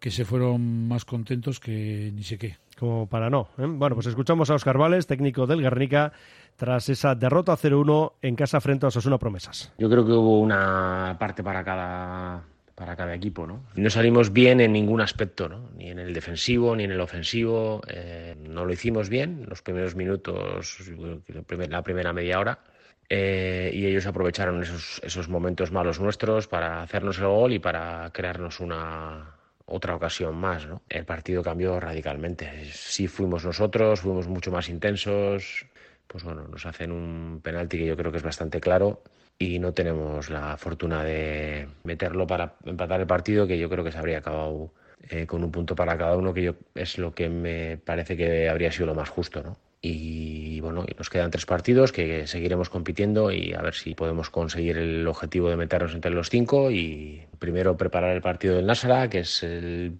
que 0.00 0.10
se 0.10 0.24
fueron 0.24 0.88
más 0.88 1.04
contentos 1.04 1.60
que 1.60 2.10
ni 2.14 2.22
sé 2.22 2.38
qué. 2.38 2.56
Como 2.78 3.06
para 3.06 3.28
no. 3.28 3.48
¿eh? 3.58 3.66
Bueno, 3.66 3.94
pues 3.94 4.06
escuchamos 4.06 4.48
a 4.48 4.54
Oscar 4.54 4.78
Vales, 4.78 5.06
técnico 5.06 5.46
del 5.46 5.60
Guernica, 5.60 6.12
tras 6.56 6.88
esa 6.88 7.14
derrota 7.14 7.56
0-1 7.56 8.12
en 8.22 8.34
casa 8.34 8.60
frente 8.62 8.86
a 8.86 8.88
Osasuna 8.88 9.18
Promesas. 9.18 9.72
Yo 9.76 9.90
creo 9.90 10.04
que 10.06 10.12
hubo 10.12 10.40
una 10.40 11.14
parte 11.18 11.42
para 11.42 11.62
cada 11.62 12.42
para 12.76 12.94
cada 12.94 13.14
equipo, 13.14 13.46
¿no? 13.46 13.64
No 13.74 13.90
salimos 13.90 14.32
bien 14.32 14.60
en 14.60 14.72
ningún 14.72 15.00
aspecto, 15.00 15.48
¿no? 15.48 15.70
Ni 15.76 15.90
en 15.90 15.98
el 15.98 16.12
defensivo, 16.14 16.76
ni 16.76 16.84
en 16.84 16.92
el 16.92 17.00
ofensivo. 17.00 17.80
eh, 17.88 18.36
no 18.38 18.64
lo 18.66 18.72
hicimos 18.72 19.08
bien 19.08 19.44
los 19.48 19.62
primeros 19.62 19.96
minutos, 19.96 20.78
la 21.28 21.42
primer- 21.42 21.70
la 21.70 21.82
primera 21.82 22.12
media 22.12 22.38
hora. 22.38 22.58
eh, 23.08 23.70
y 23.72 23.86
ellos 23.86 24.04
aprovecharon 24.06 24.60
esos, 24.62 25.00
esos 25.04 25.28
momentos 25.28 25.70
malos 25.70 26.00
nuestros 26.00 26.48
para 26.48 26.82
hacernos 26.82 27.18
el 27.18 27.26
gol 27.26 27.52
y 27.52 27.60
para 27.60 28.10
crearnos 28.12 28.58
una 28.58 29.30
otra 29.64 29.94
ocasión 29.94 30.34
más, 30.36 30.66
¿no? 30.66 30.82
El 30.88 31.04
partido 31.04 31.40
cambió 31.42 31.78
radicalmente. 31.78 32.64
Sí 32.72 33.06
fuimos 33.06 33.44
nosotros, 33.44 34.00
fuimos 34.00 34.26
mucho 34.26 34.50
más 34.50 34.68
intensos. 34.68 35.66
Pues 36.08 36.24
bueno, 36.24 36.48
nos 36.48 36.66
hacen 36.66 36.90
un 36.92 37.40
penalti 37.42 37.78
que 37.78 37.86
yo 37.86 37.96
creo 37.96 38.10
que 38.10 38.18
es 38.18 38.24
bastante 38.24 38.60
claro 38.60 39.02
y 39.38 39.58
no 39.58 39.72
tenemos 39.72 40.30
la 40.30 40.56
fortuna 40.56 41.04
de 41.04 41.68
meterlo 41.84 42.26
para 42.26 42.54
empatar 42.64 43.00
el 43.00 43.06
partido, 43.06 43.46
que 43.46 43.58
yo 43.58 43.68
creo 43.68 43.84
que 43.84 43.92
se 43.92 43.98
habría 43.98 44.18
acabado 44.18 44.72
eh, 45.08 45.26
con 45.26 45.44
un 45.44 45.52
punto 45.52 45.74
para 45.74 45.98
cada 45.98 46.16
uno, 46.16 46.32
que 46.32 46.42
yo, 46.42 46.54
es 46.74 46.98
lo 46.98 47.14
que 47.14 47.28
me 47.28 47.76
parece 47.78 48.16
que 48.16 48.48
habría 48.48 48.72
sido 48.72 48.86
lo 48.86 48.94
más 48.94 49.08
justo, 49.08 49.42
¿no? 49.42 49.58
Y 49.82 50.60
bueno, 50.60 50.84
nos 50.98 51.10
quedan 51.10 51.30
tres 51.30 51.46
partidos 51.46 51.92
que 51.92 52.26
seguiremos 52.26 52.70
compitiendo 52.70 53.30
y 53.30 53.52
a 53.52 53.60
ver 53.60 53.74
si 53.74 53.94
podemos 53.94 54.30
conseguir 54.30 54.78
el 54.78 55.06
objetivo 55.06 55.48
de 55.50 55.56
meternos 55.56 55.94
entre 55.94 56.10
los 56.10 56.30
cinco 56.30 56.70
y 56.70 57.22
primero 57.38 57.76
preparar 57.76 58.16
el 58.16 58.22
partido 58.22 58.56
del 58.56 58.66
Násara, 58.66 59.08
que 59.10 59.20
es 59.20 59.42
el, 59.42 59.98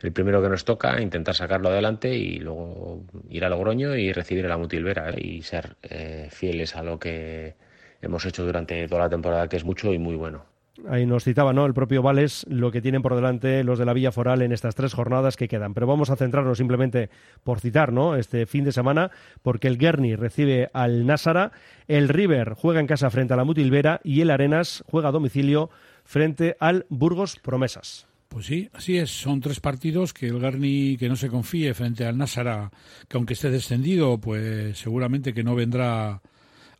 el 0.00 0.12
primero 0.12 0.42
que 0.42 0.48
nos 0.48 0.64
toca, 0.64 1.00
intentar 1.00 1.34
sacarlo 1.34 1.68
adelante 1.68 2.14
y 2.14 2.38
luego 2.38 3.04
ir 3.28 3.44
a 3.44 3.50
Logroño 3.50 3.94
y 3.94 4.12
recibir 4.12 4.46
a 4.46 4.48
la 4.48 4.58
Mutilvera 4.58 5.10
¿eh? 5.10 5.20
y 5.20 5.42
ser 5.42 5.76
eh, 5.82 6.28
fieles 6.30 6.74
a 6.74 6.82
lo 6.82 6.98
que 6.98 7.54
hemos 8.00 8.24
hecho 8.24 8.44
durante 8.44 8.86
toda 8.88 9.02
la 9.02 9.10
temporada, 9.10 9.48
que 9.48 9.56
es 9.56 9.64
mucho 9.64 9.92
y 9.92 9.98
muy 9.98 10.16
bueno. 10.16 10.44
Ahí 10.88 11.04
nos 11.04 11.24
citaba 11.24 11.52
¿no? 11.52 11.66
el 11.66 11.74
propio 11.74 12.02
Vales 12.02 12.46
lo 12.48 12.70
que 12.70 12.80
tienen 12.80 13.02
por 13.02 13.14
delante 13.14 13.64
los 13.64 13.78
de 13.78 13.84
la 13.84 13.92
Villa 13.92 14.12
Foral 14.12 14.42
en 14.42 14.52
estas 14.52 14.74
tres 14.74 14.94
jornadas 14.94 15.36
que 15.36 15.48
quedan. 15.48 15.74
Pero 15.74 15.86
vamos 15.86 16.10
a 16.10 16.16
centrarnos 16.16 16.58
simplemente 16.58 17.10
por 17.44 17.60
citar 17.60 17.92
¿no? 17.92 18.16
este 18.16 18.46
fin 18.46 18.64
de 18.64 18.72
semana, 18.72 19.10
porque 19.42 19.68
el 19.68 19.78
Guerni 19.78 20.16
recibe 20.16 20.70
al 20.72 21.06
Násara, 21.06 21.52
el 21.86 22.08
River 22.08 22.54
juega 22.54 22.80
en 22.80 22.86
casa 22.86 23.10
frente 23.10 23.34
a 23.34 23.36
la 23.36 23.44
Mutilvera 23.44 24.00
y 24.04 24.20
el 24.20 24.30
Arenas 24.30 24.84
juega 24.86 25.08
a 25.08 25.12
domicilio 25.12 25.70
frente 26.04 26.56
al 26.60 26.86
Burgos 26.88 27.36
Promesas. 27.36 28.06
Pues 28.28 28.46
sí, 28.46 28.70
así 28.72 28.96
es. 28.96 29.10
Son 29.10 29.40
tres 29.40 29.58
partidos 29.58 30.12
que 30.12 30.28
el 30.28 30.38
Garni 30.38 30.96
que 30.96 31.08
no 31.08 31.16
se 31.16 31.28
confíe 31.28 31.74
frente 31.74 32.06
al 32.06 32.16
Násara, 32.16 32.70
que 33.08 33.16
aunque 33.16 33.34
esté 33.34 33.50
descendido, 33.50 34.18
pues 34.18 34.78
seguramente 34.78 35.34
que 35.34 35.42
no 35.42 35.56
vendrá 35.56 36.22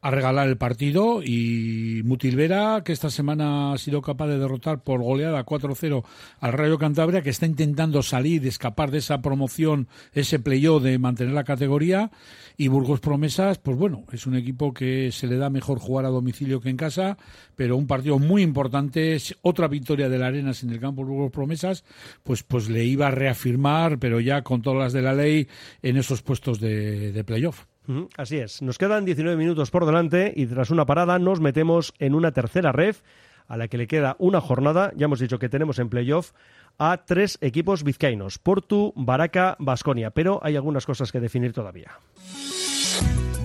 a 0.02 0.10
regalar 0.10 0.48
el 0.48 0.56
partido 0.56 1.22
y 1.22 2.00
Mutilvera, 2.04 2.82
que 2.84 2.92
esta 2.92 3.10
semana 3.10 3.72
ha 3.72 3.78
sido 3.78 4.00
capaz 4.00 4.28
de 4.28 4.38
derrotar 4.38 4.82
por 4.82 5.02
goleada 5.02 5.44
4-0 5.44 6.04
al 6.40 6.52
Rayo 6.52 6.78
Cantabria, 6.78 7.22
que 7.22 7.30
está 7.30 7.44
intentando 7.44 8.02
salir, 8.02 8.46
escapar 8.46 8.90
de 8.90 8.98
esa 8.98 9.20
promoción, 9.20 9.88
ese 10.12 10.38
playoff 10.38 10.82
de 10.82 10.98
mantener 10.98 11.34
la 11.34 11.44
categoría. 11.44 12.10
Y 12.56 12.68
Burgos 12.68 13.00
Promesas, 13.00 13.58
pues 13.58 13.76
bueno, 13.76 14.04
es 14.12 14.26
un 14.26 14.36
equipo 14.36 14.72
que 14.72 15.12
se 15.12 15.26
le 15.26 15.36
da 15.36 15.50
mejor 15.50 15.78
jugar 15.78 16.06
a 16.06 16.10
domicilio 16.10 16.60
que 16.60 16.70
en 16.70 16.76
casa, 16.76 17.18
pero 17.54 17.76
un 17.76 17.86
partido 17.86 18.18
muy 18.18 18.42
importante, 18.42 19.14
es 19.14 19.36
otra 19.42 19.68
victoria 19.68 20.08
de 20.08 20.18
la 20.18 20.28
Arenas 20.28 20.62
en 20.62 20.70
el 20.70 20.80
campo 20.80 21.04
Burgos 21.04 21.30
Promesas, 21.30 21.84
pues, 22.22 22.42
pues 22.42 22.70
le 22.70 22.84
iba 22.84 23.08
a 23.08 23.10
reafirmar, 23.10 23.98
pero 23.98 24.20
ya 24.20 24.42
con 24.42 24.62
todas 24.62 24.78
las 24.78 24.92
de 24.92 25.02
la 25.02 25.14
ley, 25.14 25.48
en 25.82 25.96
esos 25.98 26.22
puestos 26.22 26.58
de, 26.60 27.12
de 27.12 27.24
playoff. 27.24 27.69
Así 28.16 28.38
es. 28.38 28.62
Nos 28.62 28.78
quedan 28.78 29.04
19 29.04 29.36
minutos 29.36 29.70
por 29.70 29.84
delante 29.84 30.32
y 30.36 30.46
tras 30.46 30.70
una 30.70 30.86
parada 30.86 31.18
nos 31.18 31.40
metemos 31.40 31.92
en 31.98 32.14
una 32.14 32.32
tercera 32.32 32.72
ref 32.72 33.02
a 33.48 33.56
la 33.56 33.66
que 33.66 33.78
le 33.78 33.88
queda 33.88 34.16
una 34.18 34.40
jornada. 34.40 34.92
Ya 34.96 35.06
hemos 35.06 35.18
dicho 35.18 35.38
que 35.38 35.48
tenemos 35.48 35.78
en 35.80 35.88
playoff 35.88 36.32
a 36.78 37.04
tres 37.04 37.36
equipos 37.40 37.82
vizcaínos, 37.82 38.38
Portu, 38.38 38.92
Baraca, 38.94 39.56
Basconia, 39.58 40.10
pero 40.12 40.40
hay 40.42 40.56
algunas 40.56 40.86
cosas 40.86 41.10
que 41.10 41.20
definir 41.20 41.52
todavía. 41.52 41.90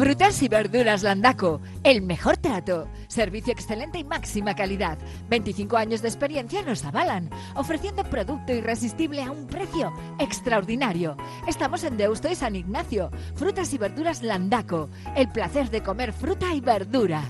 Frutas 0.00 0.42
y 0.42 0.48
verduras 0.48 1.02
Landaco, 1.02 1.60
el 1.84 2.00
mejor 2.00 2.38
trato, 2.38 2.88
servicio 3.06 3.52
excelente 3.52 3.98
y 3.98 4.04
máxima 4.04 4.54
calidad. 4.54 4.96
25 5.28 5.76
años 5.76 6.00
de 6.00 6.08
experiencia 6.08 6.62
nos 6.62 6.86
avalan, 6.86 7.28
ofreciendo 7.54 8.02
producto 8.04 8.54
irresistible 8.54 9.22
a 9.22 9.30
un 9.30 9.46
precio 9.46 9.92
extraordinario. 10.18 11.18
Estamos 11.46 11.84
en 11.84 11.98
Deusto 11.98 12.30
y 12.32 12.34
San 12.34 12.56
Ignacio. 12.56 13.10
Frutas 13.34 13.74
y 13.74 13.76
verduras 13.76 14.22
Landaco, 14.22 14.88
el 15.16 15.28
placer 15.28 15.68
de 15.68 15.82
comer 15.82 16.14
fruta 16.14 16.54
y 16.54 16.62
verdura. 16.62 17.22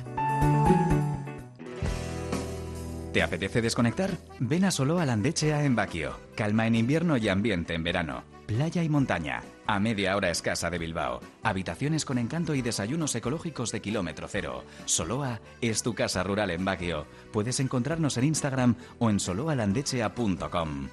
¿Te 3.12 3.20
apetece 3.20 3.62
desconectar? 3.62 4.10
Ven 4.38 4.64
a 4.64 4.70
Solo 4.70 5.00
a 5.00 5.06
Landechea 5.06 5.64
en 5.64 5.74
Baquio. 5.74 6.12
Calma 6.36 6.68
en 6.68 6.76
invierno 6.76 7.16
y 7.16 7.28
ambiente 7.28 7.74
en 7.74 7.82
verano. 7.82 8.22
Playa 8.46 8.84
y 8.84 8.88
montaña. 8.88 9.42
A 9.70 9.78
media 9.78 10.16
hora 10.16 10.30
escasa 10.30 10.68
de 10.68 10.78
Bilbao. 10.78 11.20
Habitaciones 11.44 12.04
con 12.04 12.18
encanto 12.18 12.56
y 12.56 12.60
desayunos 12.60 13.14
ecológicos 13.14 13.70
de 13.70 13.80
kilómetro 13.80 14.26
cero. 14.26 14.64
Soloa 14.84 15.40
es 15.60 15.84
tu 15.84 15.94
casa 15.94 16.24
rural 16.24 16.50
en 16.50 16.64
Baquio. 16.64 17.06
Puedes 17.32 17.60
encontrarnos 17.60 18.16
en 18.16 18.24
Instagram 18.24 18.74
o 18.98 19.10
en 19.10 19.20
soloalandechea.com. 19.20 20.88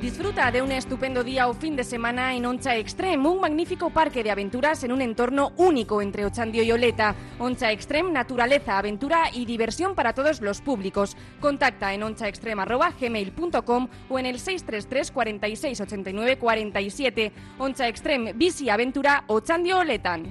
Disfruta 0.00 0.50
de 0.50 0.60
un 0.60 0.72
estupendo 0.72 1.24
día 1.24 1.48
o 1.48 1.54
fin 1.54 1.74
de 1.74 1.82
semana 1.82 2.34
en 2.34 2.44
Oncha 2.44 2.76
Extreme, 2.76 3.26
un 3.26 3.40
magnífico 3.40 3.88
parque 3.88 4.22
de 4.22 4.30
aventuras 4.30 4.84
en 4.84 4.92
un 4.92 5.00
entorno 5.00 5.52
único 5.56 6.02
entre 6.02 6.26
Ochandio 6.26 6.62
y 6.62 6.70
Oleta. 6.70 7.14
Oncha 7.38 7.72
Extreme, 7.72 8.12
naturaleza, 8.12 8.76
aventura 8.76 9.30
y 9.32 9.46
diversión 9.46 9.94
para 9.94 10.12
todos 10.12 10.42
los 10.42 10.60
públicos. 10.60 11.16
Contacta 11.40 11.94
en 11.94 12.02
onchaextreme.gmail.com 12.02 13.88
o 14.10 14.18
en 14.18 14.26
el 14.26 14.38
633 14.38 15.10
46 15.10 15.80
89 15.80 16.38
47. 16.38 17.32
Oncha 17.58 17.88
Extreme, 17.88 18.34
bici, 18.34 18.68
aventura, 18.68 19.24
Ochandio, 19.28 19.78
Oletan. 19.78 20.26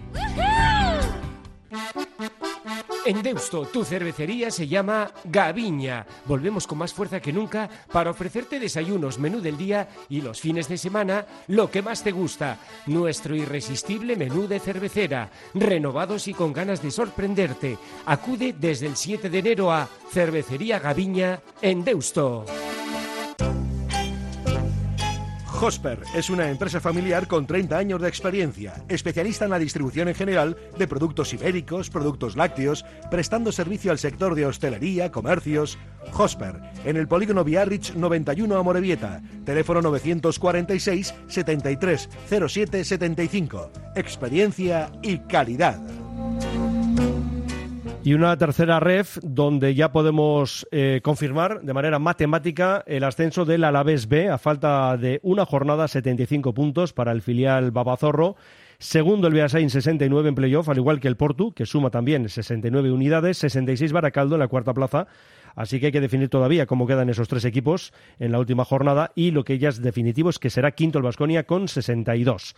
En 3.06 3.22
Deusto, 3.22 3.66
tu 3.68 3.86
cervecería 3.86 4.49
se 4.49 4.68
llama 4.68 5.12
Gaviña. 5.26 6.08
Volvemos 6.26 6.66
con 6.66 6.80
más 6.80 6.91
fuerza 6.91 7.20
que 7.20 7.32
nunca 7.32 7.70
para 7.91 8.10
ofrecerte 8.10 8.60
desayunos, 8.60 9.20
menú 9.20 9.41
del 9.41 9.58
día 9.58 9.88
y 10.10 10.22
los 10.22 10.41
fines 10.41 10.68
de 10.68 10.80
semana 10.80 11.24
lo 11.47 11.70
que 11.70 11.84
más 11.84 12.03
te 12.03 12.12
gusta. 12.12 12.58
Nuestro 12.88 13.36
irresistible 13.36 14.16
menú 14.16 14.47
de 14.47 14.60
cervecera, 14.60 15.30
renovados 15.53 16.28
y 16.28 16.34
con 16.34 16.51
ganas 16.51 16.82
de 16.82 16.89
sorprenderte. 16.89 17.78
Acude 18.08 18.56
desde 18.58 18.88
el 18.88 18.95
7 18.95 19.30
de 19.30 19.38
enero 19.38 19.72
a 19.72 19.88
Cervecería 20.12 20.80
Gaviña 20.80 21.41
en 21.62 21.84
Deusto. 21.84 22.43
Hosper 25.62 25.99
es 26.14 26.30
una 26.30 26.49
empresa 26.49 26.82
familiar 26.82 27.28
con 27.28 27.47
30 27.47 27.78
años 27.78 28.01
de 28.01 28.10
experiencia, 28.10 28.84
especialista 28.89 29.45
en 29.45 29.51
la 29.51 29.60
distribución 29.60 30.10
en 30.10 30.16
general 30.16 30.58
de 30.78 30.88
productos 30.88 31.34
ibéricos, 31.34 31.89
productos 31.89 32.36
lácteos, 32.36 32.86
prestando 33.10 33.51
servicio 33.51 33.91
al 33.91 33.97
sector 33.97 34.36
de 34.36 34.45
hostelería, 34.45 35.12
comercios. 35.12 35.78
Hosper, 36.14 36.62
en 36.84 36.97
el 36.97 37.08
polígono 37.08 37.43
Biarritz 37.43 37.95
91 37.95 38.56
Amorebieta, 38.58 39.22
teléfono 39.45 39.82
946 39.82 41.14
73 41.28 42.10
07 42.47 42.84
75. 42.84 43.72
Experiencia 43.95 44.91
y 45.01 45.20
calidad. 45.20 45.80
Y 48.06 48.14
una 48.14 48.38
tercera 48.38 48.80
ref 48.80 49.18
donde 49.24 49.74
ya 49.74 49.91
podemos 49.91 50.68
eh, 50.70 51.01
confirmar 51.03 51.62
de 51.62 51.74
manera 51.74 51.97
matemática 51.97 52.84
el 52.86 53.03
ascenso 53.03 53.45
del 53.45 53.64
Alavés 53.64 54.08
B 54.08 54.30
a 54.30 54.38
falta 54.38 54.95
de 54.95 55.20
una 55.24 55.43
jornada, 55.43 55.88
75 55.88 56.53
puntos 56.53 56.93
para 56.93 57.12
el 57.12 57.24
filial 57.24 57.72
Babazorro. 57.72 58.36
Segundo 58.78 59.26
el 59.28 59.34
Beasain, 59.34 59.72
69 59.72 60.30
en 60.30 60.36
playoff, 60.36 60.70
al 60.70 60.78
igual 60.78 60.99
que 60.99 61.08
el 61.08 61.18
Portu, 61.18 61.51
que 61.53 61.66
suma 61.66 61.89
también 61.89 62.30
69 62.30 62.91
unidades, 62.91 63.39
66 63.39 63.91
Baracaldo 63.91 64.36
en 64.36 64.41
la 64.41 64.49
cuarta 64.49 64.76
plaza. 64.76 65.08
Así 65.56 65.80
que 65.80 65.88
hay 65.88 65.91
que 65.91 66.01
definir 66.01 66.30
todavía 66.30 66.66
cómo 66.66 66.86
quedan 66.86 67.10
esos 67.10 67.28
tres 67.28 67.45
equipos 67.45 67.93
en 68.20 68.32
la 68.32 68.39
última 68.39 68.66
jornada 68.66 69.14
y 69.16 69.32
lo 69.32 69.43
que 69.43 69.58
ya 69.58 69.70
es 69.70 69.82
definitivo 69.82 70.30
es 70.30 70.38
que 70.38 70.49
será 70.49 70.72
quinto 70.72 70.99
el 70.99 71.03
Vasconia 71.03 71.45
con 71.45 71.68
62. 71.68 72.56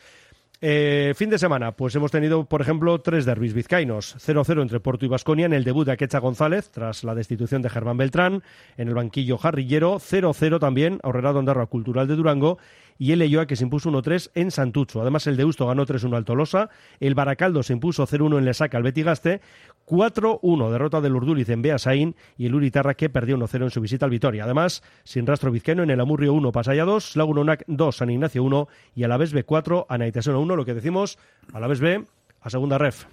Eh, 0.60 1.14
fin 1.16 1.30
de 1.30 1.38
semana, 1.38 1.74
pues 1.74 1.94
hemos 1.96 2.10
tenido, 2.10 2.46
por 2.46 2.62
ejemplo, 2.62 3.00
tres 3.02 3.26
derbis 3.26 3.54
vizcaínos. 3.54 4.16
0-0 4.18 4.62
entre 4.64 4.80
Porto 4.80 5.06
y 5.06 5.08
Basconia 5.08 5.46
en 5.46 5.54
el 5.54 5.64
debut 5.64 5.86
de 5.86 5.92
Aquecha 5.92 6.18
González, 6.18 6.72
tras 6.72 7.04
la 7.04 7.14
destitución 7.14 7.62
de 7.62 7.70
Germán 7.70 7.98
Beltrán. 7.98 8.42
En 8.76 8.88
el 8.88 8.96
banquillo 8.96 9.38
Jarrillero, 9.38 10.00
0-0 10.00 10.60
también, 10.60 11.00
Ahorrerado 11.04 11.40
Ondarroa 11.40 11.68
Cultural 11.68 12.08
de 12.08 12.16
Durango 12.16 12.58
y 12.98 13.12
el 13.12 13.20
Leyoa 13.20 13.46
que 13.46 13.56
se 13.56 13.64
impuso 13.64 13.92
1-3 13.92 14.32
en 14.36 14.52
Santucho. 14.52 15.02
Además, 15.02 15.28
el 15.28 15.38
Deusto 15.38 15.68
ganó 15.68 15.86
3-1 15.86 16.16
al 16.16 16.26
Tolosa, 16.26 16.70
el 17.00 17.16
Baracaldo 17.16 17.64
se 17.64 17.74
impuso 17.74 18.06
0-1 18.06 18.38
en 18.40 18.46
Lesaca 18.46 18.78
al 18.78 18.84
Betigaste, 18.84 19.42
4-1 19.86 20.72
derrota 20.72 21.02
del 21.02 21.16
Urduliz 21.16 21.50
en 21.50 21.62
Beasaín 21.62 22.16
y 22.38 22.48
el 22.48 22.56
Uritarra 22.56 22.94
que 22.96 23.10
perdió 23.10 23.38
1-0 23.38 23.64
en 23.64 23.70
su 23.72 23.82
visita 23.82 24.06
al 24.06 24.12
Vitoria. 24.12 24.44
Además, 24.44 24.84
sin 25.04 25.26
rastro 25.26 25.52
vizcaíno 25.52 25.84
en 25.84 25.90
el 25.90 26.00
Amurrio 26.00 26.34
1, 26.34 26.52
Pasaya 26.52 26.86
2, 26.86 27.16
Lagunonac 27.16 27.64
2, 27.68 27.96
San 27.96 28.10
Ignacio 28.10 28.44
1 28.44 28.68
y 28.96 29.04
a 29.04 29.08
la 29.08 29.18
vez 29.18 29.34
B4, 29.34 29.86
Anaitasuna 29.90 30.38
1, 30.38 30.56
lo 30.56 30.66
que 30.66 30.74
decimos, 30.74 31.18
a 31.54 31.60
la 31.60 31.68
vez 31.68 31.80
B, 31.80 32.04
a 32.42 32.50
segunda 32.50 32.78
ref. 32.78 33.06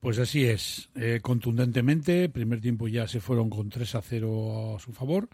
Pues 0.00 0.18
así 0.18 0.44
es, 0.44 0.90
eh, 0.94 1.20
contundentemente, 1.22 2.28
primer 2.28 2.60
tiempo 2.60 2.86
ya 2.86 3.08
se 3.08 3.20
fueron 3.20 3.50
con 3.50 3.70
3 3.70 3.94
a 3.94 4.02
0 4.02 4.76
a 4.76 4.78
su 4.78 4.92
favor 4.92 5.28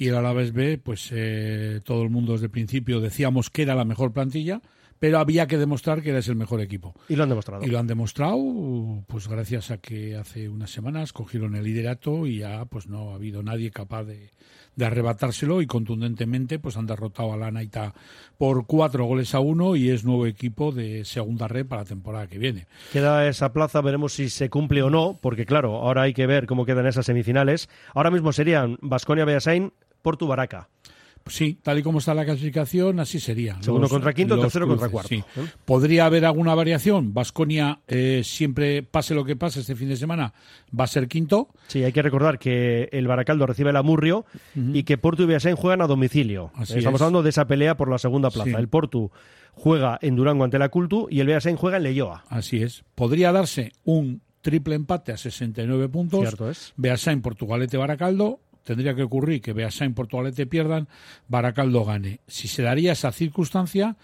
y 0.00 0.08
el 0.08 0.16
Alavés 0.16 0.54
B, 0.54 0.78
pues 0.78 1.10
eh, 1.12 1.82
todo 1.84 2.02
el 2.02 2.08
mundo 2.08 2.32
desde 2.32 2.46
el 2.46 2.50
principio 2.50 3.02
decíamos 3.02 3.50
que 3.50 3.60
era 3.60 3.74
la 3.74 3.84
mejor 3.84 4.14
plantilla, 4.14 4.62
pero 4.98 5.18
había 5.18 5.46
que 5.46 5.58
demostrar 5.58 6.00
que 6.00 6.08
eres 6.08 6.26
el 6.28 6.36
mejor 6.36 6.62
equipo. 6.62 6.94
Y 7.06 7.16
lo 7.16 7.24
han 7.24 7.28
demostrado. 7.28 7.62
Y 7.62 7.66
lo 7.66 7.78
han 7.78 7.86
demostrado, 7.86 9.04
pues 9.06 9.28
gracias 9.28 9.70
a 9.70 9.76
que 9.76 10.16
hace 10.16 10.48
unas 10.48 10.70
semanas 10.70 11.12
cogieron 11.12 11.54
el 11.54 11.64
liderato 11.64 12.26
y 12.26 12.38
ya 12.38 12.64
pues 12.64 12.86
no 12.86 13.10
ha 13.10 13.16
habido 13.16 13.42
nadie 13.42 13.70
capaz 13.70 14.04
de, 14.04 14.30
de 14.76 14.86
arrebatárselo 14.86 15.62
y 15.62 15.66
contundentemente 15.66 16.58
pues 16.58 16.76
han 16.76 16.86
derrotado 16.86 17.32
a 17.32 17.36
la 17.36 17.50
Naita 17.50 17.94
por 18.38 18.66
cuatro 18.66 19.04
goles 19.04 19.34
a 19.34 19.40
uno 19.40 19.76
y 19.76 19.90
es 19.90 20.04
nuevo 20.04 20.26
equipo 20.26 20.72
de 20.72 21.04
segunda 21.04 21.48
red 21.48 21.66
para 21.66 21.82
la 21.82 21.88
temporada 21.88 22.26
que 22.26 22.38
viene. 22.38 22.66
Queda 22.92 23.28
esa 23.28 23.52
plaza, 23.52 23.80
veremos 23.82 24.14
si 24.14 24.30
se 24.30 24.48
cumple 24.48 24.82
o 24.82 24.90
no, 24.90 25.18
porque 25.20 25.44
claro, 25.44 25.76
ahora 25.76 26.02
hay 26.02 26.14
que 26.14 26.26
ver 26.26 26.46
cómo 26.46 26.64
quedan 26.64 26.86
esas 26.86 27.06
semifinales. 27.06 27.68
Ahora 27.94 28.10
mismo 28.10 28.32
serían 28.32 28.78
Basconia 28.80 29.24
Beasain, 29.24 29.72
Porto 30.02 30.26
Baraca. 30.26 30.68
Sí, 31.26 31.58
tal 31.62 31.78
y 31.78 31.82
como 31.82 31.98
está 31.98 32.12
la 32.14 32.24
clasificación, 32.24 32.98
así 32.98 33.20
sería. 33.20 33.56
Segundo 33.62 33.82
Los- 33.84 33.90
contra 33.92 34.12
quinto, 34.14 34.40
tercero 34.40 34.66
contra 34.66 34.88
cuarto. 34.88 35.08
sí. 35.10 35.16
¿eh? 35.36 35.44
¿Podría 35.64 36.06
haber 36.06 36.24
alguna 36.24 36.54
variación? 36.54 37.12
Vasconia 37.14 37.78
siempre, 38.24 38.82
pase 38.82 39.14
lo 39.14 39.24
que 39.24 39.36
pase 39.36 39.60
este 39.60 39.76
fin 39.76 39.88
de 39.90 39.96
semana, 39.96 40.32
va 40.78 40.84
a 40.84 40.86
ser 40.88 41.06
quinto. 41.08 41.48
Sí, 41.68 41.84
hay 41.84 41.92
que 41.92 42.02
recordar 42.02 42.38
que 42.38 42.88
el 42.90 43.06
Baracaldo 43.06 43.46
recibe 43.46 43.70
el 43.70 43.76
Amurrio 43.76 44.24
y 44.54 44.82
que 44.84 44.98
Porto 44.98 45.22
y 45.22 45.26
Beasain 45.26 45.56
juegan 45.56 45.82
a 45.82 45.86
domicilio. 45.86 46.50
Así 46.54 46.78
Estamos 46.78 47.00
es. 47.00 47.02
hablando 47.02 47.22
de 47.22 47.30
esa 47.30 47.46
pelea 47.46 47.76
por 47.76 47.90
la 47.90 47.98
segunda 47.98 48.30
plaza. 48.30 48.50
Sí. 48.50 48.56
El 48.56 48.68
Porto 48.68 49.12
juega 49.52 49.98
en 50.02 50.16
Durango 50.16 50.44
ante 50.44 50.58
la 50.58 50.70
Cultu 50.70 51.06
y 51.10 51.20
el 51.20 51.26
Beasain 51.26 51.56
juega 51.56 51.76
en 51.76 51.82
Leyoa. 51.84 52.24
Así 52.28 52.62
es. 52.62 52.82
Podría 52.94 53.30
darse 53.30 53.72
un 53.84 54.22
triple 54.40 54.74
empate 54.74 55.12
a 55.12 55.16
69 55.18 55.88
puntos. 55.90 56.20
Cierto 56.20 56.48
es. 56.50 56.72
Beasain, 56.76 57.20
Portugalete, 57.20 57.76
Baracaldo. 57.76 58.40
Tendría 58.64 58.94
que 58.94 59.02
ocurrir 59.02 59.40
que 59.40 59.52
Beasain, 59.52 59.94
Portugalete 59.94 60.46
pierdan, 60.46 60.88
Baracaldo 61.28 61.84
gane. 61.84 62.20
Si 62.26 62.48
se 62.48 62.62
daría 62.62 62.92
esa 62.92 63.12
circunstancia, 63.12 63.96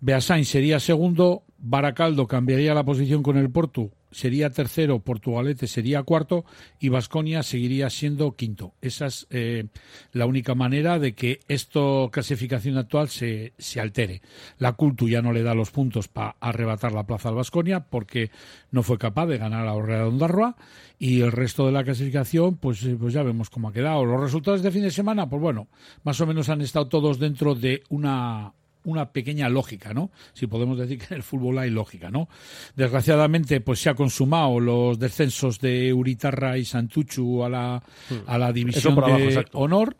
Beasain 0.00 0.44
sería 0.44 0.80
segundo, 0.80 1.44
Baracaldo 1.58 2.26
cambiaría 2.26 2.74
la 2.74 2.84
posición 2.84 3.22
con 3.22 3.36
el 3.36 3.50
Portu, 3.50 3.92
sería 4.12 4.50
tercero, 4.50 5.00
Portugalete 5.00 5.66
sería 5.66 6.02
cuarto 6.02 6.44
y 6.78 6.88
Vasconia 6.88 7.42
seguiría 7.42 7.90
siendo 7.90 8.36
quinto. 8.36 8.74
Esa 8.80 9.06
es 9.06 9.26
eh, 9.30 9.66
la 10.12 10.26
única 10.26 10.54
manera 10.54 10.98
de 10.98 11.14
que 11.14 11.40
esta 11.48 11.80
clasificación 12.10 12.78
actual 12.78 13.08
se, 13.08 13.54
se 13.58 13.80
altere. 13.80 14.22
La 14.58 14.72
Cultu 14.72 15.08
ya 15.08 15.22
no 15.22 15.32
le 15.32 15.42
da 15.42 15.54
los 15.54 15.70
puntos 15.70 16.08
para 16.08 16.36
arrebatar 16.40 16.92
la 16.92 17.06
plaza 17.06 17.30
al 17.30 17.34
Vasconia 17.34 17.80
porque 17.80 18.30
no 18.70 18.82
fue 18.82 18.98
capaz 18.98 19.26
de 19.26 19.38
ganar 19.38 19.66
a 19.66 19.74
Orrea 19.74 19.98
de 19.98 20.04
Ondarroa 20.04 20.56
y 20.98 21.20
el 21.20 21.32
resto 21.32 21.66
de 21.66 21.72
la 21.72 21.84
clasificación 21.84 22.56
pues, 22.56 22.84
eh, 22.84 22.96
pues 22.98 23.14
ya 23.14 23.22
vemos 23.22 23.50
cómo 23.50 23.68
ha 23.68 23.72
quedado. 23.72 24.04
Los 24.04 24.20
resultados 24.20 24.62
de 24.62 24.70
fin 24.70 24.82
de 24.82 24.90
semana, 24.90 25.28
pues 25.28 25.42
bueno, 25.42 25.68
más 26.04 26.20
o 26.20 26.26
menos 26.26 26.48
han 26.48 26.60
estado 26.60 26.88
todos 26.88 27.18
dentro 27.18 27.54
de 27.54 27.82
una 27.88 28.52
una 28.84 29.12
pequeña 29.12 29.48
lógica, 29.48 29.92
¿no? 29.94 30.10
Si 30.32 30.46
podemos 30.46 30.78
decir 30.78 30.98
que 30.98 31.06
en 31.10 31.16
el 31.16 31.22
fútbol 31.22 31.58
hay 31.58 31.70
lógica, 31.70 32.10
¿no? 32.10 32.28
Desgraciadamente, 32.76 33.60
pues 33.60 33.80
se 33.80 33.90
ha 33.90 33.94
consumado 33.94 34.60
los 34.60 34.98
descensos 34.98 35.60
de 35.60 35.92
Uritarra 35.92 36.58
y 36.58 36.64
Santuchu 36.64 37.44
a 37.44 37.48
la, 37.48 37.82
a 38.26 38.38
la 38.38 38.52
división 38.52 38.98
abajo, 38.98 39.18
de 39.18 39.24
exacto. 39.26 39.58
honor. 39.58 39.96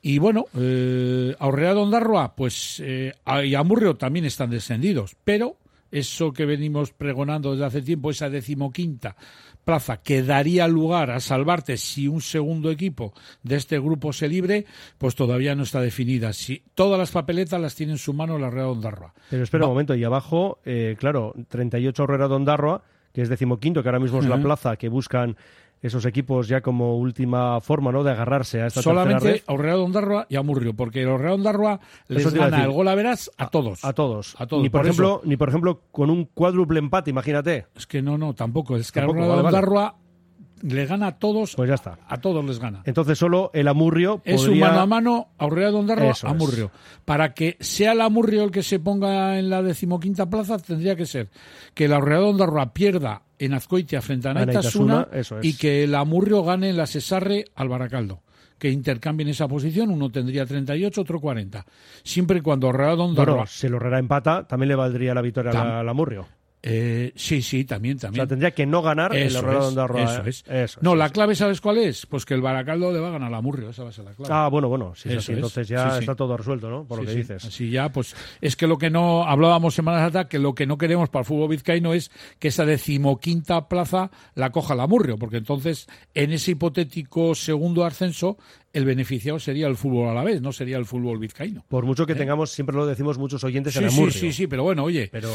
Y 0.00 0.18
bueno, 0.18 0.46
eh, 0.56 1.34
Ondarroa, 1.38 2.34
pues, 2.34 2.82
eh, 2.84 3.12
y 3.44 3.54
Amurrio 3.54 3.94
también 3.94 4.24
están 4.24 4.50
descendidos, 4.50 5.14
pero 5.22 5.58
eso 5.92 6.32
que 6.32 6.46
venimos 6.46 6.92
pregonando 6.92 7.52
desde 7.52 7.66
hace 7.66 7.82
tiempo, 7.82 8.10
esa 8.10 8.28
decimoquinta 8.28 9.14
plaza 9.64 9.98
que 9.98 10.22
daría 10.22 10.66
lugar 10.66 11.10
a 11.10 11.20
salvarte 11.20 11.76
si 11.76 12.08
un 12.08 12.20
segundo 12.20 12.70
equipo 12.70 13.12
de 13.42 13.56
este 13.56 13.78
grupo 13.78 14.12
se 14.12 14.28
libre, 14.28 14.66
pues 14.98 15.14
todavía 15.14 15.54
no 15.54 15.62
está 15.62 15.80
definida. 15.80 16.32
Si 16.32 16.62
todas 16.74 16.98
las 16.98 17.10
papeletas 17.10 17.60
las 17.60 17.74
tiene 17.74 17.92
en 17.92 17.98
su 17.98 18.12
mano 18.12 18.38
la 18.38 18.50
Real 18.50 18.68
Ondarroa. 18.68 19.14
Pero 19.30 19.44
espera 19.44 19.66
un 19.66 19.70
momento, 19.70 19.94
y 19.94 20.04
abajo, 20.04 20.58
eh, 20.64 20.96
claro, 20.98 21.34
38 21.48 22.04
Herrera 22.04 22.28
de 22.28 22.34
Ondarroa, 22.34 22.82
que 23.12 23.22
es 23.22 23.28
decimoquinto, 23.28 23.82
que 23.82 23.88
ahora 23.88 24.00
mismo 24.00 24.20
es 24.20 24.26
la 24.26 24.40
plaza 24.40 24.76
que 24.76 24.88
buscan 24.88 25.36
esos 25.82 26.06
equipos 26.06 26.48
ya 26.48 26.60
como 26.60 26.96
última 26.96 27.60
forma 27.60 27.90
¿no? 27.92 28.04
de 28.04 28.12
agarrarse 28.12 28.62
a 28.62 28.66
esta 28.68 28.80
Solamente. 28.82 29.42
Aurrea 29.46 29.74
de 29.74 29.80
Ondarroa 29.80 30.26
y 30.28 30.36
Amurrio, 30.36 30.74
porque 30.74 31.02
el 31.02 31.08
de 31.18 31.28
Ondarroa 31.28 31.80
les 32.08 32.24
Eso 32.24 32.36
a 32.42 32.48
gana 32.48 32.64
el 32.64 32.70
gol 32.70 32.88
a 32.88 32.94
veras 32.94 33.30
a 33.36 33.48
todos. 33.48 33.84
A 33.84 33.92
todos. 33.92 34.34
A 34.38 34.46
todos. 34.46 34.62
Ni 34.62 34.70
por, 34.70 34.80
Por 34.80 34.86
ejemplo, 34.86 35.08
eso- 35.16 35.28
ni 35.28 35.36
por 35.36 35.48
ejemplo 35.48 35.80
con 35.90 36.08
un 36.08 36.24
cuádruple 36.26 36.78
empate, 36.78 37.10
imagínate. 37.10 37.66
Es 37.74 37.86
que 37.86 38.00
no, 38.00 38.16
no, 38.16 38.32
tampoco. 38.34 38.76
Es 38.76 38.92
que 38.92 39.00
vale, 39.00 39.12
vale. 39.12 39.42
Ondarroa 39.42 39.96
le 40.62 40.86
gana 40.86 41.08
a 41.08 41.18
todos. 41.18 41.54
Pues 41.56 41.68
ya 41.68 41.74
está. 41.74 41.98
A 42.06 42.18
todos 42.18 42.44
les 42.44 42.58
gana. 42.58 42.82
Entonces 42.84 43.18
solo 43.18 43.50
el 43.52 43.68
Amurrio 43.68 44.22
Es 44.24 44.46
un 44.46 44.58
mano 44.58 44.80
a 44.80 44.86
mano, 44.86 45.28
Aurrea 45.38 45.70
de 45.70 45.76
Ondarroa, 45.76 46.10
Eso 46.10 46.26
es. 46.26 46.32
Amurrio. 46.32 46.70
Para 47.04 47.34
que 47.34 47.56
sea 47.60 47.92
el 47.92 48.00
Amurrio 48.00 48.44
el 48.44 48.50
que 48.50 48.62
se 48.62 48.78
ponga 48.78 49.38
en 49.38 49.50
la 49.50 49.62
decimoquinta 49.62 50.28
plaza, 50.28 50.58
tendría 50.58 50.96
que 50.96 51.06
ser 51.06 51.28
que 51.74 51.86
el 51.86 51.92
Aurrea 51.92 52.20
pierda 52.72 53.22
en 53.38 53.54
Azcoitia 53.54 54.00
frente 54.00 54.28
a 54.28 54.34
Naitasuna 54.34 55.08
es. 55.12 55.34
y 55.42 55.56
que 55.56 55.84
el 55.84 55.94
Amurrio 55.94 56.42
gane 56.44 56.70
en 56.70 56.76
la 56.76 56.86
Cesarre 56.86 57.44
al 57.54 57.68
Baracaldo. 57.68 58.20
Que 58.58 58.70
intercambien 58.70 59.28
esa 59.28 59.48
posición, 59.48 59.90
uno 59.90 60.08
tendría 60.10 60.46
38, 60.46 61.00
otro 61.00 61.20
40. 61.20 61.66
Siempre 62.04 62.38
y 62.38 62.40
cuando 62.40 62.68
Aurrea 62.68 62.94
de 62.94 63.02
Ondarroa... 63.02 63.34
Bueno, 63.34 63.46
si 63.48 63.66
el 63.66 63.74
Herrera 63.74 63.98
empata, 63.98 64.46
también 64.46 64.68
le 64.68 64.76
valdría 64.76 65.14
la 65.14 65.22
victoria 65.22 65.80
al 65.80 65.88
Amurrio. 65.88 66.28
Eh, 66.64 67.12
sí, 67.16 67.42
sí, 67.42 67.64
también, 67.64 67.96
O 67.96 68.00
también. 68.00 68.20
sea, 68.22 68.28
tendría 68.28 68.52
que 68.52 68.66
no 68.66 68.82
ganar 68.82 69.16
el 69.16 69.24
Eso 69.26 69.42
de 69.42 69.58
es, 69.58 69.64
Ondarroa. 69.64 70.04
eso 70.04 70.22
¿eh? 70.24 70.28
es. 70.30 70.44
Eso 70.46 70.78
no, 70.80 70.92
es, 70.92 70.98
la 70.98 71.04
eso 71.06 71.12
clave, 71.14 71.34
¿sabes 71.34 71.60
cuál 71.60 71.78
es? 71.78 72.06
Pues 72.06 72.24
que 72.24 72.34
el 72.34 72.40
Baracaldo 72.40 72.92
le 72.92 73.00
va 73.00 73.08
a 73.08 73.10
ganar 73.10 73.28
al 73.28 73.34
Amurrio, 73.34 73.70
esa 73.70 73.82
va 73.82 73.88
a 73.88 73.92
ser 73.92 74.04
la 74.04 74.12
clave. 74.12 74.32
Ah, 74.32 74.46
bueno, 74.48 74.68
bueno, 74.68 74.94
si 74.94 75.08
es 75.08 75.14
Eso 75.16 75.18
así, 75.18 75.32
es. 75.32 75.38
entonces 75.38 75.66
ya 75.68 75.84
Sí, 75.90 75.94
sí. 75.94 75.98
está 76.04 76.14
todo 76.14 76.36
resuelto, 76.36 76.70
¿no? 76.70 76.84
Por 76.84 76.98
lo 76.98 77.02
Sí, 77.02 77.06
que 77.08 77.12
sí. 77.14 77.18
dices. 77.18 77.44
Así 77.44 77.70
ya, 77.70 77.90
pues 77.90 78.14
es 78.40 78.54
que 78.54 78.68
lo 78.68 78.78
que 78.78 78.90
no 78.90 79.24
hablábamos 79.24 79.74
semanas 79.74 80.02
atrás, 80.08 80.26
que 80.26 80.38
lo 80.38 80.54
que 80.54 80.66
no 80.66 80.78
queremos 80.78 81.08
para 81.08 81.22
el 81.22 81.26
fútbol 81.26 81.48
vizcaíno 81.48 81.94
es 81.94 82.12
que 82.38 82.48
esa 82.48 82.64
decimoquinta 82.64 83.66
plaza 83.68 84.12
la 84.36 84.50
coja 84.50 84.76
la 84.76 84.86
Murrio, 84.86 85.18
porque 85.18 85.38
entonces 85.38 85.88
en 86.14 86.32
ese 86.32 86.52
hipotético 86.52 87.34
segundo 87.34 87.84
ascenso 87.84 88.36
el 88.72 88.84
beneficiado 88.84 89.38
sería 89.38 89.66
el 89.66 89.76
fútbol 89.76 90.08
a 90.08 90.14
la 90.14 90.24
vez, 90.24 90.40
no 90.40 90.52
sería 90.52 90.76
el 90.78 90.84
fútbol 90.86 91.18
vizcaíno. 91.18 91.64
Por 91.68 91.84
mucho 91.84 92.06
que 92.06 92.14
tengamos, 92.14 92.50
siempre 92.50 92.76
lo 92.76 92.86
decimos 92.86 93.18
muchos 93.18 93.44
oyentes 93.44 93.76
en 93.76 93.84
¿Eh? 93.84 93.88
Sí, 93.90 93.94
sí, 93.94 94.00
Amurrio. 94.00 94.20
sí, 94.20 94.32
sí, 94.32 94.46
pero 94.46 94.62
bueno, 94.64 94.84
oye, 94.84 95.08
Pero, 95.12 95.28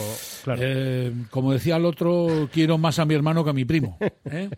claro. 0.43 0.61
eh, 0.63 1.11
como 1.29 1.53
decía 1.53 1.77
el 1.77 1.85
otro, 1.85 2.49
quiero 2.51 2.77
más 2.77 2.99
a 2.99 3.05
mi 3.05 3.13
hermano 3.13 3.43
que 3.43 3.49
a 3.49 3.53
mi 3.53 3.65
primo. 3.65 3.97
¿eh? 4.25 4.49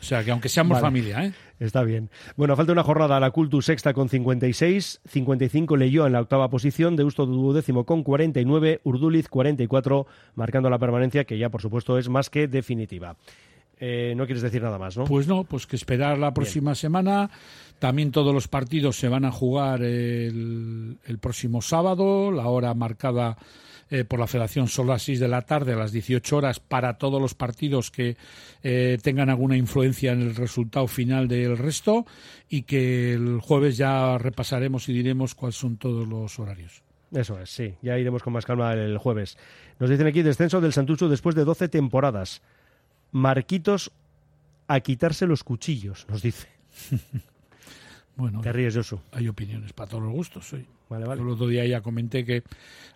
O 0.00 0.02
sea, 0.02 0.24
que 0.24 0.30
aunque 0.30 0.48
seamos 0.48 0.76
Vale. 0.76 0.86
familia, 0.86 1.26
¿eh? 1.26 1.32
Está 1.58 1.82
bien. 1.82 2.08
Bueno, 2.34 2.56
falta 2.56 2.72
una 2.72 2.82
jornada 2.82 3.18
a 3.18 3.20
la 3.20 3.32
Cultus 3.32 3.66
sexta 3.66 3.92
con 3.92 4.08
56, 4.08 5.02
55 5.06 5.76
leyó 5.76 6.06
en 6.06 6.14
la 6.14 6.22
octava 6.22 6.48
posición, 6.48 6.96
Deusto 6.96 7.26
duodécimo 7.26 7.84
con 7.84 8.02
49, 8.02 8.80
Urduliz 8.84 9.28
44, 9.28 10.06
marcando 10.36 10.70
la 10.70 10.78
permanencia 10.78 11.24
que 11.24 11.36
ya 11.36 11.50
por 11.50 11.60
supuesto 11.60 11.98
es 11.98 12.08
más 12.08 12.30
que 12.30 12.48
definitiva. 12.48 13.16
Eh, 13.80 14.14
no 14.16 14.26
quieres 14.26 14.42
decir 14.42 14.62
nada 14.62 14.78
más, 14.78 14.96
¿no? 14.96 15.04
Pues 15.04 15.26
no, 15.26 15.44
pues 15.44 15.66
que 15.66 15.76
esperar 15.76 16.18
la 16.18 16.34
próxima 16.34 16.74
semana. 16.74 17.30
También 17.78 18.12
todos 18.12 18.34
los 18.34 18.46
partidos 18.46 18.96
se 18.96 19.08
van 19.08 19.24
a 19.24 19.32
jugar 19.32 19.82
el, 19.82 20.98
el 21.06 21.18
próximo 21.18 21.62
sábado, 21.62 22.30
la 22.30 22.46
hora 22.46 22.74
marcada 22.74 23.38
eh, 23.92 24.04
por 24.04 24.20
la 24.20 24.28
Federación 24.28 24.68
son 24.68 24.86
las 24.86 25.02
6 25.02 25.18
de 25.18 25.26
la 25.26 25.42
tarde, 25.42 25.72
a 25.72 25.76
las 25.76 25.90
18 25.90 26.36
horas, 26.36 26.60
para 26.60 26.96
todos 26.96 27.20
los 27.20 27.34
partidos 27.34 27.90
que 27.90 28.16
eh, 28.62 28.98
tengan 29.02 29.30
alguna 29.30 29.56
influencia 29.56 30.12
en 30.12 30.22
el 30.22 30.36
resultado 30.36 30.86
final 30.86 31.26
del 31.26 31.58
resto 31.58 32.06
y 32.48 32.62
que 32.62 33.14
el 33.14 33.40
jueves 33.40 33.76
ya 33.76 34.16
repasaremos 34.16 34.88
y 34.88 34.92
diremos 34.92 35.34
cuáles 35.34 35.56
son 35.56 35.76
todos 35.76 36.06
los 36.06 36.38
horarios. 36.38 36.82
Eso 37.10 37.40
es, 37.40 37.50
sí. 37.50 37.74
Ya 37.82 37.98
iremos 37.98 38.22
con 38.22 38.32
más 38.32 38.46
calma 38.46 38.72
el 38.74 38.96
jueves. 38.98 39.36
Nos 39.80 39.90
dicen 39.90 40.06
aquí 40.06 40.22
descenso 40.22 40.60
del 40.60 40.72
Santucho 40.72 41.08
después 41.08 41.34
de 41.34 41.44
12 41.44 41.68
temporadas. 41.68 42.42
Marquitos 43.12 43.90
a 44.68 44.80
quitarse 44.80 45.26
los 45.26 45.44
cuchillos, 45.44 46.06
nos 46.08 46.22
dice. 46.22 46.48
Bueno, 48.16 48.42
Te 48.42 48.52
ríes, 48.52 48.76
Josu. 48.76 49.00
hay 49.12 49.28
opiniones 49.28 49.72
para 49.72 49.88
todos 49.88 50.02
los 50.04 50.12
gustos. 50.12 50.46
sí. 50.46 50.62
Vale, 50.90 51.06
vale. 51.06 51.20
Yo 51.22 51.26
el 51.28 51.32
otro 51.34 51.46
día 51.46 51.64
ya 51.66 51.80
comenté 51.80 52.24
que 52.24 52.42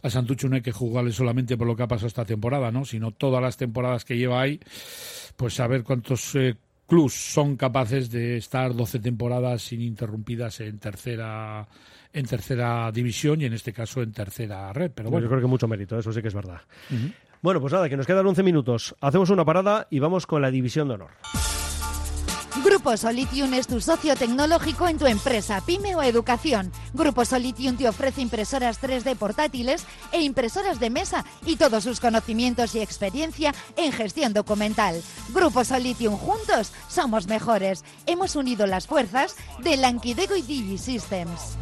a 0.02 0.10
Santucho 0.10 0.48
no 0.48 0.56
hay 0.56 0.60
que 0.62 0.72
jugarle 0.72 1.12
solamente 1.12 1.56
por 1.56 1.66
lo 1.66 1.76
que 1.76 1.84
ha 1.84 1.88
pasado 1.88 2.08
esta 2.08 2.24
temporada, 2.24 2.70
¿no? 2.72 2.84
Sino 2.84 3.12
todas 3.12 3.40
las 3.40 3.56
temporadas 3.56 4.04
que 4.04 4.18
lleva 4.18 4.42
ahí, 4.42 4.60
pues 5.36 5.58
a 5.60 5.66
ver 5.68 5.84
cuántos 5.84 6.34
eh, 6.34 6.56
clubs 6.88 7.14
son 7.14 7.56
capaces 7.56 8.10
de 8.10 8.36
estar 8.36 8.74
12 8.74 8.98
temporadas 8.98 9.72
ininterrumpidas 9.72 10.60
en 10.60 10.78
tercera 10.78 11.66
en 12.12 12.26
tercera 12.26 12.90
división 12.92 13.40
y 13.40 13.44
en 13.46 13.52
este 13.54 13.72
caso 13.72 14.02
en 14.02 14.12
tercera 14.12 14.72
red. 14.72 14.90
Pero 14.94 15.10
bueno, 15.10 15.24
Yo 15.24 15.30
creo 15.30 15.40
que 15.40 15.46
mucho 15.46 15.68
mérito, 15.68 15.98
eso 15.98 16.12
sí 16.12 16.20
que 16.20 16.28
es 16.28 16.34
verdad. 16.34 16.60
Bueno, 17.44 17.60
pues 17.60 17.74
nada, 17.74 17.90
que 17.90 17.96
nos 17.98 18.06
quedan 18.06 18.26
11 18.26 18.42
minutos. 18.42 18.96
Hacemos 19.02 19.28
una 19.28 19.44
parada 19.44 19.86
y 19.90 19.98
vamos 19.98 20.26
con 20.26 20.40
la 20.40 20.50
división 20.50 20.88
de 20.88 20.94
honor. 20.94 21.10
Grupo 22.64 22.96
Solitium 22.96 23.52
es 23.52 23.66
tu 23.66 23.82
socio 23.82 24.16
tecnológico 24.16 24.88
en 24.88 24.96
tu 24.96 25.06
empresa, 25.06 25.60
pyme 25.60 25.94
o 25.94 26.02
educación. 26.02 26.72
Grupo 26.94 27.26
Solitium 27.26 27.76
te 27.76 27.86
ofrece 27.86 28.22
impresoras 28.22 28.80
3D 28.80 29.14
portátiles 29.16 29.84
e 30.10 30.22
impresoras 30.22 30.80
de 30.80 30.88
mesa 30.88 31.26
y 31.44 31.56
todos 31.56 31.84
sus 31.84 32.00
conocimientos 32.00 32.74
y 32.76 32.80
experiencia 32.80 33.54
en 33.76 33.92
gestión 33.92 34.32
documental. 34.32 35.02
Grupo 35.34 35.64
Solitium, 35.64 36.16
juntos 36.16 36.72
somos 36.88 37.26
mejores. 37.26 37.84
Hemos 38.06 38.36
unido 38.36 38.66
las 38.66 38.86
fuerzas 38.86 39.36
de 39.62 39.76
Lankidego 39.76 40.34
y 40.34 40.40
DigiSystems. 40.40 41.58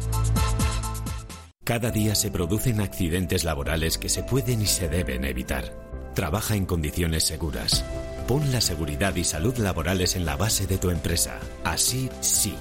Cada 1.63 1.91
día 1.91 2.13
se 2.13 2.29
producen 2.29 2.81
accidentes 2.81 3.45
laborales 3.45 3.97
que 3.97 4.09
se 4.09 4.21
pueden 4.21 4.61
y 4.61 4.65
se 4.65 4.89
deben 4.89 5.23
evitar. 5.23 5.71
Trabaja 6.13 6.55
en 6.55 6.65
condiciones 6.65 7.23
seguras. 7.23 7.85
Pon 8.27 8.51
la 8.51 8.59
seguridad 8.59 9.15
y 9.15 9.23
salud 9.23 9.55
laborales 9.57 10.17
en 10.17 10.25
la 10.25 10.35
base 10.35 10.67
de 10.67 10.77
tu 10.77 10.89
empresa. 10.89 11.39
Así 11.63 12.09
sí. 12.19 12.55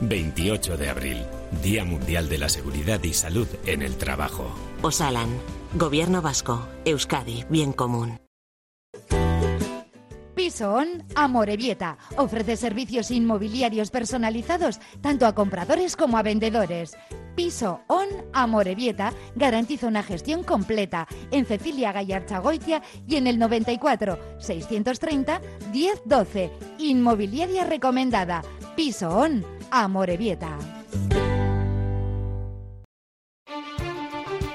28 0.00 0.76
de 0.76 0.88
abril, 0.88 1.24
Día 1.62 1.84
Mundial 1.84 2.28
de 2.28 2.38
la 2.38 2.48
Seguridad 2.48 3.02
y 3.02 3.12
Salud 3.12 3.48
en 3.66 3.82
el 3.82 3.96
Trabajo. 3.96 4.54
Osalan, 4.82 5.30
Gobierno 5.74 6.22
Vasco, 6.22 6.68
Euskadi, 6.84 7.44
Bien 7.48 7.72
Común. 7.72 8.20
Piso 10.34 10.74
On 10.74 11.04
Amorebieta 11.14 11.96
ofrece 12.16 12.56
servicios 12.56 13.10
inmobiliarios 13.10 13.90
personalizados 13.90 14.80
tanto 15.00 15.26
a 15.26 15.34
compradores 15.34 15.96
como 15.96 16.18
a 16.18 16.22
vendedores. 16.22 16.96
Piso 17.36 17.80
On 17.86 18.06
Amorebieta 18.32 19.12
garantiza 19.36 19.86
una 19.86 20.02
gestión 20.02 20.42
completa 20.42 21.06
en 21.30 21.46
Cecilia 21.46 21.92
Gallarchagoitia 21.92 22.82
y 23.06 23.16
en 23.16 23.26
el 23.26 23.38
94 23.38 24.18
630 24.38 25.40
1012. 25.72 26.50
Inmobiliaria 26.78 27.64
recomendada. 27.64 28.42
Piso 28.76 29.10
On 29.10 29.44
Amorebieta. 29.70 30.58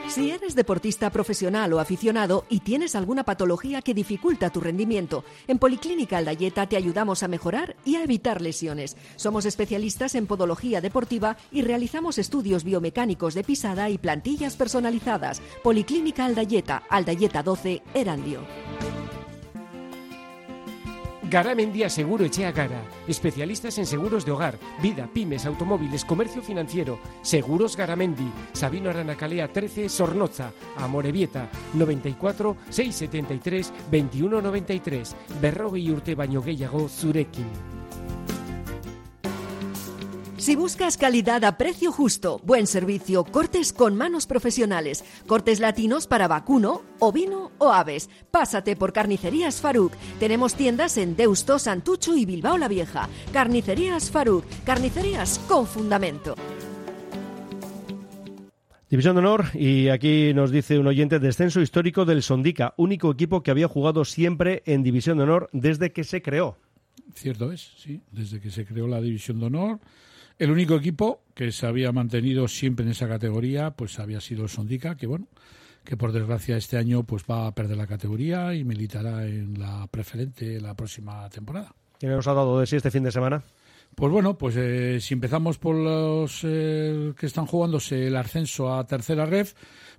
Si 0.10 0.32
eres 0.32 0.56
deportista 0.56 1.12
profesional 1.12 1.72
o 1.72 1.80
aficionado 1.80 2.44
y 2.50 2.62
tienes 2.62 2.96
alguna 2.96 3.24
patología 3.24 3.84
que 3.84 3.94
dificulta 3.94 4.50
tu 4.50 4.60
rendimiento, 4.60 5.24
en 5.48 5.60
Policlínica 5.60 6.18
Aldayeta 6.18 6.68
te 6.68 6.78
ayudamos 6.78 7.22
a 7.22 7.28
mejorar 7.28 7.76
y 7.86 7.96
a 7.96 8.04
evitar 8.04 8.42
lesiones. 8.42 8.98
Somos 9.18 9.46
especialistas 9.46 10.16
en 10.16 10.26
podología 10.26 10.82
deportiva 10.82 11.38
y 11.52 11.62
realizamos 11.62 12.18
estudios 12.18 12.64
biomecánicos 12.64 13.36
de 13.36 13.44
pisada 13.44 13.92
y 13.92 14.00
plantillas 14.00 14.56
personalizadas. 14.56 15.44
Policlínica 15.64 16.26
Aldayeta, 16.26 16.82
Aldayeta 16.90 17.44
12, 17.44 17.84
Erandio. 17.94 18.40
Garamendia 21.30 21.90
Seguro 21.90 22.26
Echea 22.26 22.52
Gara. 22.52 22.82
Especialistas 23.08 23.78
en 23.78 23.86
seguros 23.86 24.26
de 24.26 24.32
hogar, 24.32 24.58
vida, 24.82 25.08
pymes, 25.14 25.46
automóviles, 25.46 26.04
comercio 26.04 26.42
financiero. 26.42 27.00
Seguros 27.22 27.78
Garamendi. 27.78 28.32
Sabino 28.52 28.90
Aranacalea 28.90 29.54
13, 29.54 29.90
Sornoza. 29.90 30.52
Amorebieta 30.78 31.48
94 31.76 32.58
673 32.70 33.72
2193. 33.92 35.16
Berrogei 35.40 35.92
urte 35.92 36.16
baino 36.16 36.42
gehiago 36.42 36.90
zurekin. 36.90 37.79
Si 40.40 40.56
buscas 40.56 40.96
calidad 40.96 41.44
a 41.44 41.58
precio 41.58 41.92
justo, 41.92 42.40
buen 42.46 42.66
servicio, 42.66 43.26
cortes 43.26 43.74
con 43.74 43.98
manos 43.98 44.26
profesionales, 44.26 45.04
cortes 45.28 45.60
latinos 45.60 46.08
para 46.08 46.30
vacuno, 46.30 46.82
ovino 47.00 47.52
o 47.58 47.74
aves, 47.74 48.10
pásate 48.32 48.78
por 48.78 48.94
Carnicerías 48.94 49.60
Faruk. 49.60 49.92
Tenemos 50.18 50.56
tiendas 50.56 50.98
en 50.98 51.18
Deusto, 51.18 51.60
Santucho 51.60 52.16
y 52.16 52.26
Bilbao 52.26 52.58
la 52.58 52.70
Vieja. 52.70 53.10
Carnicerías 53.34 54.12
Faruk, 54.12 54.46
carnicerías 54.64 55.40
con 55.40 55.68
fundamento. 55.68 56.36
División 58.90 59.16
de 59.16 59.20
honor 59.20 59.46
y 59.54 59.90
aquí 59.90 60.34
nos 60.34 60.52
dice 60.52 60.80
un 60.80 60.88
oyente 60.88 61.20
descenso 61.20 61.60
histórico 61.60 62.06
del 62.06 62.24
Sondica, 62.24 62.74
único 62.78 63.12
equipo 63.12 63.44
que 63.44 63.52
había 63.52 63.68
jugado 63.68 64.06
siempre 64.06 64.64
en 64.66 64.84
División 64.84 65.18
de 65.18 65.26
honor 65.26 65.50
desde 65.52 65.92
que 65.92 66.06
se 66.06 66.22
creó. 66.22 66.56
Cierto 67.14 67.52
es, 67.52 67.74
sí, 67.76 68.02
desde 68.14 68.40
que 68.40 68.52
se 68.52 68.66
creó 68.66 68.88
la 68.88 69.02
División 69.02 69.42
de 69.42 69.48
Honor. 69.48 69.80
El 70.40 70.52
único 70.52 70.76
equipo 70.76 71.22
que 71.36 71.52
se 71.52 71.68
había 71.68 71.92
mantenido 71.92 72.48
siempre 72.48 72.86
en 72.86 72.92
esa 72.92 73.10
categoría, 73.10 73.72
pues 73.72 74.00
había 74.00 74.22
sido 74.22 74.44
el 74.44 74.50
Sondica, 74.50 74.96
que 74.96 75.06
bueno, 75.06 75.28
que 75.84 75.98
por 75.98 76.14
desgracia 76.14 76.56
este 76.56 76.78
año 76.78 77.04
pues 77.04 77.26
va 77.30 77.46
a 77.46 77.54
perder 77.54 77.76
la 77.76 77.88
categoría 77.88 78.56
y 78.56 78.64
militará 78.64 79.26
en 79.28 79.60
la 79.60 79.86
preferente 79.88 80.62
la 80.62 80.76
próxima 80.76 81.30
temporada. 81.30 81.76
¿Qué 82.00 82.08
nos 82.08 82.26
ha 82.28 82.34
dado 82.34 82.58
de 82.58 82.68
sí 82.68 82.78
este 82.78 82.90
fin 82.90 83.04
de 83.04 83.12
semana? 83.12 83.44
Pues 83.96 84.14
bueno, 84.14 84.38
pues 84.38 84.56
eh, 84.58 85.00
si 85.02 85.14
empezamos 85.14 85.58
por 85.58 85.76
los 85.76 86.40
eh, 86.44 87.12
que 87.20 87.26
están 87.26 87.46
jugándose 87.46 88.08
el 88.08 88.16
ascenso 88.16 88.74
a 88.74 88.88
tercera 88.88 89.26
ref, 89.26 89.56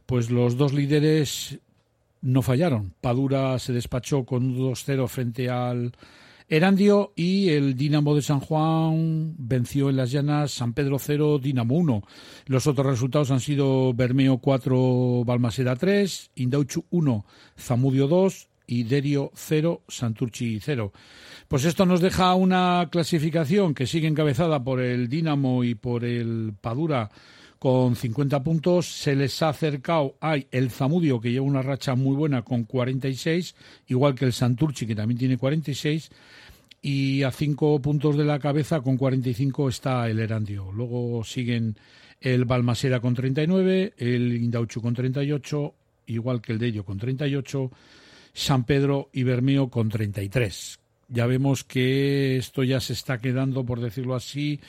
pues 0.06 0.30
los 0.30 0.56
dos 0.56 0.72
líderes 0.72 1.58
no 2.22 2.40
fallaron. 2.40 2.94
Padura 3.02 3.58
se 3.58 3.74
despachó 3.74 4.24
con 4.24 4.44
un 4.44 4.72
2-0 4.72 5.06
frente 5.06 5.50
al 5.50 5.92
Erandio 6.52 7.12
y 7.14 7.50
el 7.50 7.76
Dinamo 7.76 8.12
de 8.12 8.22
San 8.22 8.40
Juan 8.40 9.36
venció 9.38 9.88
en 9.88 9.96
las 9.96 10.10
llanas 10.10 10.50
San 10.50 10.72
Pedro 10.72 10.98
0, 10.98 11.38
Dinamo 11.38 11.76
1. 11.76 12.02
Los 12.46 12.66
otros 12.66 12.84
resultados 12.88 13.30
han 13.30 13.38
sido 13.38 13.94
Bermeo 13.94 14.38
4, 14.38 15.22
Balmaseda 15.24 15.76
3, 15.76 16.32
Indauchu 16.34 16.86
1, 16.90 17.24
Zamudio 17.56 18.08
2 18.08 18.48
y 18.66 18.82
Derio 18.82 19.30
0, 19.32 19.84
Santurchi 19.86 20.58
0. 20.58 20.92
Pues 21.46 21.64
esto 21.64 21.86
nos 21.86 22.00
deja 22.00 22.34
una 22.34 22.88
clasificación 22.90 23.72
que 23.72 23.86
sigue 23.86 24.08
encabezada 24.08 24.64
por 24.64 24.80
el 24.80 25.08
Dinamo 25.08 25.62
y 25.62 25.76
por 25.76 26.04
el 26.04 26.52
Padura 26.60 27.10
con 27.60 27.94
50 27.94 28.42
puntos. 28.42 28.86
Se 28.86 29.14
les 29.14 29.40
ha 29.42 29.50
acercado 29.50 30.16
hay 30.18 30.48
el 30.50 30.70
Zamudio, 30.70 31.20
que 31.20 31.30
lleva 31.30 31.44
una 31.44 31.62
racha 31.62 31.94
muy 31.94 32.16
buena 32.16 32.42
con 32.42 32.64
46, 32.64 33.54
igual 33.86 34.14
que 34.14 34.24
el 34.24 34.32
Santurchi, 34.32 34.86
que 34.86 34.96
también 34.96 35.18
tiene 35.18 35.36
46. 35.36 36.10
Y 36.82 37.22
a 37.22 37.30
cinco 37.30 37.78
puntos 37.80 38.16
de 38.16 38.24
la 38.24 38.38
cabeza, 38.38 38.80
con 38.80 38.96
45, 38.96 39.68
está 39.68 40.08
el 40.08 40.18
Erandio. 40.18 40.72
Luego 40.72 41.22
siguen 41.22 41.76
el 42.18 42.46
Balmaseda 42.46 43.00
con 43.00 43.14
39, 43.14 43.92
el 43.98 44.36
Indauchu 44.36 44.80
con 44.80 44.94
38, 44.94 45.74
igual 46.06 46.40
que 46.40 46.52
el 46.52 46.58
Dello 46.58 46.82
con 46.84 46.96
38, 46.96 47.70
San 48.32 48.64
Pedro 48.64 49.10
y 49.12 49.22
Bermeo 49.22 49.68
con 49.68 49.90
33. 49.90 50.80
Ya 51.08 51.26
vemos 51.26 51.64
que 51.64 52.38
esto 52.38 52.62
ya 52.62 52.80
se 52.80 52.94
está 52.94 53.18
quedando, 53.18 53.64
por 53.64 53.80
decirlo 53.80 54.14
así, 54.14 54.60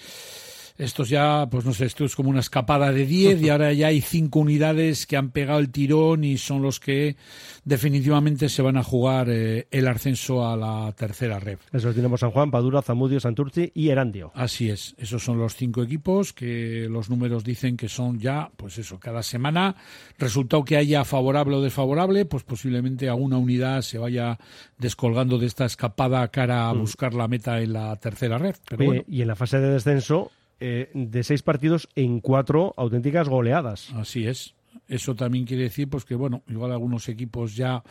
estos 0.82 1.10
ya, 1.10 1.48
pues 1.50 1.64
no 1.66 1.74
sé, 1.74 1.86
esto 1.86 2.06
es 2.06 2.16
como 2.16 2.30
una 2.30 2.40
escapada 2.40 2.92
de 2.92 3.06
10 3.06 3.42
y 3.42 3.50
ahora 3.50 3.72
ya 3.74 3.88
hay 3.88 4.02
cinco 4.02 4.40
unidades 4.40 5.06
que 5.06 5.16
han 5.18 5.30
pegado 5.32 5.60
el 5.60 5.70
tirón 5.70 6.24
y 6.24 6.38
son 6.38 6.62
los 6.62 6.80
que 6.80 7.16
definitivamente 7.64 8.50
se 8.50 8.62
van 8.62 8.78
a 8.78 8.84
jugar 8.84 9.28
eh, 9.30 9.68
el 9.72 9.88
ascenso 9.88 10.48
a 10.48 10.58
la 10.58 10.92
tercera 10.94 11.40
red. 11.40 11.60
Eso 11.72 11.94
tenemos 11.94 12.20
San 12.20 12.32
Juan, 12.32 12.52
Padura, 12.52 12.82
Zamudio, 12.82 13.20
Santurci 13.20 13.72
y 13.76 13.90
Erandio. 13.90 14.32
Así 14.34 14.70
es, 14.70 14.96
esos 14.98 15.24
son 15.24 15.38
los 15.38 15.56
cinco 15.56 15.84
equipos 15.84 16.34
que 16.34 16.88
los 16.90 17.10
números 17.10 17.44
dicen 17.44 17.78
que 17.78 17.88
son 17.88 18.20
ya, 18.20 18.50
pues 18.58 18.78
eso, 18.78 19.00
cada 19.00 19.24
semana, 19.24 19.76
resultado 20.18 20.66
que 20.66 20.78
haya 20.78 21.06
favorable 21.06 21.56
o 21.58 21.62
desfavorable, 21.62 22.26
pues 22.26 22.44
posiblemente 22.44 23.08
alguna 23.10 23.38
unidad 23.38 23.82
se 23.82 23.98
vaya 23.98 24.40
descolgando 24.78 25.38
de 25.38 25.46
esta 25.48 25.66
escapada 25.66 26.28
cara 26.30 26.70
a 26.70 26.74
Mm. 26.74 26.80
buscar 26.80 27.14
la 27.14 27.28
meta 27.28 27.62
en 27.62 27.74
la 27.74 27.96
tercera 27.98 28.38
red. 28.38 28.56
Pero 28.68 28.80
Oye, 28.82 28.88
bueno. 28.88 29.04
Y 29.08 29.22
en 29.22 29.28
la 29.28 29.36
fase 29.36 29.60
de 29.60 29.70
descenso, 29.70 30.32
eh, 30.64 30.92
de 30.94 31.24
seis 31.24 31.42
partidos 31.42 31.90
en 31.96 32.20
cuatro 32.20 32.76
auténticas 32.78 33.28
goleadas. 33.28 33.90
Así 33.96 34.28
es. 34.28 34.54
Eso 34.88 35.16
también 35.16 35.46
quiere 35.46 35.64
decir 35.64 35.90
pues 35.90 36.06
que 36.06 36.14
bueno, 36.14 36.44
igual 36.48 36.72
algunos 36.72 37.10
equipos 37.10 37.56
ya 37.56 37.84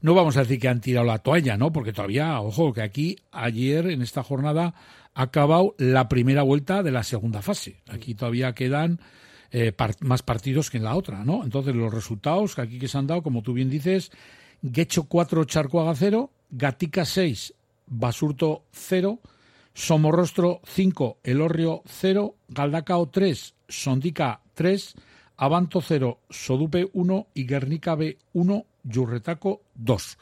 no 0.00 0.12
vamos 0.12 0.36
a 0.36 0.40
decir 0.40 0.58
que 0.58 0.68
han 0.68 0.80
tirado 0.80 1.06
la 1.06 1.20
toalla, 1.20 1.56
¿no? 1.56 1.72
Porque 1.72 1.92
todavía, 1.92 2.40
ojo, 2.40 2.72
que 2.72 2.82
aquí 2.82 3.16
ayer 3.30 3.86
en 3.86 4.02
esta 4.02 4.24
jornada 4.24 4.74
ha 5.14 5.22
acabado 5.22 5.76
la 5.78 6.08
primera 6.08 6.42
vuelta 6.42 6.82
de 6.82 6.90
la 6.90 7.04
segunda 7.04 7.42
fase. 7.42 7.76
Aquí 7.88 8.16
todavía 8.16 8.54
quedan 8.54 9.00
eh, 9.52 9.72
más 10.00 10.22
partidos 10.22 10.68
que 10.68 10.78
en 10.78 10.84
la 10.84 10.96
otra, 10.96 11.24
¿no? 11.24 11.44
Entonces 11.44 11.76
los 11.76 11.94
resultados 11.94 12.56
que 12.56 12.62
aquí 12.62 12.78
que 12.80 12.88
se 12.88 12.98
han 12.98 13.06
dado, 13.06 13.22
como 13.22 13.42
tú 13.42 13.52
bien 13.52 13.70
dices, 13.70 14.10
Guecho 14.62 15.04
4, 15.04 15.44
Charcoaga 15.44 15.94
0, 15.94 16.30
Gatica 16.50 17.04
6, 17.04 17.54
Basurto 17.86 18.64
0, 18.72 19.20
Somorrostro 19.76 20.62
5, 20.64 21.18
Elorrio 21.22 21.82
0, 21.84 22.34
Galdacao 22.48 23.10
3, 23.10 23.54
Sondica 23.68 24.40
3, 24.54 24.94
Abanto 25.36 25.82
0, 25.82 26.20
Sodupe 26.30 26.88
1 26.94 27.26
y 27.34 27.44
Guernica 27.44 27.94
B 27.94 28.16
1, 28.32 28.64
Yurretaco 28.84 29.60
2. 29.74 30.16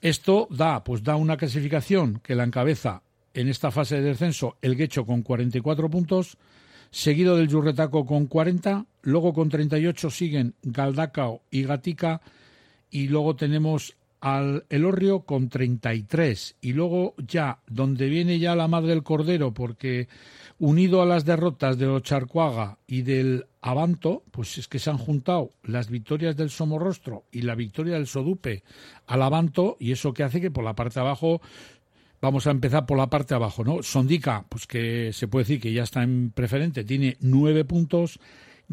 Esto 0.00 0.48
da, 0.50 0.82
pues 0.82 1.04
da 1.04 1.14
una 1.14 1.36
clasificación 1.36 2.18
que 2.24 2.34
la 2.34 2.42
encabeza 2.42 3.04
en 3.34 3.46
esta 3.46 3.70
fase 3.70 4.00
de 4.00 4.08
descenso 4.08 4.56
el 4.60 4.74
Guecho 4.74 5.06
con 5.06 5.22
44 5.22 5.88
puntos, 5.88 6.36
seguido 6.90 7.36
del 7.36 7.46
Yurretaco 7.46 8.04
con 8.04 8.26
40, 8.26 8.86
luego 9.02 9.32
con 9.32 9.48
38 9.48 10.10
siguen 10.10 10.56
Galdacao 10.60 11.42
y 11.52 11.62
Gatica 11.62 12.20
y 12.90 13.06
luego 13.06 13.36
tenemos 13.36 13.94
al 14.22 14.64
Elorrio 14.70 15.22
con 15.22 15.48
33 15.48 16.56
y 16.60 16.74
luego 16.74 17.14
ya 17.18 17.58
donde 17.66 18.08
viene 18.08 18.38
ya 18.38 18.54
la 18.54 18.68
madre 18.68 18.90
del 18.90 19.02
cordero 19.02 19.52
porque 19.52 20.06
unido 20.60 21.02
a 21.02 21.06
las 21.06 21.24
derrotas 21.24 21.76
de 21.76 21.88
Ocharcuaga 21.88 22.78
y 22.86 23.02
del 23.02 23.46
Abanto 23.60 24.22
pues 24.30 24.58
es 24.58 24.68
que 24.68 24.78
se 24.78 24.90
han 24.90 24.98
juntado 24.98 25.50
las 25.64 25.90
victorias 25.90 26.36
del 26.36 26.50
Somorrostro 26.50 27.24
y 27.32 27.42
la 27.42 27.56
victoria 27.56 27.94
del 27.94 28.06
Sodupe 28.06 28.62
al 29.08 29.22
Abanto 29.22 29.76
y 29.80 29.90
eso 29.90 30.14
que 30.14 30.22
hace 30.22 30.40
que 30.40 30.52
por 30.52 30.62
la 30.62 30.74
parte 30.74 30.94
de 30.94 31.06
abajo 31.06 31.40
Vamos 32.20 32.46
a 32.46 32.52
empezar 32.52 32.86
por 32.86 32.96
la 32.96 33.10
parte 33.10 33.34
de 33.34 33.38
abajo, 33.38 33.64
¿no? 33.64 33.82
Sondica, 33.82 34.44
pues 34.48 34.68
que 34.68 35.12
se 35.12 35.26
puede 35.26 35.42
decir 35.42 35.60
que 35.60 35.72
ya 35.72 35.82
está 35.82 36.04
en 36.04 36.30
preferente, 36.30 36.84
tiene 36.84 37.16
nueve 37.18 37.64
puntos. 37.64 38.20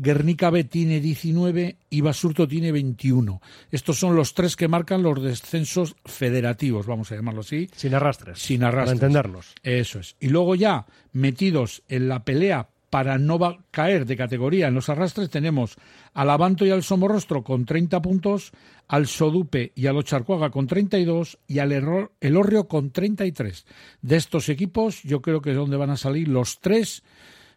Guernica 0.02 0.50
B 0.50 0.64
tiene 0.64 1.00
19 1.00 1.78
y 1.90 2.02
Basurto 2.02 2.48
tiene 2.48 2.72
21. 2.72 3.42
Estos 3.72 4.00
son 4.00 4.16
los 4.16 4.34
tres 4.34 4.56
que 4.56 4.68
marcan 4.68 5.04
los 5.04 5.22
descensos 5.22 5.96
federativos, 6.06 6.86
vamos 6.86 7.12
a 7.12 7.16
llamarlo 7.16 7.42
así. 7.42 7.70
Sin 7.76 7.94
arrastres. 7.96 8.40
Sin 8.40 8.64
arrastres. 8.64 9.00
Para 9.00 9.08
entendernos. 9.08 9.54
Eso 9.64 10.00
es. 10.00 10.16
Y 10.20 10.30
luego 10.30 10.56
ya, 10.56 10.86
metidos 11.12 11.84
en 11.88 12.08
la 12.10 12.24
pelea 12.24 12.70
para 12.90 13.20
no 13.20 13.38
va- 13.38 13.60
caer 13.70 14.06
de 14.08 14.18
categoría 14.18 14.68
en 14.68 14.74
los 14.74 14.90
arrastres, 14.90 15.30
tenemos 15.30 15.76
al 16.14 16.30
Abanto 16.32 16.66
y 16.66 16.72
al 16.72 16.82
Somorrostro 16.82 17.44
con 17.44 17.66
30 17.66 18.02
puntos, 18.02 18.52
al 18.88 19.06
Sodupe 19.06 19.72
y 19.76 19.86
al 19.86 19.98
Ocharcuaga 19.98 20.50
con 20.50 20.66
32 20.66 21.38
y 21.48 21.60
al 21.60 21.72
Erro- 21.72 22.12
Elorrio 22.20 22.68
con 22.68 22.90
33. 22.90 23.66
De 24.02 24.16
estos 24.16 24.50
equipos, 24.50 25.04
yo 25.04 25.22
creo 25.22 25.40
que 25.42 25.52
es 25.52 25.56
donde 25.56 25.78
van 25.78 25.92
a 25.92 25.98
salir 25.98 26.28
los 26.30 26.60
tres 26.62 27.04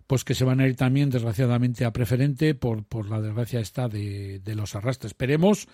pues 0.07 0.25
que 0.25 0.35
se 0.35 0.45
van 0.45 0.61
a 0.61 0.67
ir 0.67 0.77
también 0.77 1.11
desgraciadamente 1.11 1.85
a 1.85 1.93
preferente 1.93 2.55
por, 2.55 2.85
por 2.85 3.09
la 3.09 3.21
desgracia 3.21 3.61
esta 3.61 3.89
de, 3.89 4.41
de 4.41 4.55
los 4.55 4.75
arrastres. 4.75 5.13
Esperemos 5.13 5.69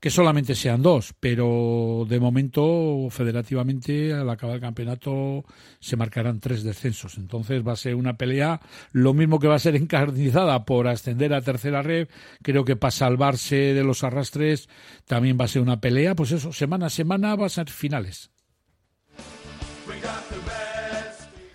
que 0.00 0.10
solamente 0.10 0.54
sean 0.54 0.80
dos, 0.82 1.14
pero 1.20 2.06
de 2.08 2.18
momento 2.18 3.08
federativamente 3.10 4.14
al 4.14 4.30
acabar 4.30 4.56
el 4.56 4.62
campeonato 4.62 5.44
se 5.78 5.96
marcarán 5.96 6.40
tres 6.40 6.62
descensos. 6.62 7.18
Entonces 7.18 7.66
va 7.66 7.72
a 7.72 7.76
ser 7.76 7.94
una 7.94 8.16
pelea, 8.16 8.60
lo 8.92 9.12
mismo 9.12 9.38
que 9.38 9.48
va 9.48 9.56
a 9.56 9.60
ser 9.60 9.76
encarnizada 9.76 10.64
por 10.64 10.88
ascender 10.88 11.34
a 11.34 11.42
tercera 11.42 11.82
red, 11.82 12.08
creo 12.42 12.64
que 12.64 12.76
para 12.76 12.90
salvarse 12.90 13.74
de 13.74 13.84
los 13.84 14.02
arrastres 14.02 14.68
también 15.06 15.36
va 15.38 15.44
a 15.44 15.48
ser 15.48 15.62
una 15.62 15.80
pelea, 15.80 16.14
pues 16.14 16.32
eso, 16.32 16.52
semana 16.52 16.86
a 16.86 16.90
semana 16.90 17.36
va 17.36 17.46
a 17.46 17.50
ser 17.50 17.68
finales. 17.68 18.30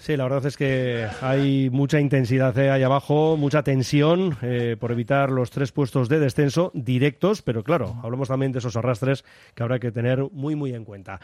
Sí, 0.05 0.15
la 0.15 0.25
verdad 0.25 0.45
es 0.45 0.55
que 0.55 1.07
hay 1.21 1.71
mucha 1.71 1.99
intensidad 1.99 2.55
eh, 2.59 2.69
ahí 2.69 2.83
abajo, 2.83 3.37
mucha 3.37 3.63
tensión 3.63 4.37
eh, 4.43 4.77
por 4.79 4.91
evitar 4.91 5.31
los 5.31 5.49
tres 5.49 5.71
puestos 5.71 6.09
de 6.09 6.19
descenso 6.19 6.69
directos, 6.75 7.41
pero 7.41 7.63
claro, 7.63 7.95
hablamos 8.03 8.27
también 8.27 8.51
de 8.51 8.59
esos 8.59 8.75
arrastres 8.75 9.25
que 9.55 9.63
habrá 9.63 9.79
que 9.79 9.91
tener 9.91 10.23
muy, 10.31 10.55
muy 10.55 10.75
en 10.75 10.85
cuenta. 10.85 11.19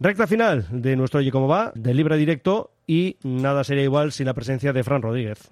Recta 0.00 0.26
final 0.26 0.66
de 0.70 0.96
nuestro 0.96 1.20
Oye 1.20 1.32
Cómo 1.32 1.48
Va, 1.48 1.72
de 1.74 1.94
libre 1.94 2.18
directo 2.18 2.72
y 2.86 3.16
nada 3.22 3.64
sería 3.64 3.84
igual 3.84 4.12
sin 4.12 4.26
la 4.26 4.34
presencia 4.34 4.74
de 4.74 4.84
Fran 4.84 5.00
Rodríguez. 5.00 5.50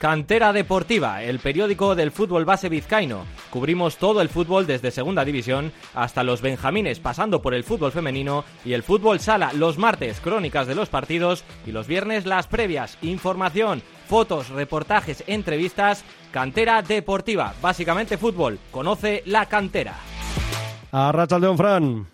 Cantera 0.00 0.54
Deportiva, 0.54 1.22
el 1.22 1.40
periódico 1.40 1.94
del 1.94 2.10
fútbol 2.10 2.46
base 2.46 2.70
vizcaíno. 2.70 3.26
Cubrimos 3.50 3.98
todo 3.98 4.22
el 4.22 4.30
fútbol 4.30 4.66
desde 4.66 4.90
Segunda 4.90 5.26
División 5.26 5.72
hasta 5.94 6.24
los 6.24 6.40
Benjamines, 6.40 6.98
pasando 7.00 7.42
por 7.42 7.52
el 7.52 7.64
fútbol 7.64 7.92
femenino 7.92 8.46
y 8.64 8.72
el 8.72 8.82
fútbol 8.82 9.20
sala. 9.20 9.52
Los 9.52 9.76
martes, 9.76 10.18
crónicas 10.20 10.66
de 10.66 10.74
los 10.74 10.88
partidos 10.88 11.44
y 11.66 11.72
los 11.72 11.86
viernes, 11.86 12.24
las 12.24 12.46
previas. 12.46 12.96
Información, 13.02 13.82
fotos, 14.08 14.48
reportajes, 14.48 15.22
entrevistas. 15.26 16.02
Cantera 16.32 16.80
Deportiva, 16.80 17.52
básicamente 17.60 18.16
fútbol. 18.16 18.58
Conoce 18.70 19.22
la 19.26 19.44
cantera. 19.50 19.96
A 20.92 21.12
Rachaldeón, 21.12 21.58
Fran. 21.58 22.06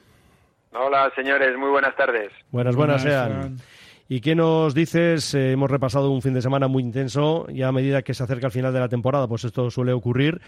Hola, 0.72 1.12
señores, 1.14 1.56
muy 1.56 1.70
buenas 1.70 1.94
tardes. 1.94 2.32
Buenas, 2.50 2.74
buenas, 2.74 3.04
Buenas, 3.04 3.30
sean. 3.30 3.56
¿Y 4.08 4.20
qué 4.20 4.36
nos 4.36 4.72
dices? 4.72 5.34
Eh, 5.34 5.50
hemos 5.50 5.68
repasado 5.68 6.12
un 6.12 6.22
fin 6.22 6.32
de 6.32 6.40
semana 6.40 6.68
muy 6.68 6.80
intenso 6.80 7.46
y 7.48 7.62
a 7.62 7.72
medida 7.72 8.02
que 8.02 8.14
se 8.14 8.22
acerca 8.22 8.46
el 8.46 8.52
final 8.52 8.72
de 8.72 8.78
la 8.78 8.88
temporada, 8.88 9.26
pues 9.26 9.44
esto 9.44 9.68
suele 9.68 9.92
ocurrir. 9.92 10.40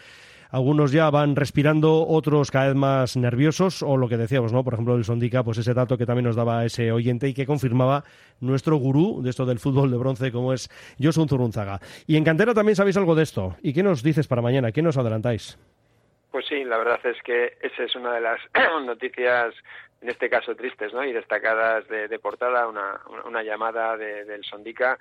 Algunos 0.51 0.93
ya 0.93 1.11
van 1.11 1.35
respirando, 1.35 2.07
otros 2.07 2.53
cada 2.53 2.69
vez 2.69 2.77
más 2.77 3.17
nerviosos, 3.17 3.83
o 3.83 3.97
lo 3.97 4.09
que 4.09 4.17
decíamos, 4.17 4.53
¿no? 4.53 4.63
Por 4.63 4.75
ejemplo, 4.75 4.95
el 4.95 5.05
Sondica, 5.05 5.43
pues 5.43 5.59
ese 5.59 5.75
dato 5.75 5.99
que 5.99 6.07
también 6.07 6.25
nos 6.25 6.37
daba 6.37 6.65
ese 6.65 6.93
oyente 6.93 7.29
y 7.29 7.35
que 7.35 7.47
confirmaba 7.47 8.05
nuestro 8.41 8.77
gurú 8.77 9.21
de 9.23 9.31
esto 9.31 9.45
del 9.45 9.59
fútbol 9.59 9.91
de 9.91 9.99
bronce, 9.99 10.31
como 10.31 10.53
es 10.53 10.71
Josun 11.03 11.29
Zurunzaga. 11.29 11.81
Y 12.07 12.17
en 12.17 12.25
Cantera 12.25 12.55
también 12.55 12.77
sabéis 12.77 12.97
algo 12.97 13.17
de 13.17 13.25
esto. 13.25 13.57
¿Y 13.61 13.75
qué 13.75 13.83
nos 13.83 14.05
dices 14.05 14.29
para 14.29 14.41
mañana? 14.41 14.71
¿Qué 14.71 14.83
nos 14.83 14.97
adelantáis? 14.97 15.59
Pues 16.31 16.47
sí, 16.47 16.63
la 16.65 16.79
verdad 16.79 17.01
es 17.05 17.17
que 17.25 17.59
esa 17.61 17.83
es 17.83 17.97
una 17.97 18.15
de 18.15 18.21
las 18.21 18.39
noticias, 18.87 19.55
en 20.01 20.09
este 20.11 20.31
caso 20.31 20.55
tristes, 20.55 20.93
¿no? 20.95 21.05
Y 21.05 21.13
destacadas 21.13 21.89
de, 21.89 22.07
de 22.07 22.19
portada, 22.21 22.69
una, 22.69 23.01
una 23.25 23.43
llamada 23.43 23.97
de- 23.97 24.25
del 24.25 24.45
Sondica 24.45 24.97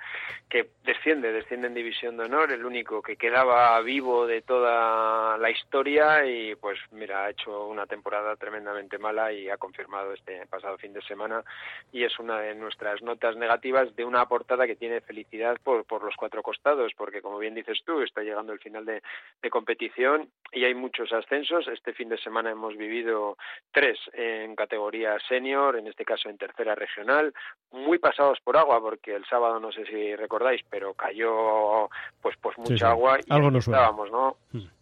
que 0.49 0.69
desciende, 0.83 1.31
desciende 1.31 1.67
en 1.67 1.75
División 1.75 2.17
de 2.17 2.23
Honor, 2.25 2.51
el 2.51 2.65
único 2.65 3.03
que 3.03 3.15
quedaba 3.15 3.79
vivo 3.81 4.25
de 4.25 4.41
toda 4.41 5.37
la 5.37 5.49
historia 5.51 6.25
y 6.25 6.55
pues 6.55 6.79
mira, 6.91 7.25
ha 7.25 7.29
hecho 7.29 7.67
una 7.67 7.85
temporada 7.85 8.35
tremendamente 8.37 8.97
mala 8.97 9.31
y 9.31 9.49
ha 9.49 9.57
confirmado 9.57 10.13
este 10.13 10.47
pasado 10.47 10.77
fin 10.79 10.93
de 10.93 11.01
semana 11.03 11.43
y 11.91 12.03
es 12.03 12.17
una 12.17 12.39
de 12.39 12.55
nuestras 12.55 13.01
notas 13.03 13.35
negativas 13.35 13.95
de 13.95 14.03
una 14.03 14.25
portada 14.27 14.65
que 14.65 14.75
tiene 14.75 15.01
felicidad 15.01 15.57
por, 15.63 15.85
por 15.85 16.03
los 16.03 16.15
cuatro 16.15 16.41
costados, 16.41 16.93
porque 16.97 17.21
como 17.21 17.37
bien 17.37 17.53
dices 17.53 17.79
tú, 17.85 18.01
está 18.01 18.21
llegando 18.23 18.51
el 18.51 18.59
final 18.59 18.83
de, 18.85 19.03
de 19.43 19.49
competición 19.51 20.27
y 20.51 20.63
hay 20.63 20.73
muchos 20.73 21.13
ascensos. 21.13 21.67
Este 21.67 21.93
fin 21.93 22.09
de 22.09 22.17
semana 22.17 22.49
hemos 22.49 22.75
vivido 22.75 23.37
tres 23.71 23.99
en 24.13 24.55
categoría 24.55 24.86
senior, 25.27 25.77
en 25.77 25.88
este 25.88 26.05
caso 26.05 26.29
en 26.29 26.38
tercera 26.38 26.75
regional, 26.75 27.33
muy 27.71 27.97
pasados 27.99 28.39
por 28.43 28.57
agua, 28.57 28.79
porque 28.81 29.15
el 29.15 29.25
sábado 29.25 29.59
no 29.59 29.71
sé 29.71 29.85
si 29.85 30.15
recordáis, 30.15 30.61
pero 30.69 30.93
cayó 30.93 31.89
pues 32.21 32.35
pues 32.41 32.57
mucha 32.57 32.73
Sí, 32.73 32.77
sí. 32.77 32.85
agua 32.85 33.17
y 33.25 33.33
Algo 33.33 33.51
nos 33.51 33.67
estábamos, 33.67 34.11
¿no? 34.11 34.38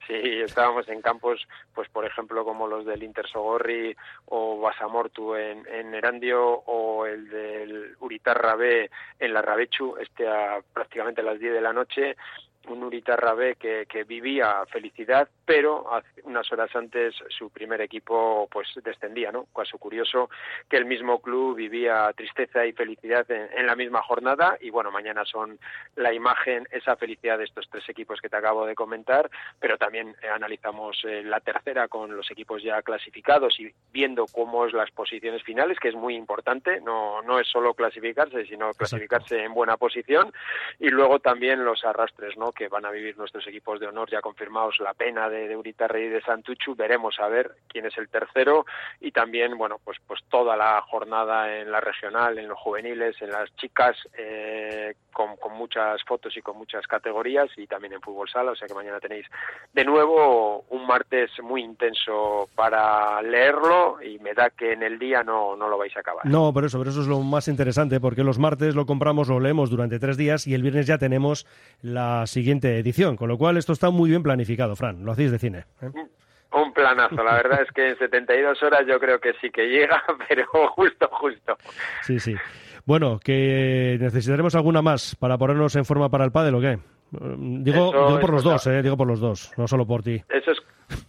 Sí, 0.07 0.41
estábamos 0.43 0.87
en 0.87 1.01
campos, 1.01 1.47
pues 1.73 1.89
por 1.89 2.05
ejemplo 2.05 2.45
como 2.45 2.67
los 2.67 2.85
del 2.85 3.01
Intersogorri 3.03 3.95
o 4.27 4.59
Basamortu 4.59 5.35
en, 5.35 5.65
en 5.67 5.93
Erandio 5.95 6.43
o 6.47 7.05
el 7.05 7.27
del 7.29 7.95
Uritarra 7.99 8.55
B 8.55 8.89
en 9.19 9.33
la 9.33 9.41
Rabechu, 9.41 9.97
este 9.97 10.27
a 10.27 10.59
prácticamente 10.73 11.21
a 11.21 11.23
las 11.23 11.39
10 11.39 11.53
de 11.53 11.61
la 11.61 11.73
noche 11.73 12.15
un 12.67 12.83
Uritarra 12.83 13.33
B 13.33 13.55
que, 13.55 13.85
que 13.87 14.03
vivía 14.03 14.65
felicidad, 14.67 15.27
pero 15.45 15.93
hace 15.93 16.21
unas 16.23 16.51
horas 16.51 16.75
antes 16.75 17.15
su 17.29 17.49
primer 17.49 17.81
equipo 17.81 18.47
pues 18.51 18.67
descendía, 18.83 19.31
¿no? 19.31 19.45
Caso 19.55 19.77
curioso 19.77 20.29
que 20.69 20.77
el 20.77 20.85
mismo 20.85 21.21
club 21.21 21.55
vivía 21.55 22.11
tristeza 22.15 22.65
y 22.65 22.73
felicidad 22.73 23.29
en, 23.29 23.49
en 23.57 23.65
la 23.65 23.75
misma 23.75 24.01
jornada 24.01 24.57
y 24.61 24.69
bueno, 24.69 24.91
mañana 24.91 25.25
son 25.25 25.59
la 25.95 26.13
imagen, 26.13 26.67
esa 26.71 26.95
felicidad 26.95 27.37
de 27.37 27.45
estos 27.45 27.67
tres 27.69 27.87
equipos 27.89 28.19
que 28.21 28.29
te 28.29 28.37
acabo 28.37 28.65
de 28.65 28.75
comentar, 28.75 29.29
pero 29.59 29.77
también 29.77 30.15
eh, 30.21 30.27
analizamos 30.27 31.01
eh, 31.05 31.23
la 31.23 31.39
tercera 31.39 31.87
con 31.87 32.15
los 32.15 32.29
equipos 32.31 32.63
ya 32.63 32.81
clasificados 32.81 33.59
y 33.59 33.71
viendo 33.91 34.25
cómo 34.31 34.65
es 34.65 34.73
las 34.73 34.91
posiciones 34.91 35.43
finales, 35.43 35.79
que 35.79 35.89
es 35.89 35.95
muy 35.95 36.15
importante, 36.15 36.81
no, 36.81 37.21
no 37.21 37.39
es 37.39 37.47
solo 37.47 37.73
clasificarse, 37.73 38.45
sino 38.45 38.71
clasificarse 38.73 39.43
en 39.43 39.53
buena 39.53 39.77
posición 39.77 40.33
y 40.79 40.89
luego 40.89 41.19
también 41.19 41.63
los 41.63 41.83
arrastres, 41.85 42.37
¿no? 42.37 42.51
Que 42.55 42.67
van 42.67 42.85
a 42.85 42.91
vivir 42.91 43.17
nuestros 43.17 43.45
equipos 43.47 43.79
de 43.79 43.87
honor 43.87 44.09
ya 44.09 44.21
confirmados, 44.21 44.79
la 44.79 44.93
pena 44.93 45.29
de, 45.29 45.47
de 45.47 45.55
y 45.65 46.09
de 46.09 46.21
Santuchu, 46.21 46.75
veremos 46.75 47.19
a 47.19 47.27
ver 47.27 47.51
quién 47.67 47.85
es 47.85 47.97
el 47.97 48.09
tercero 48.09 48.65
y 48.99 49.11
también, 49.11 49.57
bueno, 49.57 49.79
pues, 49.83 49.97
pues 50.07 50.21
toda 50.29 50.55
la 50.55 50.81
jornada 50.81 51.57
en 51.57 51.71
la 51.71 51.81
regional, 51.81 52.37
en 52.39 52.47
los 52.47 52.57
juveniles, 52.57 53.21
en 53.21 53.31
las 53.31 53.53
chicas, 53.57 53.97
eh, 54.17 54.95
con, 55.11 55.35
con 55.37 55.53
muchas 55.53 56.01
fotos 56.03 56.35
y 56.37 56.41
con 56.41 56.57
muchas 56.57 56.87
categorías 56.87 57.49
y 57.57 57.67
también 57.67 57.93
en 57.93 58.01
fútbol 58.01 58.29
sala, 58.29 58.51
o 58.51 58.55
sea 58.55 58.67
que 58.67 58.73
mañana 58.73 58.99
tenéis 58.99 59.25
de 59.73 59.83
nuevo 59.83 60.65
un 60.69 60.87
martes 60.87 61.31
muy 61.41 61.61
intenso 61.61 62.49
para 62.55 63.21
leerlo 63.21 64.01
y 64.01 64.19
me 64.19 64.33
da 64.33 64.49
que 64.49 64.73
en 64.73 64.83
el 64.83 64.97
día 64.97 65.23
no, 65.23 65.55
no 65.55 65.67
lo 65.67 65.77
vais 65.77 65.95
a 65.97 65.99
acabar. 65.99 66.25
No, 66.25 66.53
por 66.53 66.65
eso, 66.65 66.77
pero 66.77 66.91
eso 66.91 67.01
es 67.01 67.07
lo 67.07 67.19
más 67.19 67.47
interesante, 67.47 67.99
porque 67.99 68.23
los 68.23 68.39
martes 68.39 68.75
lo 68.75 68.85
compramos, 68.85 69.27
lo 69.27 69.39
leemos 69.39 69.69
durante 69.69 69.99
tres 69.99 70.17
días 70.17 70.47
y 70.47 70.53
el 70.53 70.61
viernes 70.61 70.87
ya 70.87 70.97
tenemos 70.97 71.45
la 71.81 72.27
siguiente 72.27 72.44
edición, 72.51 73.15
con 73.15 73.29
lo 73.29 73.37
cual 73.37 73.57
esto 73.57 73.73
está 73.73 73.89
muy 73.89 74.09
bien 74.09 74.23
planificado, 74.23 74.75
Fran, 74.75 75.03
lo 75.03 75.11
hacéis 75.11 75.31
de 75.31 75.39
cine. 75.39 75.65
¿eh? 75.81 75.89
Un 76.53 76.73
planazo, 76.73 77.23
la 77.23 77.33
verdad 77.35 77.61
es 77.63 77.71
que 77.71 77.89
en 77.89 77.97
72 77.97 78.63
horas 78.63 78.81
yo 78.87 78.99
creo 78.99 79.19
que 79.19 79.33
sí 79.41 79.49
que 79.49 79.67
llega, 79.67 80.01
pero 80.29 80.45
justo, 80.69 81.09
justo. 81.11 81.57
Sí, 82.03 82.19
sí. 82.19 82.35
Bueno, 82.85 83.19
que 83.19 83.97
necesitaremos 83.99 84.55
alguna 84.55 84.81
más 84.81 85.15
para 85.15 85.37
ponernos 85.37 85.75
en 85.75 85.85
forma 85.85 86.09
para 86.09 86.23
el 86.23 86.31
pádel 86.31 86.55
o 86.55 86.61
qué. 86.61 86.79
Digo, 87.11 87.89
Eso 87.89 88.07
digo 88.07 88.19
por 88.19 88.31
los 88.31 88.43
dos, 88.43 88.67
eh, 88.67 88.81
digo 88.81 88.97
por 88.97 89.07
los 89.07 89.19
dos, 89.19 89.51
no 89.57 89.67
solo 89.67 89.85
por 89.85 90.03
ti. 90.03 90.21
Eso 90.29 90.51
es, 90.51 90.59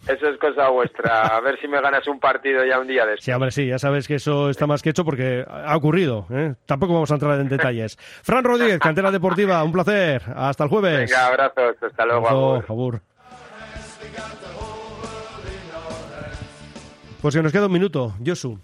eso 0.07 0.27
es 0.29 0.39
cosa 0.39 0.69
vuestra. 0.69 1.27
A 1.27 1.41
ver 1.41 1.59
si 1.59 1.67
me 1.67 1.81
ganas 1.81 2.07
un 2.07 2.19
partido 2.19 2.65
ya 2.65 2.79
un 2.79 2.87
día 2.87 3.05
de 3.05 3.17
Sí, 3.17 3.31
hombre, 3.31 3.51
sí, 3.51 3.67
ya 3.67 3.79
sabes 3.79 4.07
que 4.07 4.15
eso 4.15 4.49
está 4.49 4.67
más 4.67 4.81
que 4.81 4.89
hecho 4.89 5.05
porque 5.05 5.45
ha 5.47 5.75
ocurrido. 5.75 6.25
¿eh? 6.31 6.55
Tampoco 6.65 6.93
vamos 6.93 7.11
a 7.11 7.15
entrar 7.15 7.39
en 7.39 7.49
detalles. 7.49 7.97
Fran 7.97 8.43
Rodríguez, 8.43 8.79
Cantera 8.79 9.11
Deportiva, 9.11 9.63
un 9.63 9.71
placer. 9.71 10.21
Hasta 10.35 10.63
el 10.63 10.69
jueves. 10.69 11.09
Venga, 11.09 11.27
abrazos, 11.27 11.75
hasta 11.81 12.05
luego. 12.05 12.27
Abrazo, 12.27 12.71
agur. 12.71 12.95
agur. 12.95 13.01
Pues 17.21 17.35
que 17.35 17.41
nos 17.41 17.51
queda 17.51 17.65
un 17.65 17.73
minuto, 17.73 18.13
Josu. 18.25 18.59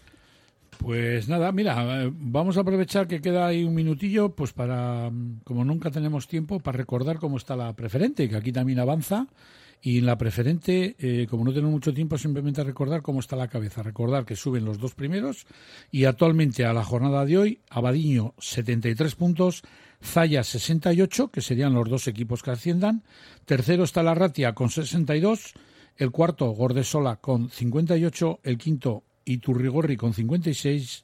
Pues 0.77 1.29
nada, 1.29 1.51
mira, 1.51 2.03
eh, 2.03 2.11
vamos 2.13 2.57
a 2.57 2.61
aprovechar 2.61 3.07
que 3.07 3.21
queda 3.21 3.47
ahí 3.47 3.63
un 3.63 3.73
minutillo, 3.73 4.35
pues 4.35 4.53
para, 4.53 5.09
mm, 5.09 5.41
como 5.43 5.63
nunca 5.63 5.89
tenemos 5.91 6.27
tiempo, 6.27 6.59
para 6.59 6.77
recordar 6.77 7.19
cómo 7.19 7.37
está 7.37 7.55
la 7.55 7.73
preferente, 7.73 8.27
que 8.29 8.35
aquí 8.35 8.51
también 8.51 8.79
avanza. 8.79 9.27
Y 9.85 9.97
en 9.97 10.05
la 10.05 10.17
preferente, 10.17 10.95
eh, 10.97 11.27
como 11.29 11.43
no 11.43 11.51
tenemos 11.51 11.73
mucho 11.73 11.93
tiempo, 11.93 12.17
simplemente 12.17 12.63
recordar 12.63 13.01
cómo 13.01 13.19
está 13.19 13.35
la 13.35 13.49
cabeza. 13.49 13.83
Recordar 13.83 14.23
que 14.23 14.37
suben 14.37 14.63
los 14.63 14.79
dos 14.79 14.95
primeros 14.95 15.45
y 15.91 16.05
actualmente 16.05 16.63
a 16.63 16.71
la 16.71 16.85
jornada 16.85 17.25
de 17.25 17.37
hoy, 17.37 17.61
Abadiño 17.69 18.33
73 18.39 19.15
puntos, 19.15 19.61
Zaya 20.01 20.41
68, 20.41 21.27
que 21.27 21.41
serían 21.41 21.73
los 21.73 21.89
dos 21.89 22.07
equipos 22.07 22.41
que 22.41 22.51
asciendan. 22.51 23.03
Tercero 23.43 23.83
está 23.83 24.03
la 24.03 24.15
Ratia 24.15 24.53
con 24.53 24.69
62, 24.69 25.53
el 25.97 26.11
cuarto 26.11 26.49
Gordesola 26.51 27.17
con 27.17 27.49
58, 27.49 28.39
el 28.41 28.57
quinto 28.57 29.03
Iturrigorri 29.25 29.97
con 29.97 30.13
56 30.13 31.03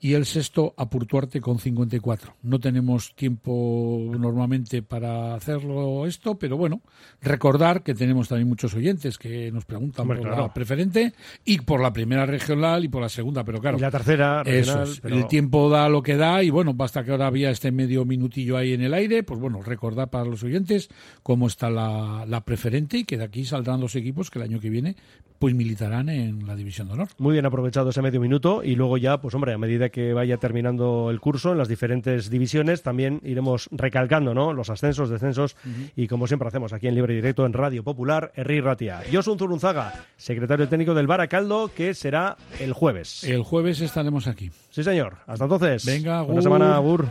y 0.00 0.14
el 0.14 0.26
sexto 0.26 0.74
Apurtuarte 0.76 1.40
con 1.40 1.58
54. 1.58 2.34
No 2.42 2.60
tenemos 2.60 3.14
tiempo 3.16 4.00
normalmente 4.18 4.82
para 4.82 5.34
hacerlo 5.34 6.06
esto, 6.06 6.38
pero 6.38 6.56
bueno, 6.56 6.80
recordar 7.20 7.82
que 7.82 7.94
tenemos 7.94 8.28
también 8.28 8.48
muchos 8.48 8.74
oyentes 8.74 9.18
que 9.18 9.50
nos 9.50 9.64
preguntan 9.64 10.02
Hombre, 10.02 10.18
por 10.18 10.28
claro. 10.28 10.42
la 10.42 10.54
preferente 10.54 11.12
y 11.44 11.58
por 11.60 11.80
la 11.80 11.92
primera 11.92 12.26
regional 12.26 12.84
y 12.84 12.88
por 12.88 13.02
la 13.02 13.08
segunda, 13.08 13.42
pero 13.44 13.60
claro. 13.60 13.78
Y 13.78 13.80
la 13.80 13.90
tercera 13.90 14.42
Eso 14.42 14.52
regional, 14.52 14.88
es. 14.88 15.00
pero- 15.00 15.16
El 15.16 15.26
tiempo 15.26 15.68
da 15.68 15.88
lo 15.88 16.02
que 16.02 16.16
da 16.16 16.42
y 16.42 16.50
bueno, 16.50 16.74
basta 16.74 17.02
que 17.04 17.10
ahora 17.10 17.26
había 17.26 17.50
este 17.50 17.72
medio 17.72 18.04
minutillo 18.04 18.56
ahí 18.56 18.72
en 18.74 18.82
el 18.82 18.94
aire, 18.94 19.22
pues 19.24 19.40
bueno, 19.40 19.62
recordar 19.62 20.10
para 20.10 20.24
los 20.24 20.42
oyentes 20.44 20.88
cómo 21.22 21.46
está 21.48 21.70
la, 21.70 22.24
la 22.26 22.40
preferente 22.42 22.98
y 22.98 23.04
que 23.04 23.18
de 23.18 23.24
aquí 23.24 23.44
saldrán 23.44 23.80
los 23.80 23.96
equipos 23.96 24.30
que 24.30 24.38
el 24.38 24.44
año 24.44 24.60
que 24.60 24.70
viene 24.70 24.96
pues 25.38 25.54
militarán 25.54 26.08
en 26.08 26.46
la 26.48 26.56
división 26.56 26.88
de 26.88 26.94
honor. 26.94 27.08
Muy 27.18 27.32
bien 27.34 27.46
aprovechado 27.46 27.90
ese 27.90 28.02
medio 28.02 28.20
minuto 28.20 28.64
y 28.64 28.74
luego 28.74 28.96
ya, 28.98 29.20
pues 29.20 29.34
hombre, 29.36 29.52
a 29.52 29.58
medida 29.58 29.87
que 29.90 30.12
vaya 30.12 30.36
terminando 30.36 31.10
el 31.10 31.20
curso 31.20 31.52
en 31.52 31.58
las 31.58 31.68
diferentes 31.68 32.30
divisiones, 32.30 32.82
también 32.82 33.20
iremos 33.24 33.68
recalcando, 33.70 34.34
¿no? 34.34 34.52
Los 34.52 34.70
ascensos, 34.70 35.10
descensos 35.10 35.56
y 35.96 36.08
como 36.08 36.26
siempre 36.26 36.48
hacemos 36.48 36.72
aquí 36.72 36.88
en 36.88 36.94
Libre 36.94 37.14
Directo 37.14 37.46
en 37.46 37.52
Radio 37.52 37.82
Popular, 37.82 38.32
Herri 38.34 38.60
Ratia. 38.60 39.02
Josun 39.12 39.38
Zurunzaga, 39.38 40.04
secretario 40.16 40.68
técnico 40.68 40.94
del 40.94 41.06
Baracaldo, 41.06 41.70
que 41.74 41.94
será 41.94 42.36
el 42.60 42.72
jueves. 42.72 43.24
El 43.24 43.42
jueves 43.42 43.80
estaremos 43.80 44.26
aquí. 44.26 44.50
Sí, 44.70 44.84
señor. 44.84 45.16
Hasta 45.26 45.44
entonces. 45.44 45.84
Venga, 45.84 46.22
Buena 46.22 46.42
semana, 46.42 46.76
Agur. 46.76 47.08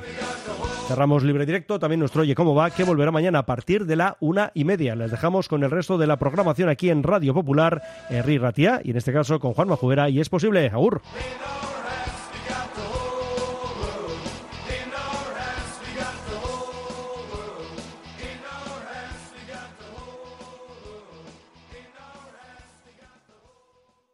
Cerramos 0.88 1.24
Libre 1.24 1.46
Directo, 1.46 1.80
también 1.80 2.00
nuestro 2.00 2.22
Oye 2.22 2.34
Cómo 2.34 2.56
Va, 2.56 2.72
que 2.72 2.86
volverá 2.86 3.12
mañana 3.12 3.40
a 3.40 3.46
partir 3.46 3.86
de 3.86 3.98
la 3.98 4.16
una 4.22 4.52
y 4.54 4.64
media. 4.64 4.96
Les 4.96 5.12
dejamos 5.12 5.50
con 5.50 5.64
el 5.64 5.70
resto 5.70 5.98
de 5.98 6.08
la 6.08 6.18
programación 6.18 6.70
aquí 6.70 6.90
en 6.90 7.04
Radio 7.04 7.34
Popular, 7.34 7.82
Herri 8.10 8.38
Ratia, 8.38 8.80
y 8.84 8.92
en 8.92 8.98
este 8.98 9.12
caso 9.12 9.38
con 9.40 9.54
Juan 9.54 9.68
Majubera, 9.68 10.10
y 10.10 10.22
es 10.22 10.30
posible. 10.30 10.68
Agur. 10.68 11.02